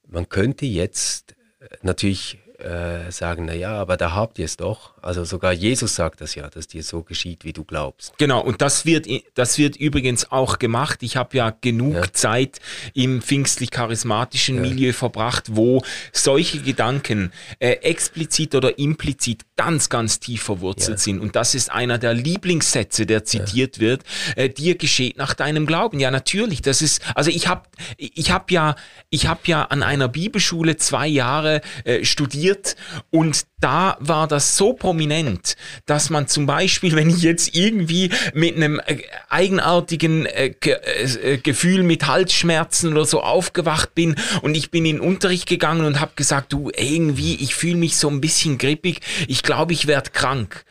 man 0.07 0.29
könnte 0.29 0.67
jetzt 0.67 1.35
natürlich 1.83 2.39
äh, 2.63 3.11
sagen, 3.11 3.45
na 3.47 3.55
ja, 3.55 3.75
aber 3.75 3.97
da 3.97 4.15
habt 4.15 4.39
ihr 4.39 4.45
es 4.45 4.57
doch. 4.57 4.93
Also 5.03 5.25
sogar 5.25 5.53
Jesus 5.53 5.97
sagt 5.97 6.21
das 6.21 6.35
ja, 6.35 6.49
dass 6.49 6.69
dir 6.69 6.83
so 6.83 7.03
geschieht, 7.03 7.45
wie 7.45 7.53
du 7.53 7.65
glaubst. 7.65 8.17
Genau, 8.19 8.41
und 8.41 8.63
das 8.63 8.87
wird, 8.87 9.07
das 9.35 9.59
wird 9.59 9.77
übrigens 9.77 10.31
auch 10.31 10.59
gemacht. 10.59 11.03
Ich 11.03 11.17
habe 11.17 11.37
ja 11.37 11.55
genug 11.61 11.95
ja. 11.95 12.13
Zeit 12.13 12.61
im 12.95 13.21
pfingstlich-charismatischen 13.21 14.57
ja. 14.57 14.63
Milieu 14.63 14.93
verbracht, 14.93 15.57
wo 15.57 15.83
solche 16.13 16.61
Gedanken 16.61 17.33
äh, 17.59 17.73
explizit 17.73 18.55
oder 18.55 18.79
implizit 18.79 19.43
ganz, 19.57 19.89
ganz 19.89 20.21
tief 20.21 20.43
verwurzelt 20.43 20.99
ja. 20.99 21.03
sind. 21.03 21.21
Und 21.21 21.37
das 21.37 21.55
ist 21.55 21.71
einer 21.71 21.99
der 21.99 22.15
Lieblingssätze, 22.15 23.07
der 23.07 23.25
zitiert 23.25 23.81
wird. 23.81 24.03
Äh, 24.37 24.49
dir 24.49 24.77
geschieht 24.77 25.17
nach 25.17 25.35
deinem 25.35 25.67
Glauben. 25.67 25.99
Ja, 26.01 26.11
natürlich. 26.11 26.63
Das 26.63 26.83
ist, 26.83 27.03
also 27.15 27.31
ich 27.31 27.49
habe 27.49 27.63
ich 27.97 28.31
hab 28.31 28.51
ja, 28.51 28.77
ich 29.11 29.27
habe 29.27 29.41
ja 29.47 29.65
an 29.65 29.83
einer 29.83 30.09
Bibelschule 30.09 30.77
zwei 30.77 31.07
Jahre 31.09 31.61
äh, 31.85 32.05
studiert 32.53 32.77
und 33.11 33.47
da 33.61 33.97
war 34.01 34.27
das 34.27 34.57
so 34.57 34.73
prominent, 34.73 35.57
dass 35.87 36.11
man 36.11 36.27
zum 36.27 36.47
Beispiel, 36.47 36.97
wenn 36.97 37.11
ich 37.11 37.23
jetzt 37.23 37.55
irgendwie 37.55 38.11
mit 38.35 38.57
einem 38.57 38.81
äh, 38.87 38.99
eigenartigen 39.29 40.27
äh, 40.27 40.55
äh, 40.65 41.39
Gefühl 41.39 41.83
mit 41.83 42.07
Halsschmerzen 42.07 42.93
oder 42.93 43.05
so 43.05 43.23
aufgewacht 43.23 43.95
bin 43.95 44.17
und 44.43 44.57
ich 44.57 44.71
bin 44.71 44.85
in 44.85 45.01
Unterricht 45.01 45.49
gegangen 45.49 45.85
und 45.85 46.01
habe 46.01 46.13
gesagt, 46.17 46.53
du 46.53 46.71
irgendwie, 46.75 47.37
ich 47.37 47.55
fühle 47.55 47.77
mich 47.77 47.97
so 47.97 48.09
ein 48.09 48.21
bisschen 48.21 48.59
grippig, 48.59 49.01
ich 49.29 49.43
glaube, 49.43 49.73
ich 49.73 49.87
werde 49.87 50.11
krank 50.11 50.65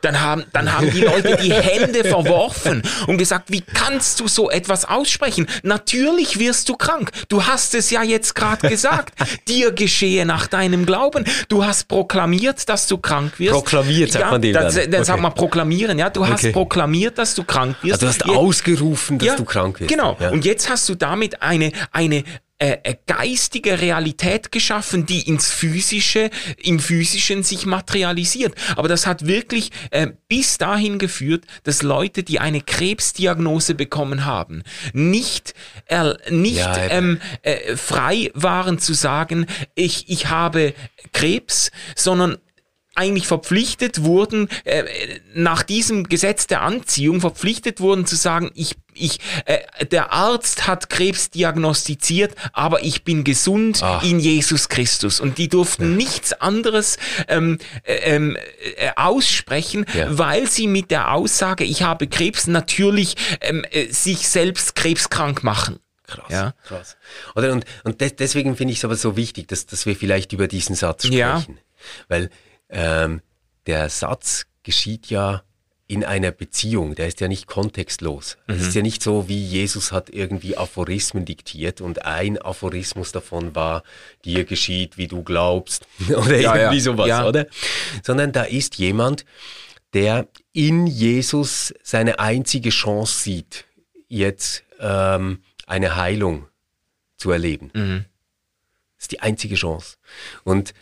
dann 0.00 0.20
haben, 0.20 0.44
dann 0.52 0.72
haben 0.72 0.90
die 0.90 1.00
Leute 1.00 1.36
die 1.42 1.52
Hände 1.52 2.04
verworfen 2.08 2.82
und 3.06 3.18
gesagt, 3.18 3.50
wie 3.50 3.62
kannst 3.62 4.20
du 4.20 4.28
so 4.28 4.50
etwas 4.50 4.84
aussprechen? 4.84 5.46
Natürlich 5.62 6.38
wirst 6.38 6.68
du 6.68 6.76
krank. 6.76 7.10
Du 7.28 7.44
hast 7.44 7.74
es 7.74 7.90
ja 7.90 8.02
jetzt 8.02 8.34
gerade 8.34 8.68
gesagt. 8.68 9.14
Dir 9.48 9.72
geschehe 9.72 10.26
nach 10.26 10.46
deinem 10.46 10.86
Glauben. 10.86 11.24
Du 11.48 11.64
hast 11.64 11.88
proklamiert, 11.88 12.68
dass 12.68 12.86
du 12.86 12.98
krank 12.98 13.38
wirst. 13.38 13.52
Proklamiert, 13.52 14.12
sagt 14.12 14.24
ja, 14.24 14.30
man 14.30 14.42
dem 14.42 14.52
dann. 14.52 14.74
dann 14.74 14.86
okay. 14.86 15.04
sagt 15.04 15.20
man 15.20 15.34
proklamieren, 15.34 15.98
ja. 15.98 16.10
Du 16.10 16.26
hast 16.26 16.44
okay. 16.44 16.52
proklamiert, 16.52 17.18
dass 17.18 17.34
du 17.34 17.44
krank 17.44 17.76
wirst. 17.82 18.02
Also 18.02 18.06
du 18.06 18.08
hast 18.08 18.26
jetzt, 18.26 18.36
ausgerufen, 18.36 19.18
dass 19.18 19.28
ja, 19.28 19.36
du 19.36 19.44
krank 19.44 19.80
wirst. 19.80 19.90
Genau. 19.90 20.16
Ja. 20.20 20.30
Und 20.30 20.44
jetzt 20.44 20.68
hast 20.68 20.88
du 20.88 20.94
damit 20.94 21.42
eine, 21.42 21.72
eine, 21.92 22.24
äh, 22.60 22.78
äh, 22.82 22.96
geistige 23.06 23.80
Realität 23.80 24.50
geschaffen, 24.50 25.06
die 25.06 25.28
ins 25.28 25.48
physische, 25.48 26.30
im 26.56 26.80
physischen 26.80 27.44
sich 27.44 27.66
materialisiert. 27.66 28.56
Aber 28.74 28.88
das 28.88 29.06
hat 29.06 29.28
wirklich 29.28 29.70
äh, 29.90 30.08
bis 30.26 30.58
dahin 30.58 30.98
geführt, 30.98 31.44
dass 31.62 31.82
Leute, 31.82 32.24
die 32.24 32.40
eine 32.40 32.60
Krebsdiagnose 32.60 33.76
bekommen 33.76 34.24
haben, 34.24 34.64
nicht, 34.92 35.54
äh, 35.86 36.14
nicht 36.30 36.56
ja, 36.56 36.76
ähm, 36.88 37.20
äh, 37.42 37.76
frei 37.76 38.32
waren 38.34 38.80
zu 38.80 38.92
sagen, 38.92 39.46
ich, 39.76 40.08
ich 40.08 40.28
habe 40.28 40.74
Krebs, 41.12 41.70
sondern 41.94 42.38
eigentlich 42.98 43.26
verpflichtet 43.26 44.02
wurden, 44.02 44.48
äh, 44.64 44.84
nach 45.34 45.62
diesem 45.62 46.08
Gesetz 46.08 46.46
der 46.46 46.62
Anziehung 46.62 47.20
verpflichtet 47.20 47.80
wurden 47.80 48.06
zu 48.06 48.16
sagen, 48.16 48.50
ich, 48.54 48.74
ich, 48.92 49.20
äh, 49.44 49.86
der 49.86 50.12
Arzt 50.12 50.66
hat 50.66 50.90
Krebs 50.90 51.30
diagnostiziert, 51.30 52.34
aber 52.52 52.82
ich 52.82 53.04
bin 53.04 53.24
gesund 53.24 53.80
Ach. 53.82 54.02
in 54.02 54.18
Jesus 54.18 54.68
Christus. 54.68 55.20
Und 55.20 55.38
die 55.38 55.48
durften 55.48 55.92
ja. 55.92 55.96
nichts 55.96 56.32
anderes 56.32 56.98
ähm, 57.28 57.58
äh, 57.84 57.94
ähm, 57.94 58.36
äh, 58.76 58.90
aussprechen, 58.96 59.86
ja. 59.94 60.18
weil 60.18 60.48
sie 60.48 60.66
mit 60.66 60.90
der 60.90 61.12
Aussage, 61.12 61.64
ich 61.64 61.82
habe 61.82 62.08
Krebs, 62.08 62.46
natürlich 62.48 63.14
ähm, 63.40 63.64
äh, 63.70 63.86
sich 63.92 64.28
selbst 64.28 64.74
krebskrank 64.74 65.44
machen. 65.44 65.78
Krass, 66.08 66.30
ja. 66.30 66.54
krass. 66.64 66.96
Oder 67.36 67.52
und, 67.52 67.66
und 67.84 68.00
des, 68.00 68.16
deswegen 68.16 68.56
finde 68.56 68.72
ich 68.72 68.78
es 68.78 68.84
aber 68.84 68.96
so 68.96 69.16
wichtig, 69.16 69.46
dass, 69.48 69.66
dass 69.66 69.84
wir 69.84 69.94
vielleicht 69.94 70.32
über 70.32 70.48
diesen 70.48 70.74
Satz 70.74 71.06
sprechen. 71.06 71.18
Ja. 71.18 71.44
Weil 72.08 72.30
ähm, 72.68 73.20
der 73.66 73.88
Satz 73.88 74.46
geschieht 74.62 75.10
ja 75.10 75.42
in 75.90 76.04
einer 76.04 76.30
Beziehung, 76.32 76.94
der 76.94 77.08
ist 77.08 77.20
ja 77.20 77.28
nicht 77.28 77.46
kontextlos. 77.46 78.36
Mhm. 78.46 78.54
Es 78.54 78.60
ist 78.60 78.74
ja 78.74 78.82
nicht 78.82 79.02
so, 79.02 79.26
wie 79.26 79.42
Jesus 79.42 79.90
hat 79.90 80.10
irgendwie 80.10 80.56
Aphorismen 80.56 81.24
diktiert 81.24 81.80
und 81.80 82.04
ein 82.04 82.36
Aphorismus 82.36 83.10
davon 83.10 83.54
war, 83.54 83.82
dir 84.24 84.44
geschieht, 84.44 84.98
wie 84.98 85.06
du 85.06 85.22
glaubst 85.22 85.86
oder 86.08 86.38
ja, 86.38 86.54
irgendwie 86.54 86.76
ja. 86.76 86.82
sowas, 86.82 87.08
ja. 87.08 87.26
oder? 87.26 87.46
Sondern 88.02 88.32
da 88.32 88.42
ist 88.42 88.76
jemand, 88.76 89.24
der 89.94 90.28
in 90.52 90.86
Jesus 90.86 91.72
seine 91.82 92.18
einzige 92.18 92.68
Chance 92.68 93.22
sieht, 93.22 93.64
jetzt 94.08 94.64
ähm, 94.80 95.42
eine 95.66 95.96
Heilung 95.96 96.48
zu 97.16 97.30
erleben. 97.30 97.70
Mhm. 97.72 98.04
Das 98.96 99.04
ist 99.04 99.12
die 99.12 99.20
einzige 99.20 99.54
Chance. 99.54 99.96
Und 100.44 100.74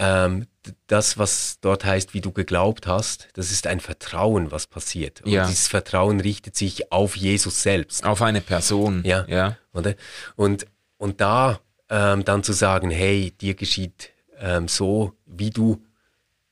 ähm, 0.00 0.46
das, 0.86 1.18
was 1.18 1.58
dort 1.60 1.84
heißt, 1.84 2.14
wie 2.14 2.22
du 2.22 2.32
geglaubt 2.32 2.86
hast, 2.86 3.28
das 3.34 3.50
ist 3.50 3.66
ein 3.66 3.80
Vertrauen, 3.80 4.50
was 4.50 4.66
passiert. 4.66 5.20
Und 5.20 5.30
ja. 5.30 5.46
dieses 5.46 5.68
Vertrauen 5.68 6.20
richtet 6.20 6.56
sich 6.56 6.90
auf 6.90 7.16
Jesus 7.16 7.62
selbst. 7.62 8.04
Auf 8.04 8.22
eine 8.22 8.40
Person. 8.40 9.02
Ja. 9.04 9.26
ja. 9.28 9.58
Oder? 9.74 9.94
Und, 10.36 10.66
und 10.96 11.20
da 11.20 11.60
ähm, 11.90 12.24
dann 12.24 12.42
zu 12.42 12.54
sagen, 12.54 12.90
hey, 12.90 13.32
dir 13.32 13.54
geschieht 13.54 14.10
ähm, 14.38 14.68
so, 14.68 15.12
wie 15.26 15.50
du 15.50 15.82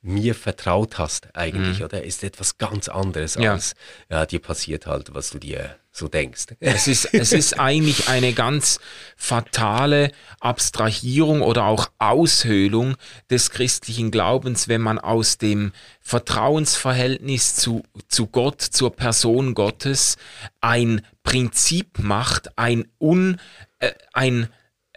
mir 0.00 0.34
vertraut 0.34 0.98
hast 0.98 1.34
eigentlich, 1.34 1.80
mhm. 1.80 1.84
oder? 1.86 2.04
Ist 2.04 2.22
etwas 2.22 2.58
ganz 2.58 2.88
anderes 2.88 3.34
ja. 3.34 3.52
als 3.52 3.74
ja, 4.08 4.26
dir 4.26 4.40
passiert 4.40 4.86
halt, 4.86 5.14
was 5.14 5.30
du 5.30 5.38
dir 5.38 5.76
so 5.90 6.06
denkst. 6.08 6.46
Es 6.60 6.86
ist, 6.86 7.04
es 7.12 7.32
ist 7.32 7.58
eigentlich 7.58 8.08
eine 8.08 8.32
ganz 8.32 8.78
fatale 9.16 10.12
Abstrahierung 10.40 11.42
oder 11.42 11.64
auch 11.64 11.90
Aushöhlung 11.98 12.96
des 13.28 13.50
christlichen 13.50 14.10
Glaubens, 14.10 14.68
wenn 14.68 14.80
man 14.80 14.98
aus 14.98 15.38
dem 15.38 15.72
Vertrauensverhältnis 16.00 17.56
zu, 17.56 17.82
zu 18.06 18.28
Gott, 18.28 18.62
zur 18.62 18.94
Person 18.94 19.54
Gottes 19.54 20.16
ein 20.60 21.02
Prinzip 21.24 21.98
macht, 21.98 22.56
ein, 22.56 22.86
un, 23.00 23.40
äh, 23.80 23.92
ein 24.12 24.48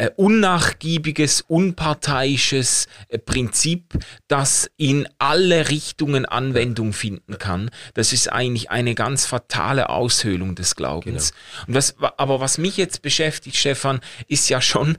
äh, 0.02 0.10
unnachgiebiges, 0.16 1.41
unparteiisches 1.41 2.88
äh, 3.10 3.20
Prinzip, 3.20 3.93
das 4.28 4.68
in 4.76 5.08
alle 5.20 5.70
Richtungen 5.70 6.26
Anwendung 6.26 6.91
finden 6.91 7.38
kann. 7.38 7.70
Das 7.93 8.12
ist 8.12 8.28
eigentlich 8.28 8.72
eine 8.72 8.95
ganz 8.95 9.28
fatale 9.28 9.89
Aushöhlung 9.89 10.56
des 10.56 10.76
Glaubens. 10.76 11.34
Genau. 11.34 11.68
Und 11.68 11.76
was, 11.76 11.95
aber 12.18 12.39
was 12.39 12.58
mich 12.58 12.78
jetzt 12.78 13.04
beschäftigt, 13.04 13.58
Stefan, 13.58 13.99
ist 14.28 14.49
ja 14.49 14.60
schon, 14.60 14.97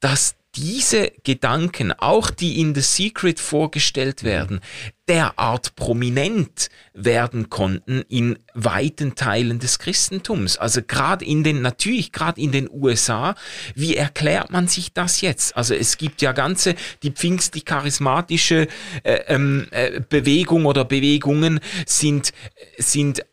dass 0.00 0.34
diese 0.56 1.12
Gedanken, 1.24 1.92
auch 1.92 2.30
die 2.30 2.60
in 2.60 2.74
The 2.74 2.80
Secret 2.80 3.40
vorgestellt 3.40 4.22
mhm. 4.22 4.26
werden, 4.26 4.60
derart 5.08 5.76
prominent 5.76 6.70
werden 6.94 7.50
konnten 7.50 8.02
in 8.08 8.38
weiten 8.54 9.14
Teilen 9.14 9.58
des 9.58 9.78
Christentums. 9.78 10.56
Also 10.56 10.80
gerade 10.82 11.24
in 11.24 11.44
den, 11.44 11.60
natürlich 11.60 12.12
gerade 12.12 12.40
in 12.40 12.52
den 12.52 12.70
USA, 12.70 13.34
wie 13.74 13.96
erklärt 13.96 14.50
man 14.50 14.68
sich 14.68 14.92
das 14.92 15.20
jetzt? 15.20 15.56
Also 15.56 15.74
es 15.74 15.98
gibt 15.98 16.22
ja 16.22 16.32
ganze, 16.32 16.74
die 17.02 17.10
pfingstlich-charismatische 17.10 18.68
äh, 19.02 19.12
ähm, 19.26 19.66
äh, 19.72 20.00
Bewegung 20.08 20.64
oder 20.64 20.84
Bewegungen 20.84 21.60
sind, 21.86 22.32
sind 22.78 23.24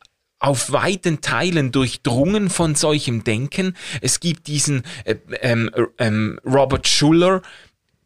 auf 0.42 0.72
weiten 0.72 1.22
Teilen 1.22 1.72
durchdrungen 1.72 2.50
von 2.50 2.76
solchem 2.76 3.24
Denken. 3.24 3.78
Es 4.02 4.20
gibt 4.20 4.48
diesen 4.48 4.84
äh, 5.06 5.16
ähm, 5.42 5.70
ähm, 6.00 6.40
Robert 6.44 6.88
Schuller, 6.88 7.44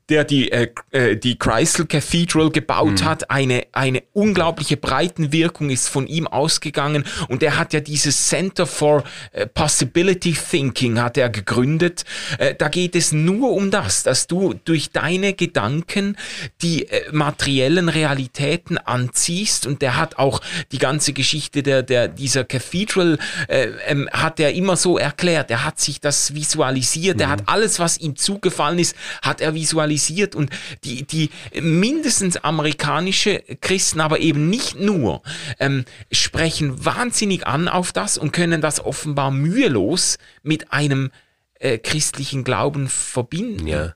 der 0.09 0.23
die, 0.23 0.51
äh, 0.51 0.69
äh, 0.91 1.15
die 1.15 1.37
Chrysler 1.37 1.85
Cathedral 1.85 2.51
gebaut 2.51 3.01
mhm. 3.01 3.05
hat. 3.05 3.31
Eine, 3.31 3.65
eine 3.71 4.03
unglaubliche 4.13 4.77
Breitenwirkung 4.77 5.71
ist 5.71 5.87
von 5.87 6.05
ihm 6.05 6.27
ausgegangen 6.27 7.05
und 7.27 7.41
er 7.41 7.57
hat 7.57 7.73
ja 7.73 7.79
dieses 7.79 8.27
Center 8.27 8.67
for 8.67 9.03
äh, 9.31 9.47
Possibility 9.47 10.33
Thinking 10.33 10.99
hat 11.01 11.17
er 11.17 11.29
gegründet. 11.29 12.05
Äh, 12.37 12.53
da 12.53 12.67
geht 12.67 12.95
es 12.95 13.13
nur 13.13 13.51
um 13.51 13.71
das, 13.71 14.03
dass 14.03 14.27
du 14.27 14.53
durch 14.65 14.91
deine 14.91 15.33
Gedanken 15.33 16.17
die 16.61 16.87
äh, 16.87 17.11
materiellen 17.11 17.89
Realitäten 17.89 18.77
anziehst 18.77 19.65
und 19.65 19.81
der 19.81 19.97
hat 19.97 20.19
auch 20.19 20.41
die 20.71 20.77
ganze 20.77 21.13
Geschichte 21.13 21.63
der, 21.63 21.81
der, 21.81 22.07
dieser 22.09 22.43
Cathedral 22.43 23.17
äh, 23.47 23.69
ähm, 23.87 24.07
hat 24.11 24.39
er 24.39 24.53
immer 24.53 24.75
so 24.75 24.99
erklärt. 24.99 25.49
Er 25.49 25.65
hat 25.65 25.79
sich 25.79 25.99
das 25.99 26.35
visualisiert, 26.35 27.15
mhm. 27.15 27.21
er 27.23 27.29
hat 27.29 27.43
alles, 27.47 27.79
was 27.79 27.97
ihm 27.97 28.15
zugefallen 28.15 28.77
ist, 28.77 28.95
hat 29.23 29.41
er 29.41 29.55
visualisiert 29.55 29.94
globalisiert 29.95 30.35
und 30.35 30.49
die, 30.83 31.03
die 31.03 31.29
mindestens 31.59 32.37
amerikanische 32.37 33.39
Christen, 33.61 34.01
aber 34.01 34.19
eben 34.19 34.49
nicht 34.49 34.79
nur, 34.79 35.21
ähm, 35.59 35.85
sprechen 36.11 36.85
wahnsinnig 36.85 37.47
an 37.47 37.67
auf 37.67 37.91
das 37.91 38.17
und 38.17 38.31
können 38.31 38.61
das 38.61 38.79
offenbar 38.79 39.31
mühelos 39.31 40.17
mit 40.43 40.71
einem 40.71 41.11
äh, 41.59 41.77
christlichen 41.77 42.43
Glauben 42.43 42.87
verbinden. 42.87 43.67
Ja. 43.67 43.95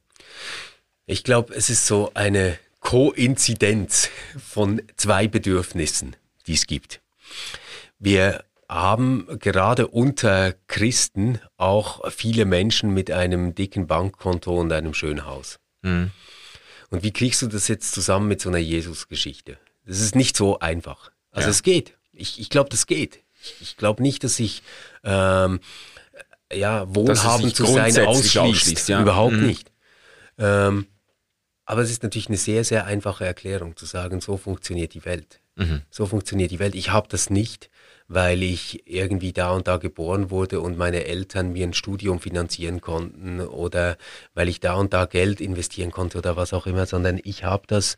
Ich 1.06 1.24
glaube, 1.24 1.54
es 1.54 1.70
ist 1.70 1.86
so 1.86 2.12
eine 2.14 2.58
Koinzidenz 2.80 4.10
von 4.38 4.82
zwei 4.95 5.28
Bedürfnissen, 5.28 6.16
die 6.47 6.54
es 6.54 6.66
gibt. 6.66 7.02
Wir 7.97 8.43
haben 8.70 9.28
gerade 9.39 9.88
unter 9.88 10.54
Christen 10.68 11.39
auch 11.58 12.10
viele 12.12 12.45
Menschen 12.45 12.93
mit 12.93 13.10
einem 13.10 13.56
dicken 13.56 13.88
Bankkonto 13.88 14.58
und 14.58 14.72
einem 14.72 14.93
schönen 14.93 15.26
Haus. 15.26 15.60
Mhm. 15.82 16.11
Und 16.89 17.03
wie 17.03 17.11
kriegst 17.11 17.41
du 17.41 17.47
das 17.47 17.67
jetzt 17.67 17.93
zusammen 17.93 18.27
mit 18.27 18.41
so 18.41 18.49
einer 18.49 18.57
Jesus-Geschichte? 18.57 19.57
Das 19.86 19.99
ist 19.99 20.15
nicht 20.15 20.36
so 20.36 20.59
einfach. 20.59 21.11
Also 21.32 21.47
ja. 21.47 21.51
es 21.51 21.63
geht. 21.63 21.97
Ich, 22.11 22.39
ich 22.39 22.49
glaube, 22.49 22.69
das 22.69 22.88
geht. 22.88 23.19
Ich, 23.41 23.55
ich 23.61 23.77
glaube 23.77 24.01
nicht, 24.01 24.23
dass 24.23 24.39
ich 24.39 24.63
ähm, 25.03 25.59
ja, 26.51 26.93
wohlhabend 26.93 27.55
zu 27.55 27.65
sein 27.65 27.97
ausschließt. 28.05 28.38
ausschließt 28.38 28.89
ja. 28.89 29.01
Überhaupt 29.01 29.36
mhm. 29.36 29.47
nicht. 29.47 29.71
Ähm, 30.38 30.88
aber 31.65 31.82
es 31.82 31.91
ist 31.91 32.01
natürlich 32.01 32.27
eine 32.27 32.38
sehr, 32.38 32.63
sehr 32.63 32.86
einfache 32.86 33.25
Erklärung 33.25 33.77
zu 33.77 33.86
sagen, 33.86 34.21
so 34.21 34.38
funktioniert 34.38 34.93
die 34.95 35.05
Welt. 35.05 35.39
Mhm. 35.55 35.84
So 35.91 36.07
funktioniert 36.07 36.51
die 36.51 36.59
Welt. 36.59 36.73
Ich 36.73 36.91
habe 36.91 37.07
das 37.07 37.30
nicht 37.30 37.69
weil 38.10 38.41
ich 38.41 38.84
irgendwie 38.88 39.32
da 39.34 39.51
und 39.51 39.68
da 39.68 39.78
geboren 39.78 40.32
wurde 40.32 40.60
und 40.62 40.78
meine 40.78 41.05
Eltern 41.05 41.53
mir 41.53 41.66
ein 41.66 41.74
Studium 41.74 42.20
finanzieren 42.20 42.82
konnten 42.82 43.39
oder 43.39 43.97
weil 44.34 44.49
ich 44.49 44.60
da 44.60 44.74
und 44.74 44.93
da 44.93 45.05
Geld 45.05 45.39
investieren 45.39 45.91
konnte 45.91 46.18
oder 46.18 46.36
was 46.36 46.51
auch 46.51 46.66
immer, 46.66 46.88
sondern 46.88 47.20
ich 47.24 47.43
habe 47.43 47.64
das, 47.68 47.97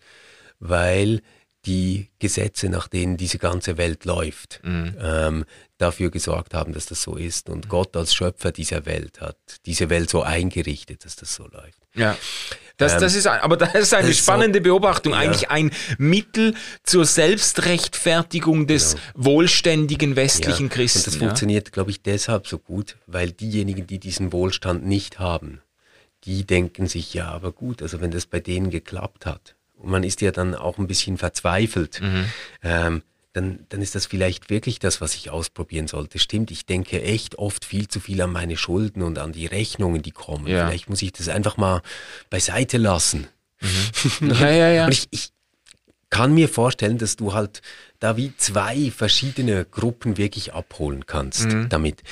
weil 0.60 1.22
die 1.66 2.10
Gesetze, 2.20 2.70
nach 2.70 2.88
denen 2.88 3.18
diese 3.18 3.38
ganze 3.38 3.78
Welt 3.78 4.06
läuft, 4.06 4.62
mhm. 4.64 4.96
ähm, 5.00 5.46
dafür 5.78 6.10
gesorgt 6.10 6.54
haben, 6.54 6.74
dass 6.74 6.88
das 6.88 7.02
so 7.02 7.16
ist. 7.16 7.50
Und 7.50 7.70
Gott 7.70 7.96
als 7.96 8.16
Schöpfer 8.16 8.52
dieser 8.52 8.86
Welt 8.86 9.22
hat 9.22 9.38
diese 9.66 9.90
Welt 9.90 10.10
so 10.10 10.24
eingerichtet, 10.24 11.06
dass 11.06 11.16
das 11.16 11.36
so 11.36 11.48
läuft. 11.48 11.80
Ja. 11.94 12.18
Das, 12.78 12.98
das 12.98 13.14
ähm, 13.14 13.20
ist, 13.20 13.28
aber 13.28 13.58
das 13.58 13.76
ist 13.76 13.94
eine 13.94 14.08
das 14.08 14.18
spannende 14.18 14.60
so, 14.60 14.64
Beobachtung. 14.64 15.14
Eigentlich 15.14 15.44
ja. 15.44 15.50
ein 15.52 15.72
Mittel 16.00 16.56
zur 16.84 17.06
Selbstrechtfertigung 17.06 18.66
des 18.66 18.96
genau. 18.96 19.26
wohlständigen 19.26 20.16
westlichen 20.16 20.68
ja. 20.68 20.74
Christen. 20.74 21.00
Und 21.00 21.08
das 21.08 21.14
ja? 21.16 21.20
funktioniert, 21.20 21.72
glaube 21.72 21.92
ich, 21.92 22.02
deshalb 22.02 22.48
so 22.48 22.58
gut, 22.58 22.98
weil 23.06 23.32
diejenigen, 23.32 23.86
die 23.86 24.00
diesen 24.00 24.34
Wohlstand 24.34 24.86
nicht 24.86 25.20
haben, 25.20 25.62
die 26.24 26.46
denken 26.46 26.88
sich, 26.88 27.14
ja, 27.14 27.28
aber 27.30 27.52
gut, 27.52 27.82
also 27.82 28.02
wenn 28.02 28.12
das 28.12 28.26
bei 28.26 28.40
denen 28.40 28.72
geklappt 28.72 29.26
hat, 29.26 29.56
und 29.82 29.90
man 29.90 30.04
ist 30.04 30.22
ja 30.22 30.32
dann 30.32 30.56
auch 30.56 30.78
ein 30.78 30.88
bisschen 30.88 31.18
verzweifelt, 31.18 32.02
mhm. 32.02 32.26
ähm, 32.64 33.04
dann, 33.34 33.66
dann 33.70 33.82
ist 33.82 33.96
das 33.96 34.06
vielleicht 34.06 34.50
wirklich 34.50 34.80
das, 34.80 35.00
was 35.00 35.16
ich 35.16 35.30
ausprobieren 35.30 35.88
sollte. 35.88 36.20
Stimmt, 36.20 36.52
ich 36.52 36.66
denke 36.66 37.02
echt 37.02 37.38
oft 37.38 37.64
viel 37.64 37.88
zu 37.88 38.00
viel 38.00 38.22
an 38.22 38.32
meine 38.32 38.58
Schulden 38.58 39.02
und 39.02 39.18
an 39.18 39.32
die 39.32 39.46
Rechnungen, 39.46 40.02
die 40.02 40.12
kommen. 40.12 40.48
Ja. 40.48 40.68
Vielleicht 40.68 40.90
muss 40.90 41.02
ich 41.02 41.14
das 41.14 41.30
einfach 41.30 41.56
mal 41.56 41.82
beiseite 42.30 42.78
lassen. 42.78 43.28
Mhm. 43.62 44.32
ja, 44.40 44.50
ja, 44.50 44.72
ja. 44.72 44.86
Und 44.86 44.92
ich, 44.92 45.08
ich 45.12 45.30
kann 46.10 46.34
mir 46.34 46.50
vorstellen, 46.50 46.98
dass 46.98 47.16
du 47.16 47.34
halt 47.34 47.62
da 48.00 48.18
wie 48.18 48.36
zwei 48.36 48.92
verschiedene 48.92 49.64
Gruppen 49.64 50.18
wirklich 50.18 50.54
abholen 50.54 51.06
kannst 51.06 51.46
mhm. 51.46 51.70
damit. 51.70 52.04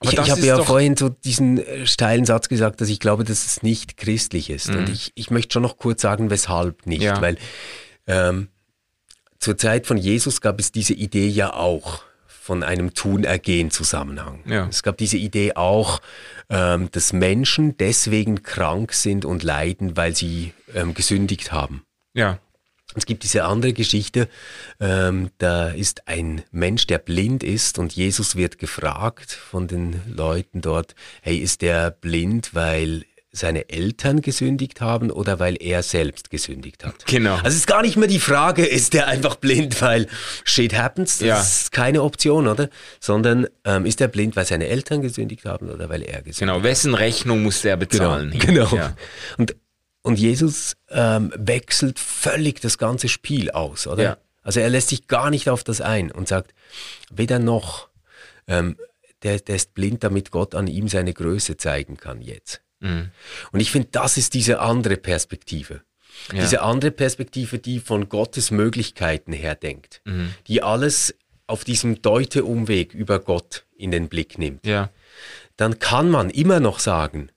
Aber 0.00 0.12
ich, 0.12 0.18
ich 0.18 0.30
habe 0.30 0.46
ja 0.46 0.62
vorhin 0.62 0.96
so 0.96 1.08
diesen 1.08 1.58
äh, 1.58 1.86
steilen 1.86 2.24
Satz 2.24 2.48
gesagt, 2.48 2.80
dass 2.80 2.88
ich 2.88 3.00
glaube, 3.00 3.24
dass 3.24 3.46
es 3.46 3.62
nicht 3.62 3.96
christlich 3.96 4.50
ist. 4.50 4.68
Mhm. 4.68 4.76
Und 4.78 4.88
ich, 4.90 5.12
ich 5.14 5.30
möchte 5.30 5.54
schon 5.54 5.62
noch 5.62 5.76
kurz 5.76 6.02
sagen, 6.02 6.30
weshalb 6.30 6.86
nicht. 6.86 7.02
Ja. 7.02 7.20
Weil 7.20 7.36
ähm, 8.06 8.48
zur 9.38 9.58
Zeit 9.58 9.86
von 9.86 9.96
Jesus 9.96 10.40
gab 10.40 10.60
es 10.60 10.72
diese 10.72 10.94
Idee 10.94 11.28
ja 11.28 11.52
auch 11.52 12.02
von 12.48 12.62
einem 12.62 12.94
Tun-Ergehen-Zusammenhang. 12.94 14.40
Ja. 14.46 14.68
Es 14.68 14.82
gab 14.82 14.96
diese 14.96 15.18
Idee 15.18 15.54
auch, 15.54 16.00
ähm, 16.48 16.88
dass 16.92 17.12
Menschen 17.12 17.76
deswegen 17.76 18.42
krank 18.42 18.94
sind 18.94 19.24
und 19.24 19.42
leiden, 19.42 19.96
weil 19.98 20.16
sie 20.16 20.54
ähm, 20.74 20.94
gesündigt 20.94 21.52
haben. 21.52 21.82
Ja. 22.14 22.38
Es 22.94 23.04
gibt 23.04 23.22
diese 23.22 23.44
andere 23.44 23.74
Geschichte, 23.74 24.28
ähm, 24.80 25.30
da 25.38 25.68
ist 25.68 26.08
ein 26.08 26.42
Mensch, 26.50 26.86
der 26.86 26.98
blind 26.98 27.42
ist 27.42 27.78
und 27.78 27.92
Jesus 27.92 28.34
wird 28.34 28.58
gefragt 28.58 29.30
von 29.30 29.68
den 29.68 30.00
Leuten 30.08 30.62
dort, 30.62 30.94
hey, 31.20 31.36
ist 31.36 31.60
der 31.60 31.90
blind, 31.90 32.54
weil 32.54 33.04
seine 33.30 33.68
Eltern 33.68 34.22
gesündigt 34.22 34.80
haben 34.80 35.10
oder 35.10 35.38
weil 35.38 35.56
er 35.60 35.82
selbst 35.82 36.30
gesündigt 36.30 36.84
hat. 36.84 37.06
Genau. 37.06 37.34
Also 37.34 37.48
es 37.48 37.56
ist 37.56 37.66
gar 37.66 37.82
nicht 37.82 37.96
mehr 37.96 38.08
die 38.08 38.18
Frage, 38.18 38.64
ist 38.64 38.94
der 38.94 39.06
einfach 39.06 39.36
blind, 39.36 39.80
weil 39.82 40.08
shit 40.44 40.74
happens, 40.74 41.18
das 41.18 41.28
ja. 41.28 41.40
ist 41.40 41.72
keine 41.72 42.02
Option, 42.02 42.48
oder? 42.48 42.70
Sondern 43.00 43.46
ähm, 43.64 43.84
ist 43.84 44.00
er 44.00 44.08
blind, 44.08 44.34
weil 44.34 44.46
seine 44.46 44.66
Eltern 44.68 45.02
gesündigt 45.02 45.44
haben 45.44 45.68
oder 45.68 45.90
weil 45.90 46.02
er 46.02 46.22
gesündigt 46.22 46.38
genau. 46.40 46.54
hat? 46.54 46.58
Genau, 46.62 46.68
wessen 46.68 46.94
Rechnung 46.94 47.42
muss 47.42 47.64
er 47.64 47.76
bezahlen? 47.76 48.30
Genau. 48.30 48.44
genau. 48.70 48.76
Ja. 48.76 48.96
Und, 49.36 49.54
und 50.02 50.18
Jesus 50.18 50.76
ähm, 50.90 51.32
wechselt 51.36 51.98
völlig 51.98 52.60
das 52.60 52.78
ganze 52.78 53.08
Spiel 53.08 53.50
aus, 53.50 53.86
oder? 53.86 54.02
Ja. 54.02 54.16
Also 54.42 54.60
er 54.60 54.70
lässt 54.70 54.88
sich 54.88 55.06
gar 55.08 55.30
nicht 55.30 55.50
auf 55.50 55.64
das 55.64 55.80
ein 55.80 56.10
und 56.10 56.28
sagt, 56.28 56.54
weder 57.10 57.38
noch, 57.38 57.88
ähm, 58.46 58.76
der, 59.22 59.40
der 59.40 59.56
ist 59.56 59.74
blind, 59.74 60.04
damit 60.04 60.30
Gott 60.30 60.54
an 60.54 60.66
ihm 60.66 60.88
seine 60.88 61.12
Größe 61.12 61.56
zeigen 61.56 61.96
kann 61.96 62.22
jetzt. 62.22 62.62
Mhm. 62.80 63.10
Und 63.52 63.60
ich 63.60 63.70
finde, 63.70 63.88
das 63.92 64.16
ist 64.16 64.34
diese 64.34 64.60
andere 64.60 64.96
Perspektive. 64.96 65.82
Ja. 66.32 66.40
Diese 66.40 66.62
andere 66.62 66.90
Perspektive, 66.90 67.58
die 67.58 67.80
von 67.80 68.08
Gottes 68.08 68.50
Möglichkeiten 68.50 69.32
her 69.32 69.54
denkt, 69.54 70.00
mhm. 70.04 70.34
die 70.46 70.62
alles 70.62 71.14
auf 71.46 71.64
diesem 71.64 72.02
Deute-Umweg 72.02 72.94
über 72.94 73.18
Gott 73.18 73.64
in 73.76 73.90
den 73.90 74.08
Blick 74.08 74.38
nimmt. 74.38 74.66
Ja. 74.66 74.90
Dann 75.56 75.78
kann 75.78 76.10
man 76.10 76.30
immer 76.30 76.60
noch 76.60 76.78
sagen, 76.78 77.30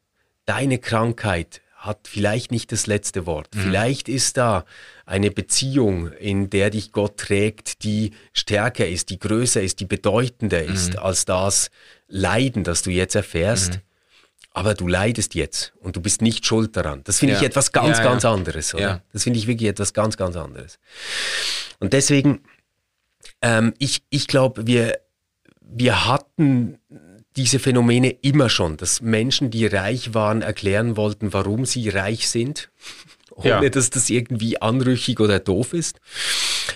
deine 0.46 0.80
Krankheit 0.80 1.62
hat 1.82 2.08
vielleicht 2.08 2.52
nicht 2.52 2.72
das 2.72 2.86
letzte 2.86 3.26
Wort. 3.26 3.56
Mhm. 3.56 3.60
Vielleicht 3.62 4.08
ist 4.08 4.38
da 4.38 4.66
eine 5.08 5.32
Beziehung, 5.32 6.12
in 6.12 6.52
der 6.52 6.70
dich 6.70 6.92
Gott 6.92 7.18
trägt, 7.18 7.84
die 7.84 8.12
stärker 8.34 8.88
ist, 8.88 9.10
die 9.10 9.18
größer 9.18 9.64
ist, 9.64 9.80
die 9.80 9.86
bedeutender 9.86 10.64
ist 10.64 10.94
mhm. 10.94 11.00
als 11.00 11.26
das 11.26 11.72
Leiden, 12.08 12.64
das 12.64 12.84
du 12.84 12.92
jetzt 12.92 13.16
erfährst. 13.16 13.74
Mhm. 13.74 13.82
Aber 14.54 14.74
du 14.76 14.88
leidest 14.88 15.34
jetzt 15.34 15.74
und 15.80 15.96
du 15.96 16.02
bist 16.02 16.22
nicht 16.22 16.46
schuld 16.46 16.76
daran. 16.78 17.02
Das 17.06 17.18
finde 17.18 17.34
ja. 17.34 17.40
ich 17.40 17.46
etwas 17.46 17.72
ganz, 17.72 17.98
ja, 17.98 18.04
ganz 18.04 18.26
anderes. 18.26 18.76
Oder? 18.76 19.02
Das 19.12 19.24
finde 19.24 19.40
ich 19.40 19.48
wirklich 19.48 19.70
etwas 19.70 19.94
ganz, 19.94 20.18
ganz 20.18 20.36
anderes. 20.36 20.78
Und 21.80 21.94
deswegen, 21.94 22.44
ähm, 23.42 23.74
ich, 23.80 24.04
ich 24.10 24.28
glaube, 24.28 24.68
wir, 24.68 25.00
wir 25.62 26.06
hatten 26.06 26.78
diese 27.36 27.60
Phänomene 27.60 28.10
immer 28.10 28.50
schon, 28.50 28.78
dass 28.78 29.02
Menschen, 29.02 29.52
die 29.52 29.66
reich 29.66 30.14
waren, 30.14 30.42
erklären 30.42 30.98
wollten, 30.98 31.34
warum 31.34 31.66
sie 31.66 31.90
reich 31.90 32.30
sind, 32.30 32.70
ohne 33.32 33.48
ja. 33.48 33.70
dass 33.70 33.90
das 33.90 34.10
irgendwie 34.10 34.62
anrüchig 34.62 35.20
oder 35.20 35.40
doof 35.40 35.74
ist. 35.74 36.00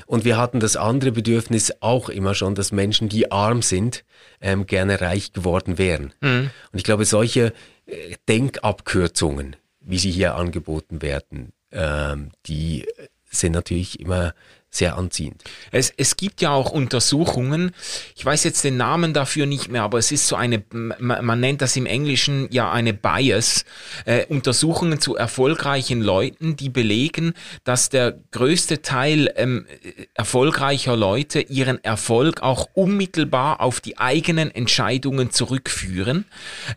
Und 0.05 0.25
wir 0.25 0.37
hatten 0.37 0.59
das 0.59 0.77
andere 0.77 1.11
Bedürfnis 1.11 1.73
auch 1.81 2.09
immer 2.09 2.35
schon, 2.35 2.55
dass 2.55 2.71
Menschen, 2.71 3.09
die 3.09 3.31
arm 3.31 3.61
sind, 3.61 4.05
ähm, 4.41 4.65
gerne 4.65 5.01
reich 5.01 5.33
geworden 5.33 5.77
wären. 5.77 6.13
Mhm. 6.21 6.49
Und 6.71 6.77
ich 6.77 6.83
glaube, 6.83 7.05
solche 7.05 7.53
äh, 7.85 8.15
Denkabkürzungen, 8.27 9.55
wie 9.81 9.99
sie 9.99 10.11
hier 10.11 10.35
angeboten 10.35 11.01
werden, 11.01 11.51
ähm, 11.71 12.31
die 12.45 12.85
sind 13.29 13.51
natürlich 13.51 13.99
immer 13.99 14.33
sehr 14.75 14.97
anziehend. 14.97 15.41
Es, 15.71 15.93
es 15.95 16.17
gibt 16.17 16.41
ja 16.41 16.51
auch 16.51 16.69
Untersuchungen, 16.69 17.71
ich 18.15 18.25
weiß 18.25 18.43
jetzt 18.43 18.63
den 18.63 18.77
Namen 18.77 19.13
dafür 19.13 19.45
nicht 19.45 19.69
mehr, 19.69 19.83
aber 19.83 19.97
es 19.97 20.11
ist 20.11 20.27
so 20.27 20.35
eine, 20.35 20.63
man 20.99 21.39
nennt 21.39 21.61
das 21.61 21.75
im 21.75 21.85
Englischen 21.85 22.47
ja 22.51 22.71
eine 22.71 22.93
Bias, 22.93 23.63
äh, 24.05 24.25
Untersuchungen 24.25 24.99
zu 24.99 25.15
erfolgreichen 25.15 26.01
Leuten, 26.01 26.57
die 26.57 26.69
belegen, 26.69 27.33
dass 27.63 27.89
der 27.89 28.19
größte 28.31 28.81
Teil 28.81 29.31
ähm, 29.37 29.65
erfolgreicher 30.13 30.97
Leute 30.97 31.39
ihren 31.39 31.83
Erfolg 31.83 32.41
auch 32.41 32.67
unmittelbar 32.73 33.61
auf 33.61 33.79
die 33.79 33.97
eigenen 33.97 34.53
Entscheidungen 34.53 35.31
zurückführen 35.31 36.25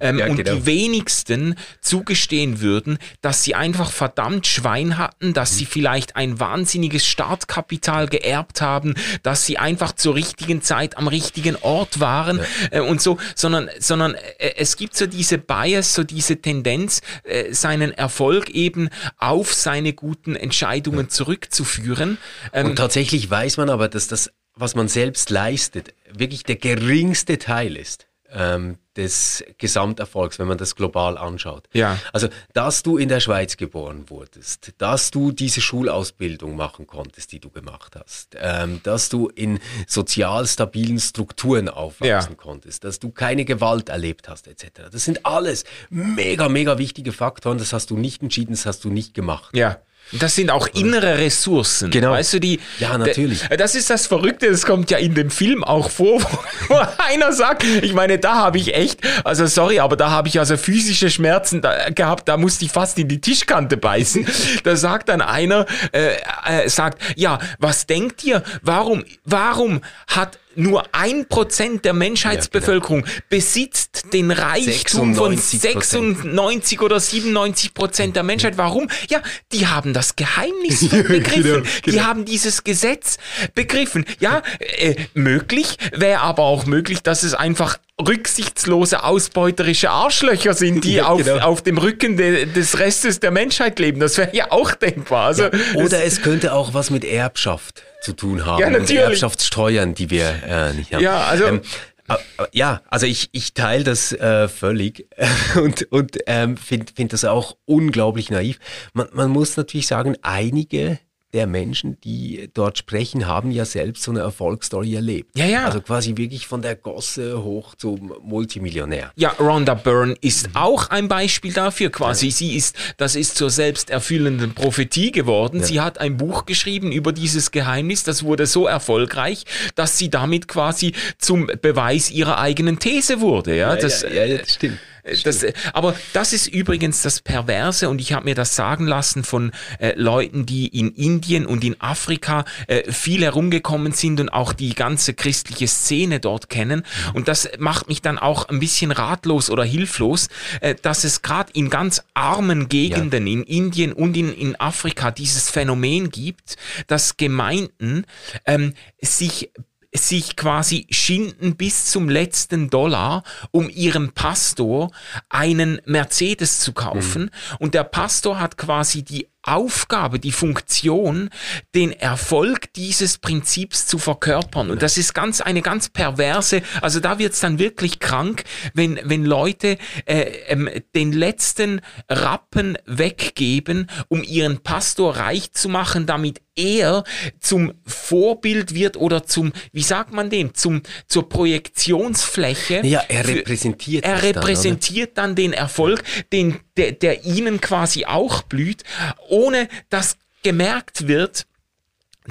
ähm, 0.01 0.19
ja, 0.19 0.27
und 0.27 0.37
genau. 0.37 0.55
die 0.55 0.67
wenigsten 0.67 1.57
zugestehen 1.81 2.61
würden, 2.61 2.99
dass 3.23 3.43
sie 3.43 3.55
einfach 3.55 3.91
verdammt 3.91 4.47
Schwein 4.47 4.99
hatten, 4.99 5.35
dass 5.35 5.57
sie 5.57 5.67
vielleicht 5.67 6.15
ein 6.15 6.39
wahnsinniges 6.39 7.07
Startkapital 7.07 7.88
Kapital 7.89 8.09
geerbt 8.09 8.61
haben, 8.61 8.95
dass 9.23 9.47
sie 9.47 9.59
einfach 9.59 9.93
zur 9.93 10.15
richtigen 10.15 10.63
Zeit 10.63 10.99
am 10.99 11.09
richtigen 11.09 11.57
Ort 11.57 12.01
waren 12.01 12.39
ja. 12.39 12.79
äh, 12.79 12.81
und 12.81 13.01
so, 13.01 13.19
sondern, 13.35 13.71
sondern 13.79 14.15
äh, 14.15 14.53
es 14.57 14.77
gibt 14.77 14.95
so 14.95 15.07
diese 15.07 15.39
Bias, 15.39 15.95
so 15.95 16.05
diese 16.05 16.41
Tendenz, 16.41 17.01
äh, 17.25 17.53
seinen 17.53 17.93
Erfolg 17.93 18.51
eben 18.51 18.91
auf 19.17 19.55
seine 19.55 19.95
guten 19.95 20.37
Entscheidungen 20.37 21.07
ja. 21.07 21.09
zurückzuführen. 21.09 22.19
Ähm, 22.53 22.67
und 22.67 22.77
tatsächlich 22.77 23.31
weiß 23.31 23.57
man 23.57 23.71
aber, 23.71 23.89
dass 23.89 24.07
das, 24.07 24.31
was 24.55 24.75
man 24.75 24.89
selbst 24.89 25.31
leistet, 25.31 25.95
wirklich 26.13 26.43
der 26.43 26.57
geringste 26.57 27.39
Teil 27.39 27.77
ist 27.77 28.08
ähm, 28.33 28.79
des 28.97 29.45
Gesamterfolgs, 29.59 30.39
wenn 30.39 30.49
man 30.49 30.59
das 30.59 30.75
global 30.75 31.17
anschaut. 31.17 31.69
Ja. 31.73 31.99
Also, 32.13 32.29
dass 32.53 32.83
du 32.83 32.97
in 32.97 33.09
der 33.09 33.21
Schweiz 33.21 33.57
geboren 33.57 34.11
wurdest, 34.11 34.73
dass 34.79 35.11
du 35.11 35.31
diese 35.31 35.61
Schulausbildung 35.61 36.57
machen 36.57 36.87
konntest, 36.87 37.33
die 37.33 37.39
du 37.39 37.49
gemacht 37.51 37.97
hast, 37.97 38.37
ähm, 38.41 38.81
dass 38.83 39.09
du 39.09 39.29
in 39.29 39.61
sozial 39.87 40.47
stabilen 40.47 40.99
Strukturen 40.99 41.69
aufwachsen 41.69 42.33
ja. 42.33 42.37
konntest, 42.37 42.85
dass 42.85 42.99
du 42.99 43.11
keine 43.11 43.45
Gewalt 43.45 43.89
erlebt 43.89 44.29
hast, 44.29 44.49
etc. 44.49 44.89
Das 44.91 45.05
sind 45.05 45.25
alles 45.25 45.65
mega, 45.91 46.49
mega 46.49 46.79
wichtige 46.79 47.13
Faktoren. 47.13 47.59
Das 47.59 47.73
hast 47.73 47.91
du 47.91 47.97
nicht 47.97 48.23
entschieden, 48.23 48.53
das 48.53 48.67
hast 48.67 48.85
du 48.85 48.91
nicht 48.91 49.15
gemacht. 49.15 49.57
Ja. 49.57 49.79
Das 50.13 50.35
sind 50.35 50.51
auch 50.51 50.67
innere 50.69 51.19
Ressourcen. 51.19 51.91
Genau. 51.91 52.13
Weißt 52.13 52.33
du, 52.35 52.41
die. 52.41 52.61
Ja, 52.79 52.97
natürlich. 52.97 53.43
Das 53.57 53.75
ist 53.75 53.91
das 53.91 54.07
Verrückte, 54.07 54.51
das 54.51 54.65
kommt 54.65 54.91
ja 54.91 54.99
in 54.99 55.15
dem 55.15 55.31
Film 55.31 55.63
auch 55.65 55.91
vor, 55.91 56.21
wo 56.69 56.75
einer 56.99 57.33
sagt, 57.33 57.65
ich 57.65 57.93
meine, 57.93 58.19
da 58.19 58.37
habe 58.37 58.59
ich 58.59 58.75
echt, 58.75 59.01
also 59.25 59.47
sorry, 59.47 59.81
aber 59.81 59.97
da 59.97 60.11
habe 60.11 60.29
ich 60.29 60.39
also 60.39 60.57
physische 60.57 61.11
Schmerzen 61.11 61.61
da, 61.61 61.91
gehabt, 61.91 62.29
da 62.29 62.37
musste 62.37 62.65
ich 62.65 62.73
fast 62.73 62.99
in 62.99 63.09
die 63.09 63.21
Tischkante 63.21 63.77
beißen. 63.77 64.27
Da 64.65 64.77
sagt 64.77 65.09
dann 65.09 65.21
einer, 65.21 65.67
äh, 65.93 66.15
äh, 66.45 66.69
sagt, 66.69 67.03
ja, 67.17 67.39
was 67.59 67.87
denkt 67.87 68.25
ihr? 68.25 68.43
Warum, 68.63 69.05
warum 69.25 69.81
hat 70.07 70.39
nur 70.59 70.83
ein 70.93 71.27
Prozent 71.27 71.85
der 71.85 71.93
Menschheitsbevölkerung 71.93 73.01
ja, 73.01 73.07
genau. 73.07 73.25
besitzt 73.29 74.13
den 74.13 74.31
Reichtum 74.31 75.13
96%. 75.13 75.17
von 75.17 75.37
96 75.39 76.81
oder 76.81 76.99
97 77.01 77.75
Prozent 77.75 78.17
der 78.17 78.25
Menschheit. 78.25 78.59
Warum? 78.59 78.89
Ja, 79.09 79.23
die 79.53 79.69
haben 79.69 79.95
das 79.95 80.17
Geheimnis 80.17 80.89
begriffen. 80.89 81.43
genau, 81.43 81.55
genau. 81.55 81.65
Die 81.87 82.03
haben 82.03 82.25
dieses 82.25 82.65
Gesetz 82.65 83.19
begriffen. 83.55 84.05
Ja, 84.19 84.43
äh, 84.59 84.97
möglich 85.15 85.77
wäre 85.93 86.21
aber 86.21 86.43
auch 86.43 86.67
möglich, 86.67 87.03
dass 87.03 87.23
es 87.23 87.35
einfach 87.35 87.79
rücksichtslose, 88.01 89.03
ausbeuterische 89.03 89.91
Arschlöcher 89.91 90.55
sind, 90.55 90.85
die 90.85 90.95
ja, 90.97 91.07
auf, 91.07 91.25
genau. 91.25 91.39
auf 91.39 91.63
dem 91.63 91.79
Rücken 91.79 92.17
de, 92.17 92.47
des 92.47 92.79
Restes 92.79 93.21
der 93.21 93.31
Menschheit 93.31 93.79
leben. 93.79 94.01
Das 94.01 94.19
wäre 94.19 94.35
ja 94.35 94.51
auch 94.51 94.73
denkbar. 94.73 95.27
Also, 95.27 95.45
ja, 95.45 95.51
oder 95.75 96.05
es 96.05 96.23
könnte 96.23 96.53
auch 96.53 96.75
was 96.75 96.91
mit 96.91 97.05
Erbschaft 97.05 97.83
zu 98.01 98.13
tun 98.13 98.47
haben. 98.47 98.61
Ja, 98.61 98.71
natürlich. 98.71 98.99
Und 98.99 99.11
Erbschaftssteuern, 99.11 99.95
die 99.95 100.11
wir 100.11 100.35
äh, 100.47 100.73
nicht 100.75 100.95
haben. 100.95 101.03
Ja, 101.03 101.25
also. 101.25 101.47
Ähm, 101.47 101.61
äh, 102.09 102.15
ja, 102.53 102.81
also 102.89 103.07
ich, 103.07 103.29
ich 103.33 103.55
teile 103.55 103.85
das 103.85 104.13
äh, 104.13 104.49
völlig 104.49 105.09
und, 105.57 105.91
und 105.91 106.19
ähm, 106.27 106.57
finde 106.57 106.93
find 106.95 107.13
das 107.13 107.25
auch 107.25 107.57
unglaublich 107.67 108.31
naiv. 108.31 108.59
Man, 108.93 109.09
man 109.13 109.31
muss 109.31 109.57
natürlich 109.57 109.87
sagen, 109.87 110.17
einige 110.23 110.99
der 111.35 111.47
Menschen, 111.47 112.01
die 112.01 112.49
dort 112.55 112.79
sprechen, 112.79 113.27
haben 113.27 113.51
ja 113.51 113.65
selbst 113.65 114.03
so 114.03 114.11
eine 114.11 114.21
Erfolgsstory 114.21 114.95
erlebt. 114.95 115.37
Ja, 115.37 115.47
ja. 115.47 115.65
Also 115.67 115.81
quasi 115.81 116.17
wirklich 116.17 116.47
von 116.47 116.63
der 116.63 116.75
Gosse 116.75 117.43
hoch 117.43 117.75
zum 117.75 118.15
Multimillionär. 118.23 119.13
Ja, 119.17 119.31
Rhonda 119.39 119.75
Byrne 119.75 120.15
ist 120.21 120.49
mhm. 120.49 120.57
auch 120.57 120.91
ein 120.91 121.09
Beispiel 121.09 121.53
dafür. 121.53 121.91
Quasi, 121.91 122.27
ja. 122.27 122.33
sie 122.33 122.57
ist, 122.57 122.77
das 122.97 123.15
ist 123.15 123.37
zur 123.37 123.51
selbsterfüllenden 123.51 124.55
Prophetie 124.55 125.13
geworden. 125.13 125.61
Ja. 125.61 125.67
Sie 125.67 125.81
hat 125.81 125.99
ein 125.99 126.17
Buch 126.17 126.47
geschrieben 126.47 126.93
über 126.93 127.13
dieses 127.13 127.51
Geheimnis. 127.51 128.05
Das 128.05 128.23
wurde 128.23 128.47
so 128.47 128.67
erfolgreich, 128.67 129.45
dass 129.75 129.99
sie 129.99 130.09
damit 130.09 130.49
quasi 130.49 130.93
zum 131.19 131.51
Beweis 131.61 132.11
ihrer 132.11 132.39
eigenen 132.39 132.79
These 132.79 133.21
wurde. 133.21 133.57
Ja, 133.57 133.75
ja 133.75 133.81
das, 133.81 134.03
ja, 134.03 134.25
ja, 134.25 134.39
das 134.39 134.55
stimmt. 134.55 134.79
Das, 135.25 135.45
aber 135.73 135.95
das 136.13 136.33
ist 136.33 136.47
übrigens 136.47 137.03
das 137.03 137.21
Perverse 137.21 137.89
und 137.89 138.01
ich 138.01 138.13
habe 138.13 138.25
mir 138.25 138.35
das 138.35 138.57
sagen 138.57 138.87
lassen 138.87 139.25
von 139.25 139.53
äh, 139.79 139.93
Leuten, 139.97 140.47
die 140.47 140.67
in 140.67 140.93
Indien 140.95 141.47
und 141.47 141.65
in 141.65 141.81
Afrika 141.81 142.45
äh, 142.67 142.91
viel 142.91 143.23
herumgekommen 143.23 143.93
sind 143.93 144.21
und 144.21 144.29
auch 144.31 144.53
die 144.53 144.75
ganze 144.75 145.15
christliche 145.15 145.69
Szene 145.69 146.21
dort 146.21 146.49
kennen. 146.49 146.85
Und 147.15 147.29
das 147.29 147.49
macht 147.59 147.89
mich 147.89 148.03
dann 148.03 148.19
auch 148.19 148.49
ein 148.49 148.61
bisschen 148.61 148.91
ratlos 148.91 149.51
oder 149.51 149.65
hilflos, 149.65 150.29
äh, 150.61 150.75
dass 150.81 151.05
es 151.05 151.23
gerade 151.23 151.53
in 151.55 151.71
ganz 151.71 152.03
armen 152.15 152.69
Gegenden 152.69 153.27
ja. 153.27 153.33
in 153.33 153.43
Indien 153.43 153.93
und 153.93 154.17
in, 154.17 154.33
in 154.33 154.57
Afrika 154.61 155.11
dieses 155.11 155.51
Phänomen 155.51 156.11
gibt, 156.11 156.57
dass 156.87 157.17
Gemeinden 157.17 158.05
ähm, 158.47 158.75
sich 159.01 159.51
sich 159.95 160.37
quasi 160.37 160.87
schinden 160.91 161.57
bis 161.57 161.87
zum 161.87 162.09
letzten 162.09 162.69
Dollar, 162.69 163.23
um 163.51 163.71
ihrem 163.71 164.13
Pastor 164.13 164.91
einen 165.29 165.81
Mercedes 165.87 166.61
zu 166.61 166.73
kaufen. 166.73 167.23
Mhm. 167.23 167.57
Und 167.59 167.75
der 167.75 167.85
Pastor 167.85 168.39
hat 168.39 168.59
quasi 168.59 169.03
die 169.03 169.29
Aufgabe, 169.43 170.19
die 170.19 170.33
Funktion, 170.33 171.31
den 171.75 171.93
Erfolg 171.93 172.73
dieses 172.75 173.19
Prinzips 173.19 173.87
zu 173.87 173.99
verkörpern. 173.99 174.71
Und 174.71 174.83
das 174.83 174.99
ist 174.99 175.15
ganz 175.15 175.41
eine 175.41 175.63
ganz 175.63 175.89
perverse, 175.89 176.63
also 176.83 177.01
da 177.01 177.19
wird's 177.19 177.41
dann 177.41 177.59
wirklich 177.59 177.99
krank, 178.01 178.45
wenn, 178.75 178.99
wenn 179.05 179.25
Leute 179.25 179.79
äh, 180.07 180.23
ähm, 180.49 180.69
den 180.95 181.13
letzten 181.13 181.81
Rappen 182.09 182.77
weggeben, 182.85 183.89
um 184.09 184.23
ihren 184.23 184.59
Pastor 184.59 185.17
reich 185.17 185.53
zu 185.53 185.69
machen, 185.69 186.07
damit 186.07 186.41
er 186.59 187.05
zum 187.39 187.73
Vorbild 187.87 188.75
wird 188.75 188.97
oder 188.97 189.25
zum, 189.25 189.53
wie 189.73 189.83
sagt 189.83 190.13
man 190.13 190.29
dem, 190.29 190.55
zum, 190.55 190.83
zur 191.07 191.29
Projektionsfläche. 191.29 192.85
Ja, 192.85 193.03
er 193.09 193.27
repräsentiert. 193.29 194.05
Für, 194.05 194.11
er 194.11 194.23
repräsentiert 194.23 195.17
dann, 195.17 195.31
dann 195.31 195.37
den 195.37 195.53
Erfolg, 195.53 196.03
den, 196.33 196.59
der, 196.79 196.93
der 196.93 197.25
ihnen 197.25 197.61
quasi 197.61 198.07
auch 198.07 198.43
blüht 198.43 198.85
ohne 199.29 199.69
dass 199.91 200.17
gemerkt 200.43 201.09
wird, 201.09 201.47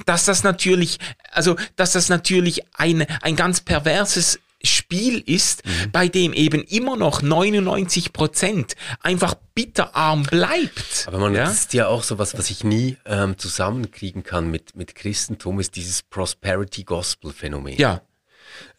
dass 0.06 0.26
das 0.26 0.44
natürlich, 0.44 0.98
also, 1.32 1.56
dass 1.76 1.92
das 1.92 2.10
natürlich 2.10 2.62
ein, 2.76 3.06
ein 3.22 3.36
ganz 3.36 3.62
perverses 3.62 4.40
Spiel 4.64 5.20
ist, 5.20 5.66
mhm. 5.66 5.92
bei 5.92 6.08
dem 6.08 6.34
eben 6.34 6.64
immer 6.64 6.98
noch 6.98 7.22
99 7.22 8.12
Prozent 8.12 8.76
einfach 9.02 9.36
bitterarm 9.54 10.24
bleibt. 10.24 11.06
Aber 11.08 11.20
man, 11.20 11.36
ja? 11.36 11.46
das 11.46 11.60
ist 11.60 11.74
ja 11.74 11.88
auch 11.88 12.04
so 12.04 12.18
was, 12.18 12.38
was 12.38 12.50
ich 12.50 12.64
nie 12.64 12.98
ähm, 13.06 13.38
zusammenkriegen 13.38 14.24
kann 14.24 14.50
mit, 14.50 14.76
mit 14.76 14.96
Christentum, 14.96 15.60
ist 15.60 15.76
dieses 15.76 16.02
Prosperity 16.02 16.84
Gospel 16.84 17.32
Phänomen. 17.32 17.78
Ja. 17.78 18.02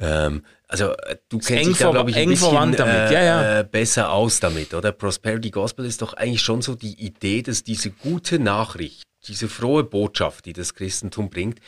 Ähm, 0.01 0.43
also 0.69 0.93
äh, 0.93 1.17
du 1.31 1.39
kennst 1.39 1.51
eng 1.51 1.69
dich 1.69 1.79
da, 1.79 1.91
glaube 1.91 2.11
ich, 2.11 2.17
ein 2.17 2.29
bisschen 2.29 2.73
damit. 2.73 3.11
Ja, 3.11 3.23
ja. 3.23 3.61
Äh, 3.61 3.65
besser 3.65 4.13
aus 4.13 4.39
damit, 4.39 4.75
oder? 4.75 4.93
Prosperity 4.93 5.51
Gospel 5.51 5.87
ist 5.87 6.03
doch 6.03 6.13
eigentlich 6.13 6.43
schon 6.43 6.61
so 6.61 6.75
die 6.75 6.95
Idee, 7.05 7.43
dass 7.43 7.65
diese 7.65 7.91
gute 7.91 8.39
Nachricht, 8.39 9.05
diese 9.27 9.49
frohe 9.49 9.83
Botschaft, 9.83 10.45
die 10.45 10.53
das 10.53 10.75
Christentum 10.75 11.31
bringt, 11.31 11.59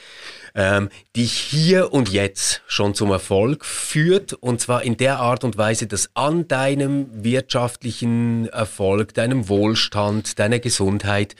ähm, 0.54 0.90
dich 1.16 1.32
hier 1.32 1.92
und 1.92 2.10
jetzt 2.10 2.62
schon 2.66 2.94
zum 2.94 3.10
Erfolg 3.10 3.64
führt. 3.64 4.34
Und 4.34 4.60
zwar 4.60 4.82
in 4.82 4.98
der 4.98 5.18
Art 5.18 5.44
und 5.44 5.56
Weise, 5.56 5.86
dass 5.86 6.10
an 6.14 6.46
deinem 6.46 7.24
wirtschaftlichen 7.24 8.48
Erfolg, 8.48 9.14
deinem 9.14 9.48
Wohlstand, 9.48 10.38
deiner 10.38 10.58
Gesundheit 10.58 11.36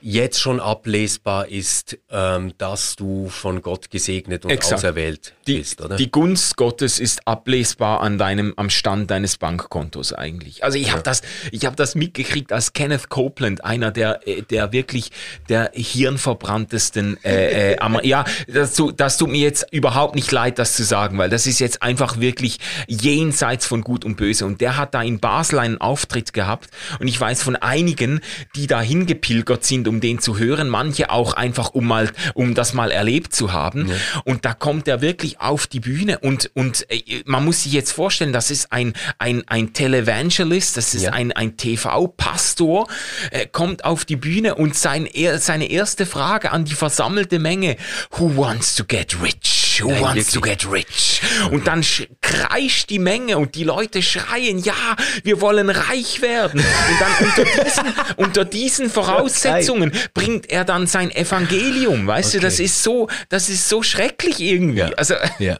jetzt 0.00 0.40
schon 0.40 0.60
ablesbar 0.60 1.48
ist, 1.48 1.98
ähm, 2.10 2.52
dass 2.58 2.96
du 2.96 3.28
von 3.28 3.62
Gott 3.62 3.90
gesegnet 3.90 4.44
und 4.44 4.50
Exakt. 4.50 4.74
auserwählt 4.74 5.34
die, 5.48 5.58
bist, 5.58 5.80
oder? 5.80 5.96
Die 5.96 6.10
Gunst 6.10 6.56
Gottes 6.56 7.00
ist 7.00 7.26
ablesbar 7.26 8.00
an 8.00 8.18
deinem, 8.18 8.54
am 8.56 8.70
Stand 8.70 9.10
deines 9.10 9.36
Bankkontos 9.36 10.12
eigentlich. 10.12 10.62
Also 10.62 10.78
ich 10.78 10.88
ja. 10.88 10.92
habe 10.92 11.02
das, 11.02 11.22
ich 11.50 11.66
habe 11.66 11.76
das 11.76 11.94
mitgekriegt 11.94 12.52
als 12.52 12.72
Kenneth 12.72 13.08
Copeland, 13.08 13.64
einer 13.64 13.90
der, 13.90 14.26
äh, 14.26 14.42
der 14.42 14.72
wirklich 14.72 15.10
der 15.48 15.72
hirnverbranntesten, 15.74 17.18
äh, 17.24 17.74
äh, 17.74 17.76
ja, 18.06 18.24
das, 18.46 18.80
das 18.96 19.16
tut 19.18 19.30
mir 19.30 19.40
jetzt 19.40 19.66
überhaupt 19.72 20.14
nicht 20.14 20.30
leid, 20.30 20.58
das 20.58 20.74
zu 20.74 20.84
sagen, 20.84 21.18
weil 21.18 21.30
das 21.30 21.46
ist 21.46 21.58
jetzt 21.58 21.82
einfach 21.82 22.20
wirklich 22.20 22.58
jenseits 22.86 23.66
von 23.66 23.82
Gut 23.82 24.04
und 24.04 24.16
Böse. 24.16 24.46
Und 24.46 24.60
der 24.60 24.76
hat 24.76 24.94
da 24.94 25.02
in 25.02 25.18
Basel 25.18 25.58
einen 25.58 25.78
Auftritt 25.78 26.32
gehabt 26.32 26.70
und 27.00 27.08
ich 27.08 27.20
weiß 27.20 27.42
von 27.42 27.56
einigen, 27.56 28.20
die 28.54 28.66
da 28.66 28.80
hingepilgert 28.80 29.64
sind 29.64 29.88
um 29.88 30.00
den 30.00 30.18
zu 30.18 30.38
hören, 30.38 30.68
manche 30.68 31.10
auch 31.10 31.32
einfach, 31.32 31.70
um 31.70 31.86
mal, 31.86 32.10
um 32.34 32.54
das 32.54 32.74
mal 32.74 32.90
erlebt 32.90 33.34
zu 33.34 33.52
haben. 33.52 33.88
Ja. 33.88 33.94
Und 34.24 34.44
da 34.44 34.54
kommt 34.54 34.86
er 34.88 35.00
wirklich 35.00 35.37
auf 35.40 35.66
die 35.66 35.80
Bühne 35.80 36.18
und, 36.18 36.50
und 36.54 36.86
äh, 36.90 37.22
man 37.24 37.44
muss 37.44 37.62
sich 37.62 37.72
jetzt 37.72 37.92
vorstellen, 37.92 38.32
das 38.32 38.50
ist 38.50 38.72
ein, 38.72 38.92
ein, 39.18 39.42
ein 39.46 39.72
Televangelist, 39.72 40.76
das 40.76 40.94
ist 40.94 41.04
ja. 41.04 41.12
ein, 41.12 41.32
ein 41.32 41.56
TV-Pastor, 41.56 42.88
äh, 43.30 43.46
kommt 43.46 43.84
auf 43.84 44.04
die 44.04 44.16
Bühne 44.16 44.54
und 44.54 44.74
sein, 44.74 45.08
seine 45.38 45.70
erste 45.70 46.06
Frage 46.06 46.52
an 46.52 46.64
die 46.64 46.74
versammelte 46.74 47.38
Menge, 47.38 47.76
who 48.12 48.36
wants 48.36 48.74
to 48.74 48.84
get 48.84 49.20
rich? 49.22 49.47
Who 49.82 49.90
Nein, 49.90 50.02
wants 50.02 50.34
wirklich? 50.34 50.58
to 50.58 50.66
get 50.66 50.72
rich? 50.72 51.22
Und 51.50 51.66
dann 51.66 51.84
kreischt 52.20 52.90
die 52.90 52.98
Menge 52.98 53.38
und 53.38 53.54
die 53.54 53.64
Leute 53.64 54.02
schreien, 54.02 54.58
ja, 54.58 54.74
wir 55.22 55.40
wollen 55.40 55.70
reich 55.70 56.20
werden. 56.22 56.60
Und 56.60 57.00
dann 57.00 57.26
unter 57.26 57.44
diesen, 57.44 57.94
unter 58.16 58.44
diesen 58.44 58.90
Voraussetzungen 58.90 59.92
bringt 60.14 60.50
er 60.50 60.64
dann 60.64 60.86
sein 60.86 61.10
Evangelium. 61.10 62.06
Weißt 62.06 62.30
okay. 62.30 62.38
du, 62.38 62.42
das 62.42 62.60
ist 62.60 62.82
so, 62.82 63.08
das 63.28 63.48
ist 63.48 63.68
so 63.68 63.82
schrecklich 63.82 64.40
irgendwie. 64.40 64.78
Ja. 64.78 64.90
Also, 64.96 65.14
ja. 65.38 65.58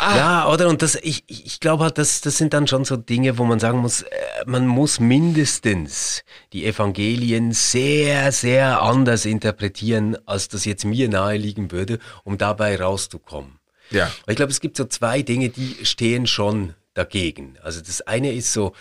Ah. 0.00 0.16
Ja, 0.16 0.48
oder? 0.48 0.68
Und 0.68 0.80
das, 0.80 0.94
ich, 0.94 1.24
ich 1.26 1.60
glaube 1.60 1.84
halt, 1.84 1.98
das, 1.98 2.22
das 2.22 2.38
sind 2.38 2.54
dann 2.54 2.66
schon 2.66 2.86
so 2.86 2.96
Dinge, 2.96 3.36
wo 3.36 3.44
man 3.44 3.60
sagen 3.60 3.80
muss, 3.80 4.00
äh, 4.02 4.08
man 4.46 4.66
muss 4.66 4.98
mindestens 4.98 6.24
die 6.54 6.64
Evangelien 6.64 7.52
sehr, 7.52 8.32
sehr 8.32 8.80
anders 8.80 9.26
interpretieren, 9.26 10.16
als 10.24 10.48
das 10.48 10.64
jetzt 10.64 10.86
mir 10.86 11.10
naheliegen 11.10 11.70
würde, 11.70 11.98
um 12.24 12.38
dabei 12.38 12.80
rauszukommen. 12.80 13.58
Ja. 13.90 14.10
Ich 14.26 14.36
glaube, 14.36 14.52
es 14.52 14.60
gibt 14.60 14.78
so 14.78 14.86
zwei 14.86 15.20
Dinge, 15.20 15.50
die 15.50 15.84
stehen 15.84 16.26
schon 16.26 16.74
dagegen. 16.94 17.58
Also 17.62 17.82
das 17.82 18.00
eine 18.00 18.32
ist 18.32 18.54
so 18.54 18.72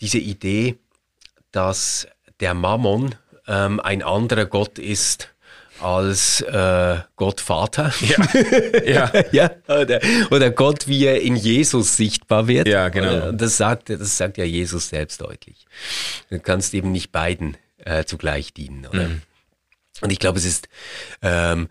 diese 0.00 0.18
Idee, 0.18 0.76
dass 1.52 2.08
der 2.40 2.54
Mammon 2.54 3.14
ähm, 3.46 3.78
ein 3.78 4.02
anderer 4.02 4.46
Gott 4.46 4.80
ist 4.80 5.33
als 5.80 6.40
äh, 6.42 6.98
Gott 7.16 7.40
Vater. 7.40 7.92
Ja. 8.00 9.12
ja. 9.12 9.12
ja. 9.32 9.50
Oder, 9.68 10.00
oder, 10.30 10.50
Gott, 10.50 10.86
wie 10.88 11.04
er 11.04 11.20
in 11.20 11.36
Jesus 11.36 11.96
sichtbar 11.96 12.48
wird. 12.48 12.68
Ja, 12.68 12.88
genau. 12.88 13.32
Das 13.32 13.56
sagt, 13.56 13.90
das 13.90 14.16
sagt 14.16 14.38
ja 14.38 14.44
Jesus 14.44 14.88
selbst 14.88 15.20
deutlich. 15.20 15.66
Du 16.30 16.38
kannst 16.38 16.74
eben 16.74 16.92
nicht 16.92 17.12
beiden 17.12 17.56
äh, 17.78 18.04
zugleich 18.04 18.52
dienen. 18.52 18.86
Oder? 18.86 19.08
Mhm. 19.08 19.22
Und 20.00 20.10
ich 20.10 20.18
glaube, 20.18 20.38
es 20.38 20.44
ist 20.44 20.68
ähm, 21.22 21.68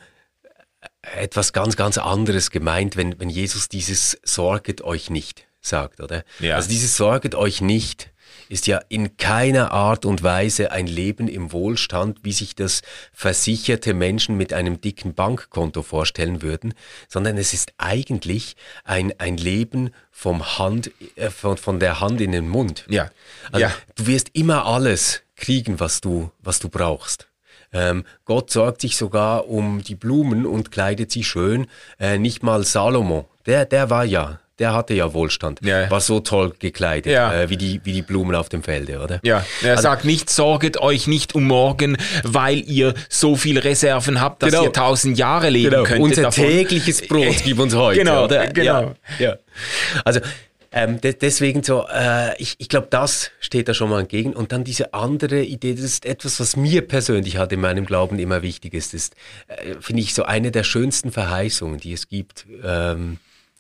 etwas 1.01 1.53
ganz, 1.53 1.75
ganz 1.75 1.97
anderes 1.97 2.51
gemeint, 2.51 2.95
wenn, 2.95 3.19
wenn 3.19 3.29
Jesus 3.29 3.69
dieses 3.69 4.19
Sorget 4.23 4.81
euch 4.81 5.09
nicht 5.09 5.45
sagt, 5.61 6.01
oder? 6.01 6.23
Ja. 6.39 6.55
Also 6.55 6.69
dieses 6.69 6.97
Sorget 6.97 7.35
euch 7.35 7.61
nicht 7.61 8.12
ist 8.49 8.67
ja 8.67 8.81
in 8.89 9.17
keiner 9.17 9.71
Art 9.71 10.05
und 10.05 10.23
Weise 10.23 10.71
ein 10.71 10.87
Leben 10.87 11.27
im 11.27 11.51
Wohlstand, 11.51 12.19
wie 12.23 12.31
sich 12.31 12.55
das 12.55 12.81
versicherte 13.13 13.93
Menschen 13.93 14.37
mit 14.37 14.53
einem 14.53 14.81
dicken 14.81 15.13
Bankkonto 15.13 15.81
vorstellen 15.81 16.41
würden, 16.41 16.73
sondern 17.07 17.37
es 17.37 17.53
ist 17.53 17.73
eigentlich 17.77 18.55
ein, 18.83 19.13
ein 19.19 19.37
Leben 19.37 19.91
vom 20.11 20.57
Hand, 20.57 20.91
äh, 21.15 21.29
von, 21.29 21.57
von 21.57 21.79
der 21.79 21.99
Hand 21.99 22.21
in 22.21 22.31
den 22.31 22.47
Mund. 22.47 22.85
Ja. 22.89 23.09
Also 23.51 23.65
ja. 23.65 23.73
Du 23.95 24.07
wirst 24.07 24.29
immer 24.33 24.65
alles 24.65 25.21
kriegen, 25.35 25.79
was 25.79 26.01
du, 26.01 26.31
was 26.39 26.59
du 26.59 26.69
brauchst. 26.69 27.27
Ähm, 27.73 28.05
Gott 28.25 28.51
sorgt 28.51 28.81
sich 28.81 28.95
sogar 28.95 29.47
um 29.47 29.83
die 29.83 29.95
Blumen 29.95 30.45
und 30.45 30.71
kleidet 30.71 31.11
sie 31.11 31.23
schön. 31.23 31.67
Äh, 31.99 32.19
nicht 32.19 32.43
mal 32.43 32.63
Salomo, 32.63 33.27
der, 33.45 33.65
der 33.65 33.89
war 33.89 34.05
ja 34.05 34.39
der 34.63 34.73
hatte 34.73 34.93
ja 34.93 35.13
Wohlstand. 35.13 35.59
Ja. 35.61 35.91
War 35.91 35.99
so 35.99 36.21
toll 36.21 36.53
gekleidet, 36.57 37.11
ja. 37.11 37.33
äh, 37.33 37.49
wie, 37.49 37.57
die, 37.57 37.81
wie 37.83 37.91
die 37.91 38.01
Blumen 38.01 38.33
auf 38.33 38.47
dem 38.47 38.63
Felde, 38.63 39.01
oder? 39.01 39.19
Ja, 39.21 39.45
er 39.61 39.71
also, 39.71 39.83
sagt 39.83 40.05
nicht, 40.05 40.29
sorget 40.29 40.77
euch 40.77 41.05
nicht 41.05 41.35
um 41.35 41.43
morgen, 41.43 41.97
weil 42.23 42.59
ihr 42.59 42.93
so 43.09 43.35
viel 43.35 43.59
Reserven 43.59 44.21
habt, 44.21 44.41
dass 44.41 44.51
genau. 44.51 44.63
ihr 44.63 44.71
tausend 44.71 45.17
Jahre 45.17 45.49
leben 45.49 45.71
genau. 45.71 45.83
könnt. 45.83 45.99
Unser 45.99 46.21
davon. 46.23 46.45
tägliches 46.45 47.01
Brot 47.09 47.43
gib 47.43 47.59
uns 47.59 47.75
heute, 47.75 47.99
genau, 47.99 48.23
oder? 48.23 48.47
Genau. 48.47 48.93
Ja. 49.19 49.35
Also, 50.05 50.21
ähm, 50.71 51.01
de 51.01 51.13
deswegen 51.13 51.61
so, 51.61 51.85
äh, 51.93 52.41
ich, 52.41 52.55
ich 52.57 52.69
glaube, 52.69 52.87
das 52.89 53.31
steht 53.41 53.67
da 53.67 53.73
schon 53.73 53.89
mal 53.89 53.99
entgegen. 53.99 54.31
Und 54.31 54.53
dann 54.53 54.63
diese 54.63 54.93
andere 54.93 55.43
Idee, 55.43 55.73
das 55.75 55.83
ist 55.83 56.05
etwas, 56.05 56.39
was 56.39 56.55
mir 56.55 56.87
persönlich 56.87 57.37
halt 57.37 57.51
in 57.51 57.59
meinem 57.59 57.85
Glauben 57.85 58.17
immer 58.17 58.41
wichtig 58.41 58.73
ist, 58.73 58.93
ist, 58.93 59.13
äh, 59.47 59.75
finde 59.81 60.01
ich, 60.01 60.13
so 60.13 60.23
eine 60.23 60.51
der 60.51 60.63
schönsten 60.63 61.11
Verheißungen, 61.11 61.79
die 61.81 61.91
es 61.91 62.07
gibt. 62.07 62.45
Ähm, 62.63 63.17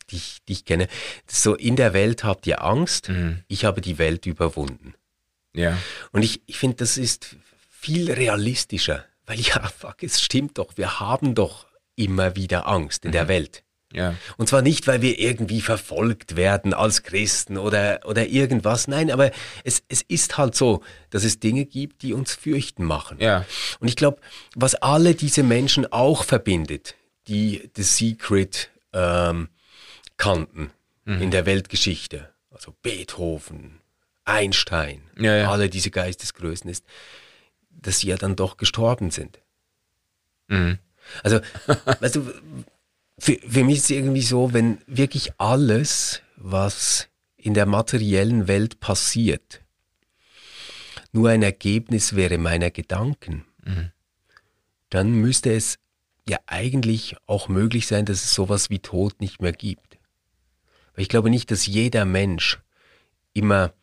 die 0.09 0.17
ich, 0.17 0.37
die 0.47 0.53
ich 0.53 0.65
kenne. 0.65 0.87
So, 1.27 1.55
in 1.55 1.75
der 1.75 1.93
Welt 1.93 2.23
habt 2.23 2.47
ihr 2.47 2.63
Angst, 2.63 3.09
mhm. 3.09 3.43
ich 3.47 3.65
habe 3.65 3.81
die 3.81 3.97
Welt 3.97 4.25
überwunden. 4.25 4.93
Ja. 5.55 5.77
Und 6.11 6.23
ich, 6.23 6.41
ich 6.45 6.57
finde, 6.57 6.77
das 6.77 6.97
ist 6.97 7.35
viel 7.69 8.11
realistischer, 8.11 9.05
weil 9.25 9.39
ja, 9.39 9.67
fuck, 9.77 10.03
es 10.03 10.21
stimmt 10.21 10.57
doch, 10.57 10.77
wir 10.77 10.99
haben 10.99 11.35
doch 11.35 11.67
immer 11.95 12.35
wieder 12.35 12.67
Angst 12.67 13.05
in 13.05 13.09
mhm. 13.09 13.13
der 13.13 13.27
Welt. 13.27 13.63
Ja. 13.93 14.15
Und 14.37 14.49
zwar 14.49 14.63
nicht, 14.63 14.87
weil 14.87 15.01
wir 15.01 15.19
irgendwie 15.19 15.61
verfolgt 15.61 16.35
werden 16.35 16.73
als 16.73 17.03
Christen 17.03 17.57
oder, 17.57 17.99
oder 18.05 18.27
irgendwas. 18.27 18.87
Nein, 18.87 19.11
aber 19.11 19.31
es, 19.63 19.83
es 19.87 20.01
ist 20.01 20.37
halt 20.37 20.55
so, 20.55 20.81
dass 21.11 21.23
es 21.23 21.39
Dinge 21.39 21.65
gibt, 21.65 22.01
die 22.01 22.13
uns 22.13 22.33
fürchten 22.33 22.83
machen. 22.83 23.17
Ja. 23.19 23.45
Und 23.79 23.87
ich 23.87 23.95
glaube, 23.95 24.17
was 24.55 24.73
alle 24.73 25.13
diese 25.13 25.43
Menschen 25.43 25.91
auch 25.91 26.23
verbindet, 26.23 26.95
die 27.27 27.69
The 27.75 27.83
Secret 27.83 28.71
ähm, 28.93 29.49
kannten 30.23 30.71
mhm. 31.05 31.21
in 31.21 31.31
der 31.31 31.45
Weltgeschichte, 31.45 32.29
also 32.49 32.73
Beethoven, 32.81 33.79
Einstein, 34.25 35.01
ja, 35.17 35.35
ja. 35.35 35.51
alle 35.51 35.69
diese 35.69 35.91
Geistesgrößen 35.91 36.69
ist, 36.69 36.85
dass 37.69 37.99
sie 37.99 38.07
ja 38.07 38.15
dann 38.15 38.35
doch 38.35 38.55
gestorben 38.57 39.11
sind. 39.11 39.39
Mhm. 40.47 40.79
Also, 41.23 41.41
weißt 41.99 42.15
du, 42.15 42.33
für, 43.19 43.37
für 43.47 43.63
mich 43.63 43.77
ist 43.77 43.83
es 43.85 43.89
irgendwie 43.91 44.21
so, 44.21 44.53
wenn 44.53 44.77
wirklich 44.87 45.33
alles, 45.39 46.21
was 46.37 47.09
in 47.35 47.53
der 47.53 47.65
materiellen 47.65 48.47
Welt 48.47 48.79
passiert, 48.79 49.61
nur 51.11 51.29
ein 51.29 51.43
Ergebnis 51.43 52.15
wäre 52.15 52.37
meiner 52.37 52.71
Gedanken, 52.71 53.45
mhm. 53.65 53.91
dann 54.89 55.11
müsste 55.11 55.53
es 55.53 55.79
ja 56.27 56.37
eigentlich 56.45 57.17
auch 57.27 57.49
möglich 57.49 57.87
sein, 57.87 58.05
dass 58.05 58.23
es 58.23 58.33
sowas 58.33 58.69
wie 58.69 58.79
Tod 58.79 59.19
nicht 59.19 59.41
mehr 59.41 59.51
gibt. 59.51 59.92
Weil 60.95 61.03
ich 61.03 61.09
glaube 61.09 61.29
nicht, 61.29 61.51
dass 61.51 61.65
jeder 61.65 62.05
Mensch 62.05 62.59
immer 63.33 63.73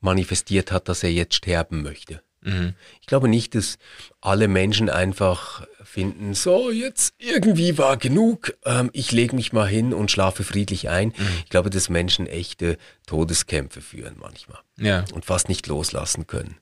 manifestiert 0.00 0.72
hat, 0.72 0.88
dass 0.88 1.02
er 1.02 1.12
jetzt 1.12 1.34
sterben 1.34 1.82
möchte. 1.82 2.22
Mhm. 2.42 2.74
Ich 3.00 3.06
glaube 3.06 3.28
nicht, 3.28 3.54
dass 3.54 3.78
alle 4.20 4.48
Menschen 4.48 4.88
einfach 4.88 5.66
finden, 5.82 6.34
so 6.34 6.70
jetzt 6.70 7.14
irgendwie 7.18 7.76
war 7.76 7.96
genug, 7.96 8.54
ähm, 8.64 8.90
ich 8.92 9.12
lege 9.12 9.36
mich 9.36 9.52
mal 9.52 9.68
hin 9.68 9.92
und 9.92 10.10
schlafe 10.10 10.44
friedlich 10.44 10.88
ein. 10.88 11.08
Mhm. 11.08 11.28
Ich 11.44 11.50
glaube, 11.50 11.70
dass 11.70 11.88
Menschen 11.88 12.26
echte 12.26 12.78
Todeskämpfe 13.06 13.82
führen 13.82 14.16
manchmal 14.18 14.60
ja. 14.78 15.04
und 15.12 15.24
fast 15.24 15.48
nicht 15.48 15.66
loslassen 15.66 16.26
können 16.26 16.56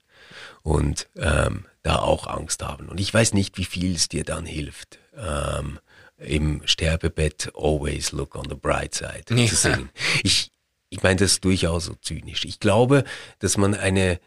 und 0.62 1.08
ähm, 1.16 1.66
da 1.82 1.96
auch 1.96 2.26
Angst 2.26 2.62
haben. 2.62 2.88
Und 2.88 2.98
ich 2.98 3.12
weiß 3.14 3.34
nicht, 3.34 3.56
wie 3.56 3.64
viel 3.64 3.94
es 3.94 4.08
dir 4.08 4.24
dann 4.24 4.46
hilft. 4.46 4.98
Ähm, 5.16 5.78
im 6.18 6.62
Sterbebett 6.64 7.52
Always 7.54 8.12
Look 8.12 8.34
on 8.34 8.46
the 8.48 8.54
Bright 8.54 8.94
Side 8.94 9.24
ja. 9.30 9.46
zu 9.46 9.56
singen. 9.56 9.90
Ich, 10.22 10.50
ich 10.90 11.02
meine 11.02 11.16
das 11.16 11.40
durchaus 11.40 11.86
so 11.86 11.94
zynisch. 11.94 12.44
Ich 12.44 12.60
glaube, 12.60 13.04
dass 13.38 13.56
man 13.56 13.74
eine 13.74 14.20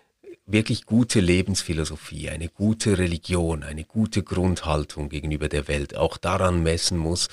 wirklich 0.46 0.86
gute 0.86 1.20
Lebensphilosophie, 1.20 2.30
eine 2.30 2.50
gute 2.50 2.98
Religion, 2.98 3.64
eine 3.64 3.84
gute 3.84 4.24
Grundhaltung 4.24 5.10
gegenüber 5.10 5.50
der 5.50 5.68
Welt 5.68 5.96
auch 5.96 6.18
daran 6.18 6.64
messen 6.64 6.98
muss, 6.98 7.30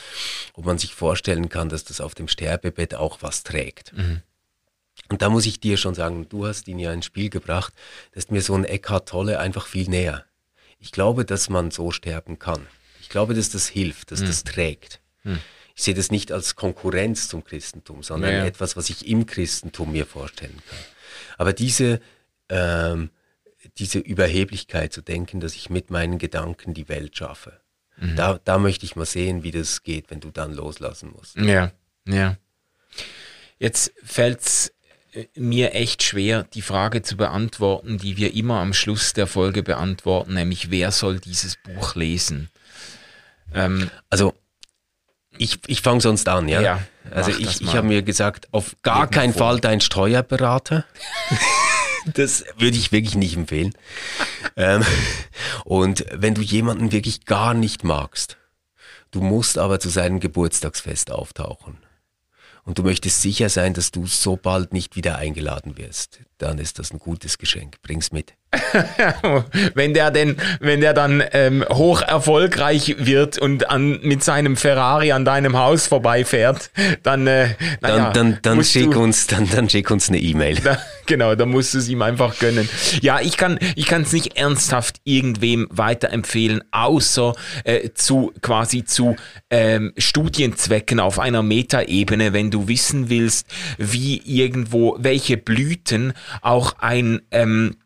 ob 0.54 0.66
man 0.66 0.78
sich 0.78 0.94
vorstellen 0.94 1.48
kann, 1.48 1.68
dass 1.68 1.84
das 1.84 2.00
auf 2.00 2.14
dem 2.14 2.28
Sterbebett 2.28 2.94
auch 2.94 3.18
was 3.20 3.42
trägt. 3.42 3.92
Mhm. 3.96 4.22
Und 5.08 5.22
da 5.22 5.30
muss 5.30 5.46
ich 5.46 5.60
dir 5.60 5.76
schon 5.76 5.94
sagen, 5.94 6.26
du 6.28 6.46
hast 6.46 6.68
ihn 6.68 6.78
ja 6.78 6.92
ins 6.92 7.06
Spiel 7.06 7.30
gebracht, 7.30 7.72
das 8.12 8.24
ist 8.24 8.30
mir 8.30 8.42
so 8.42 8.54
ein 8.54 8.64
Eckhart 8.64 9.08
Tolle 9.08 9.38
einfach 9.38 9.66
viel 9.66 9.88
näher. 9.88 10.24
Ich 10.80 10.92
glaube, 10.92 11.24
dass 11.24 11.48
man 11.48 11.70
so 11.70 11.90
sterben 11.90 12.38
kann. 12.38 12.66
Ich 13.08 13.12
glaube, 13.12 13.32
dass 13.32 13.48
das 13.48 13.68
hilft, 13.68 14.10
dass 14.10 14.20
mhm. 14.20 14.26
das 14.26 14.44
trägt. 14.44 15.00
Mhm. 15.24 15.38
Ich 15.74 15.82
sehe 15.82 15.94
das 15.94 16.10
nicht 16.10 16.30
als 16.30 16.56
Konkurrenz 16.56 17.26
zum 17.26 17.42
Christentum, 17.42 18.02
sondern 18.02 18.32
ja, 18.32 18.38
ja. 18.40 18.44
etwas, 18.44 18.76
was 18.76 18.90
ich 18.90 19.08
im 19.08 19.24
Christentum 19.24 19.92
mir 19.92 20.04
vorstellen 20.04 20.60
kann. 20.68 20.78
Aber 21.38 21.54
diese, 21.54 22.00
ähm, 22.50 23.08
diese 23.78 23.98
Überheblichkeit 23.98 24.92
zu 24.92 25.00
denken, 25.00 25.40
dass 25.40 25.54
ich 25.54 25.70
mit 25.70 25.90
meinen 25.90 26.18
Gedanken 26.18 26.74
die 26.74 26.90
Welt 26.90 27.16
schaffe, 27.16 27.58
mhm. 27.96 28.14
da, 28.14 28.40
da 28.44 28.58
möchte 28.58 28.84
ich 28.84 28.94
mal 28.94 29.06
sehen, 29.06 29.42
wie 29.42 29.52
das 29.52 29.82
geht, 29.84 30.10
wenn 30.10 30.20
du 30.20 30.30
dann 30.30 30.52
loslassen 30.52 31.10
musst. 31.10 31.36
Ja, 31.36 31.72
ja. 32.06 32.36
Jetzt 33.58 33.94
fällt 34.04 34.42
es 34.42 34.74
äh, 35.14 35.28
mir 35.34 35.72
echt 35.72 36.02
schwer, 36.02 36.42
die 36.42 36.60
Frage 36.60 37.00
zu 37.00 37.16
beantworten, 37.16 37.96
die 37.96 38.18
wir 38.18 38.34
immer 38.34 38.60
am 38.60 38.74
Schluss 38.74 39.14
der 39.14 39.26
Folge 39.26 39.62
beantworten, 39.62 40.34
nämlich 40.34 40.70
wer 40.70 40.92
soll 40.92 41.20
dieses 41.20 41.56
Buch 41.56 41.94
lesen? 41.94 42.50
Ähm, 43.54 43.90
also 44.10 44.34
ich, 45.36 45.58
ich 45.66 45.82
fange 45.82 46.00
sonst 46.00 46.28
an, 46.28 46.48
ja. 46.48 46.60
ja 46.60 46.80
also 47.10 47.30
ich, 47.30 47.60
ich 47.60 47.74
habe 47.74 47.86
mir 47.86 48.02
gesagt, 48.02 48.48
auf 48.52 48.76
gar 48.82 49.02
Irgendwo. 49.02 49.20
keinen 49.20 49.34
Fall 49.34 49.60
dein 49.60 49.80
Steuerberater. 49.80 50.84
das 52.14 52.44
würde 52.58 52.76
ich 52.76 52.92
wirklich 52.92 53.14
nicht 53.14 53.36
empfehlen. 53.36 53.74
ähm, 54.56 54.84
und 55.64 56.04
wenn 56.12 56.34
du 56.34 56.42
jemanden 56.42 56.92
wirklich 56.92 57.24
gar 57.24 57.54
nicht 57.54 57.84
magst, 57.84 58.36
du 59.10 59.20
musst 59.20 59.58
aber 59.58 59.80
zu 59.80 59.88
seinem 59.88 60.20
Geburtstagsfest 60.20 61.10
auftauchen 61.10 61.78
und 62.64 62.78
du 62.78 62.82
möchtest 62.82 63.22
sicher 63.22 63.48
sein, 63.48 63.74
dass 63.74 63.90
du 63.90 64.06
so 64.06 64.36
bald 64.36 64.72
nicht 64.72 64.96
wieder 64.96 65.16
eingeladen 65.16 65.78
wirst, 65.78 66.20
dann 66.38 66.58
ist 66.58 66.78
das 66.78 66.92
ein 66.92 66.98
gutes 66.98 67.38
Geschenk. 67.38 67.82
Bring's 67.82 68.12
mit. 68.12 68.34
wenn 69.74 69.92
der 69.92 70.10
denn, 70.10 70.36
wenn 70.60 70.80
der 70.80 70.94
dann 70.94 71.22
ähm, 71.32 71.64
hoch 71.68 72.00
erfolgreich 72.00 72.96
wird 72.98 73.36
und 73.36 73.68
an, 73.68 74.00
mit 74.00 74.24
seinem 74.24 74.56
Ferrari 74.56 75.12
an 75.12 75.26
deinem 75.26 75.58
Haus 75.58 75.86
vorbeifährt, 75.86 76.70
dann, 77.02 77.26
äh, 77.26 77.50
dann, 77.82 78.14
dann, 78.14 78.38
dann 78.40 78.64
schick 78.64 78.92
du, 78.92 79.02
uns, 79.02 79.26
dann, 79.26 79.50
dann 79.50 79.68
schick 79.68 79.90
uns 79.90 80.08
eine 80.08 80.18
E-Mail. 80.18 80.56
genau, 81.06 81.34
dann 81.34 81.50
musst 81.50 81.74
du 81.74 81.78
es 81.78 81.88
ihm 81.90 82.00
einfach 82.00 82.38
gönnen. 82.38 82.68
Ja, 83.02 83.20
ich 83.20 83.36
kann, 83.36 83.58
ich 83.76 83.84
kann 83.84 84.02
es 84.02 84.12
nicht 84.12 84.38
ernsthaft 84.38 84.96
irgendwem 85.04 85.68
weiterempfehlen, 85.70 86.62
außer 86.70 87.34
äh, 87.64 87.90
zu 87.92 88.32
quasi 88.40 88.84
zu 88.84 89.16
ähm, 89.50 89.92
Studienzwecken 89.98 91.00
auf 91.00 91.18
einer 91.18 91.42
Metaebene, 91.42 92.32
wenn 92.32 92.50
du 92.50 92.66
wissen 92.66 93.10
willst, 93.10 93.46
wie 93.76 94.22
irgendwo 94.24 94.96
welche 94.98 95.36
Blüten 95.36 96.14
auch 96.42 96.74
ein 96.78 97.22
ähm, 97.30 97.76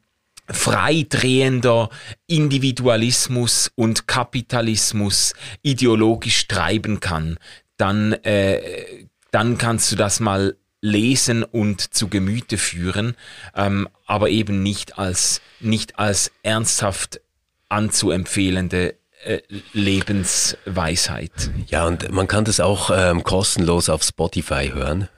freidrehender 0.48 1.88
Individualismus 2.26 3.70
und 3.74 4.06
Kapitalismus 4.06 5.34
ideologisch 5.62 6.48
treiben 6.48 7.00
kann, 7.00 7.38
dann, 7.76 8.12
äh, 8.24 9.06
dann 9.30 9.58
kannst 9.58 9.92
du 9.92 9.96
das 9.96 10.20
mal 10.20 10.56
lesen 10.80 11.44
und 11.44 11.94
zu 11.94 12.08
Gemüte 12.08 12.58
führen, 12.58 13.14
ähm, 13.54 13.88
aber 14.06 14.30
eben 14.30 14.62
nicht 14.62 14.98
als, 14.98 15.40
nicht 15.60 15.98
als 15.98 16.32
ernsthaft 16.42 17.20
anzuempfehlende 17.68 18.96
äh, 19.24 19.40
Lebensweisheit. 19.72 21.32
Ja, 21.68 21.86
und 21.86 22.10
man 22.10 22.26
kann 22.26 22.44
das 22.44 22.58
auch 22.60 22.90
ähm, 22.92 23.22
kostenlos 23.22 23.88
auf 23.88 24.02
Spotify 24.02 24.70
hören. 24.74 25.08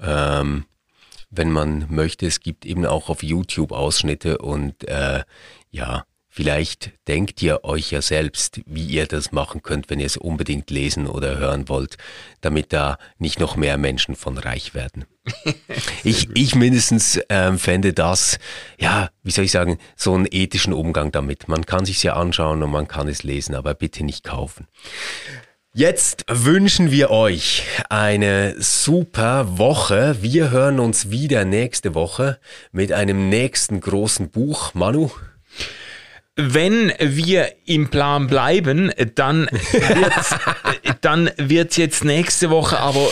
Ähm, 0.00 0.64
wenn 1.32 1.50
man 1.50 1.86
möchte. 1.88 2.26
Es 2.26 2.40
gibt 2.40 2.64
eben 2.64 2.86
auch 2.86 3.08
auf 3.08 3.22
YouTube 3.22 3.72
Ausschnitte 3.72 4.38
und 4.38 4.84
äh, 4.84 5.24
ja, 5.70 6.04
vielleicht 6.28 6.92
denkt 7.08 7.42
ihr 7.42 7.64
euch 7.64 7.90
ja 7.90 8.00
selbst, 8.02 8.60
wie 8.66 8.86
ihr 8.86 9.06
das 9.06 9.32
machen 9.32 9.62
könnt, 9.62 9.90
wenn 9.90 9.98
ihr 9.98 10.06
es 10.06 10.16
unbedingt 10.16 10.70
lesen 10.70 11.06
oder 11.06 11.38
hören 11.38 11.68
wollt, 11.68 11.96
damit 12.42 12.72
da 12.72 12.98
nicht 13.18 13.40
noch 13.40 13.56
mehr 13.56 13.78
Menschen 13.78 14.14
von 14.14 14.38
reich 14.38 14.74
werden. 14.74 15.06
ich, 16.04 16.28
ich 16.34 16.54
mindestens 16.54 17.18
ähm, 17.28 17.58
fände 17.58 17.94
das, 17.94 18.38
ja, 18.78 19.10
wie 19.22 19.30
soll 19.30 19.46
ich 19.46 19.52
sagen, 19.52 19.78
so 19.96 20.14
einen 20.14 20.28
ethischen 20.30 20.74
Umgang 20.74 21.12
damit. 21.12 21.48
Man 21.48 21.64
kann 21.66 21.86
sich 21.86 22.02
ja 22.02 22.14
anschauen 22.14 22.62
und 22.62 22.70
man 22.70 22.88
kann 22.88 23.08
es 23.08 23.22
lesen, 23.22 23.54
aber 23.54 23.74
bitte 23.74 24.04
nicht 24.04 24.24
kaufen. 24.24 24.68
Jetzt 25.74 26.26
wünschen 26.28 26.90
wir 26.90 27.10
euch 27.10 27.64
eine 27.88 28.60
super 28.60 29.56
Woche. 29.56 30.18
Wir 30.20 30.50
hören 30.50 30.78
uns 30.78 31.08
wieder 31.08 31.46
nächste 31.46 31.94
Woche 31.94 32.38
mit 32.72 32.92
einem 32.92 33.30
nächsten 33.30 33.80
großen 33.80 34.28
Buch. 34.28 34.74
Manu? 34.74 35.10
Wenn 36.34 36.92
wir 36.98 37.52
im 37.66 37.90
Plan 37.90 38.26
bleiben, 38.26 38.90
dann 39.14 39.48
wird's, 39.50 40.34
dann 41.02 41.30
wird's 41.36 41.76
jetzt 41.76 42.04
nächste 42.04 42.48
Woche 42.50 42.78
aber 42.78 43.06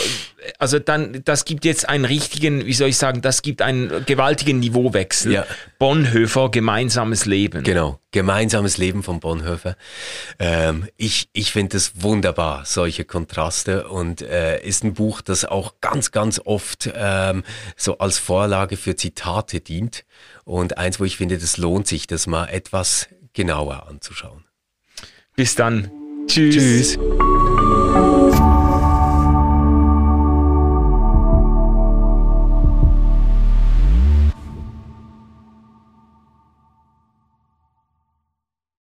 also 0.59 0.79
dann, 0.79 1.21
das 1.25 1.45
gibt 1.45 1.65
jetzt 1.65 1.87
einen 1.87 2.05
richtigen, 2.05 2.65
wie 2.65 2.73
soll 2.73 2.89
ich 2.89 2.97
sagen, 2.97 3.21
das 3.21 3.41
gibt 3.41 3.61
einen 3.61 4.05
gewaltigen 4.05 4.59
Niveauwechsel. 4.59 5.33
Ja. 5.33 5.45
Bonhoeffer, 5.79 6.49
gemeinsames 6.49 7.25
Leben. 7.25 7.63
Genau, 7.63 7.99
gemeinsames 8.11 8.77
Leben 8.77 9.03
von 9.03 9.19
Bonhoeffer. 9.19 9.75
Ähm, 10.39 10.87
ich 10.97 11.29
ich 11.33 11.51
finde 11.51 11.77
es 11.77 12.01
wunderbar, 12.01 12.63
solche 12.65 13.05
Kontraste 13.05 13.87
und 13.87 14.21
äh, 14.21 14.61
ist 14.63 14.83
ein 14.83 14.93
Buch, 14.93 15.21
das 15.21 15.45
auch 15.45 15.75
ganz, 15.81 16.11
ganz 16.11 16.41
oft 16.43 16.89
ähm, 16.95 17.43
so 17.75 17.97
als 17.99 18.17
Vorlage 18.17 18.77
für 18.77 18.95
Zitate 18.95 19.61
dient 19.61 20.05
und 20.51 20.77
eins, 20.77 20.99
wo 20.99 21.05
ich 21.05 21.15
finde, 21.17 21.37
das 21.37 21.57
lohnt 21.57 21.87
sich, 21.87 22.07
das 22.07 22.27
mal 22.27 22.47
etwas 22.47 23.07
genauer 23.33 23.87
anzuschauen. 23.87 24.43
Bis 25.35 25.55
dann. 25.55 25.89
Tschüss. 26.27 26.97
Tschüss. 26.97 27.70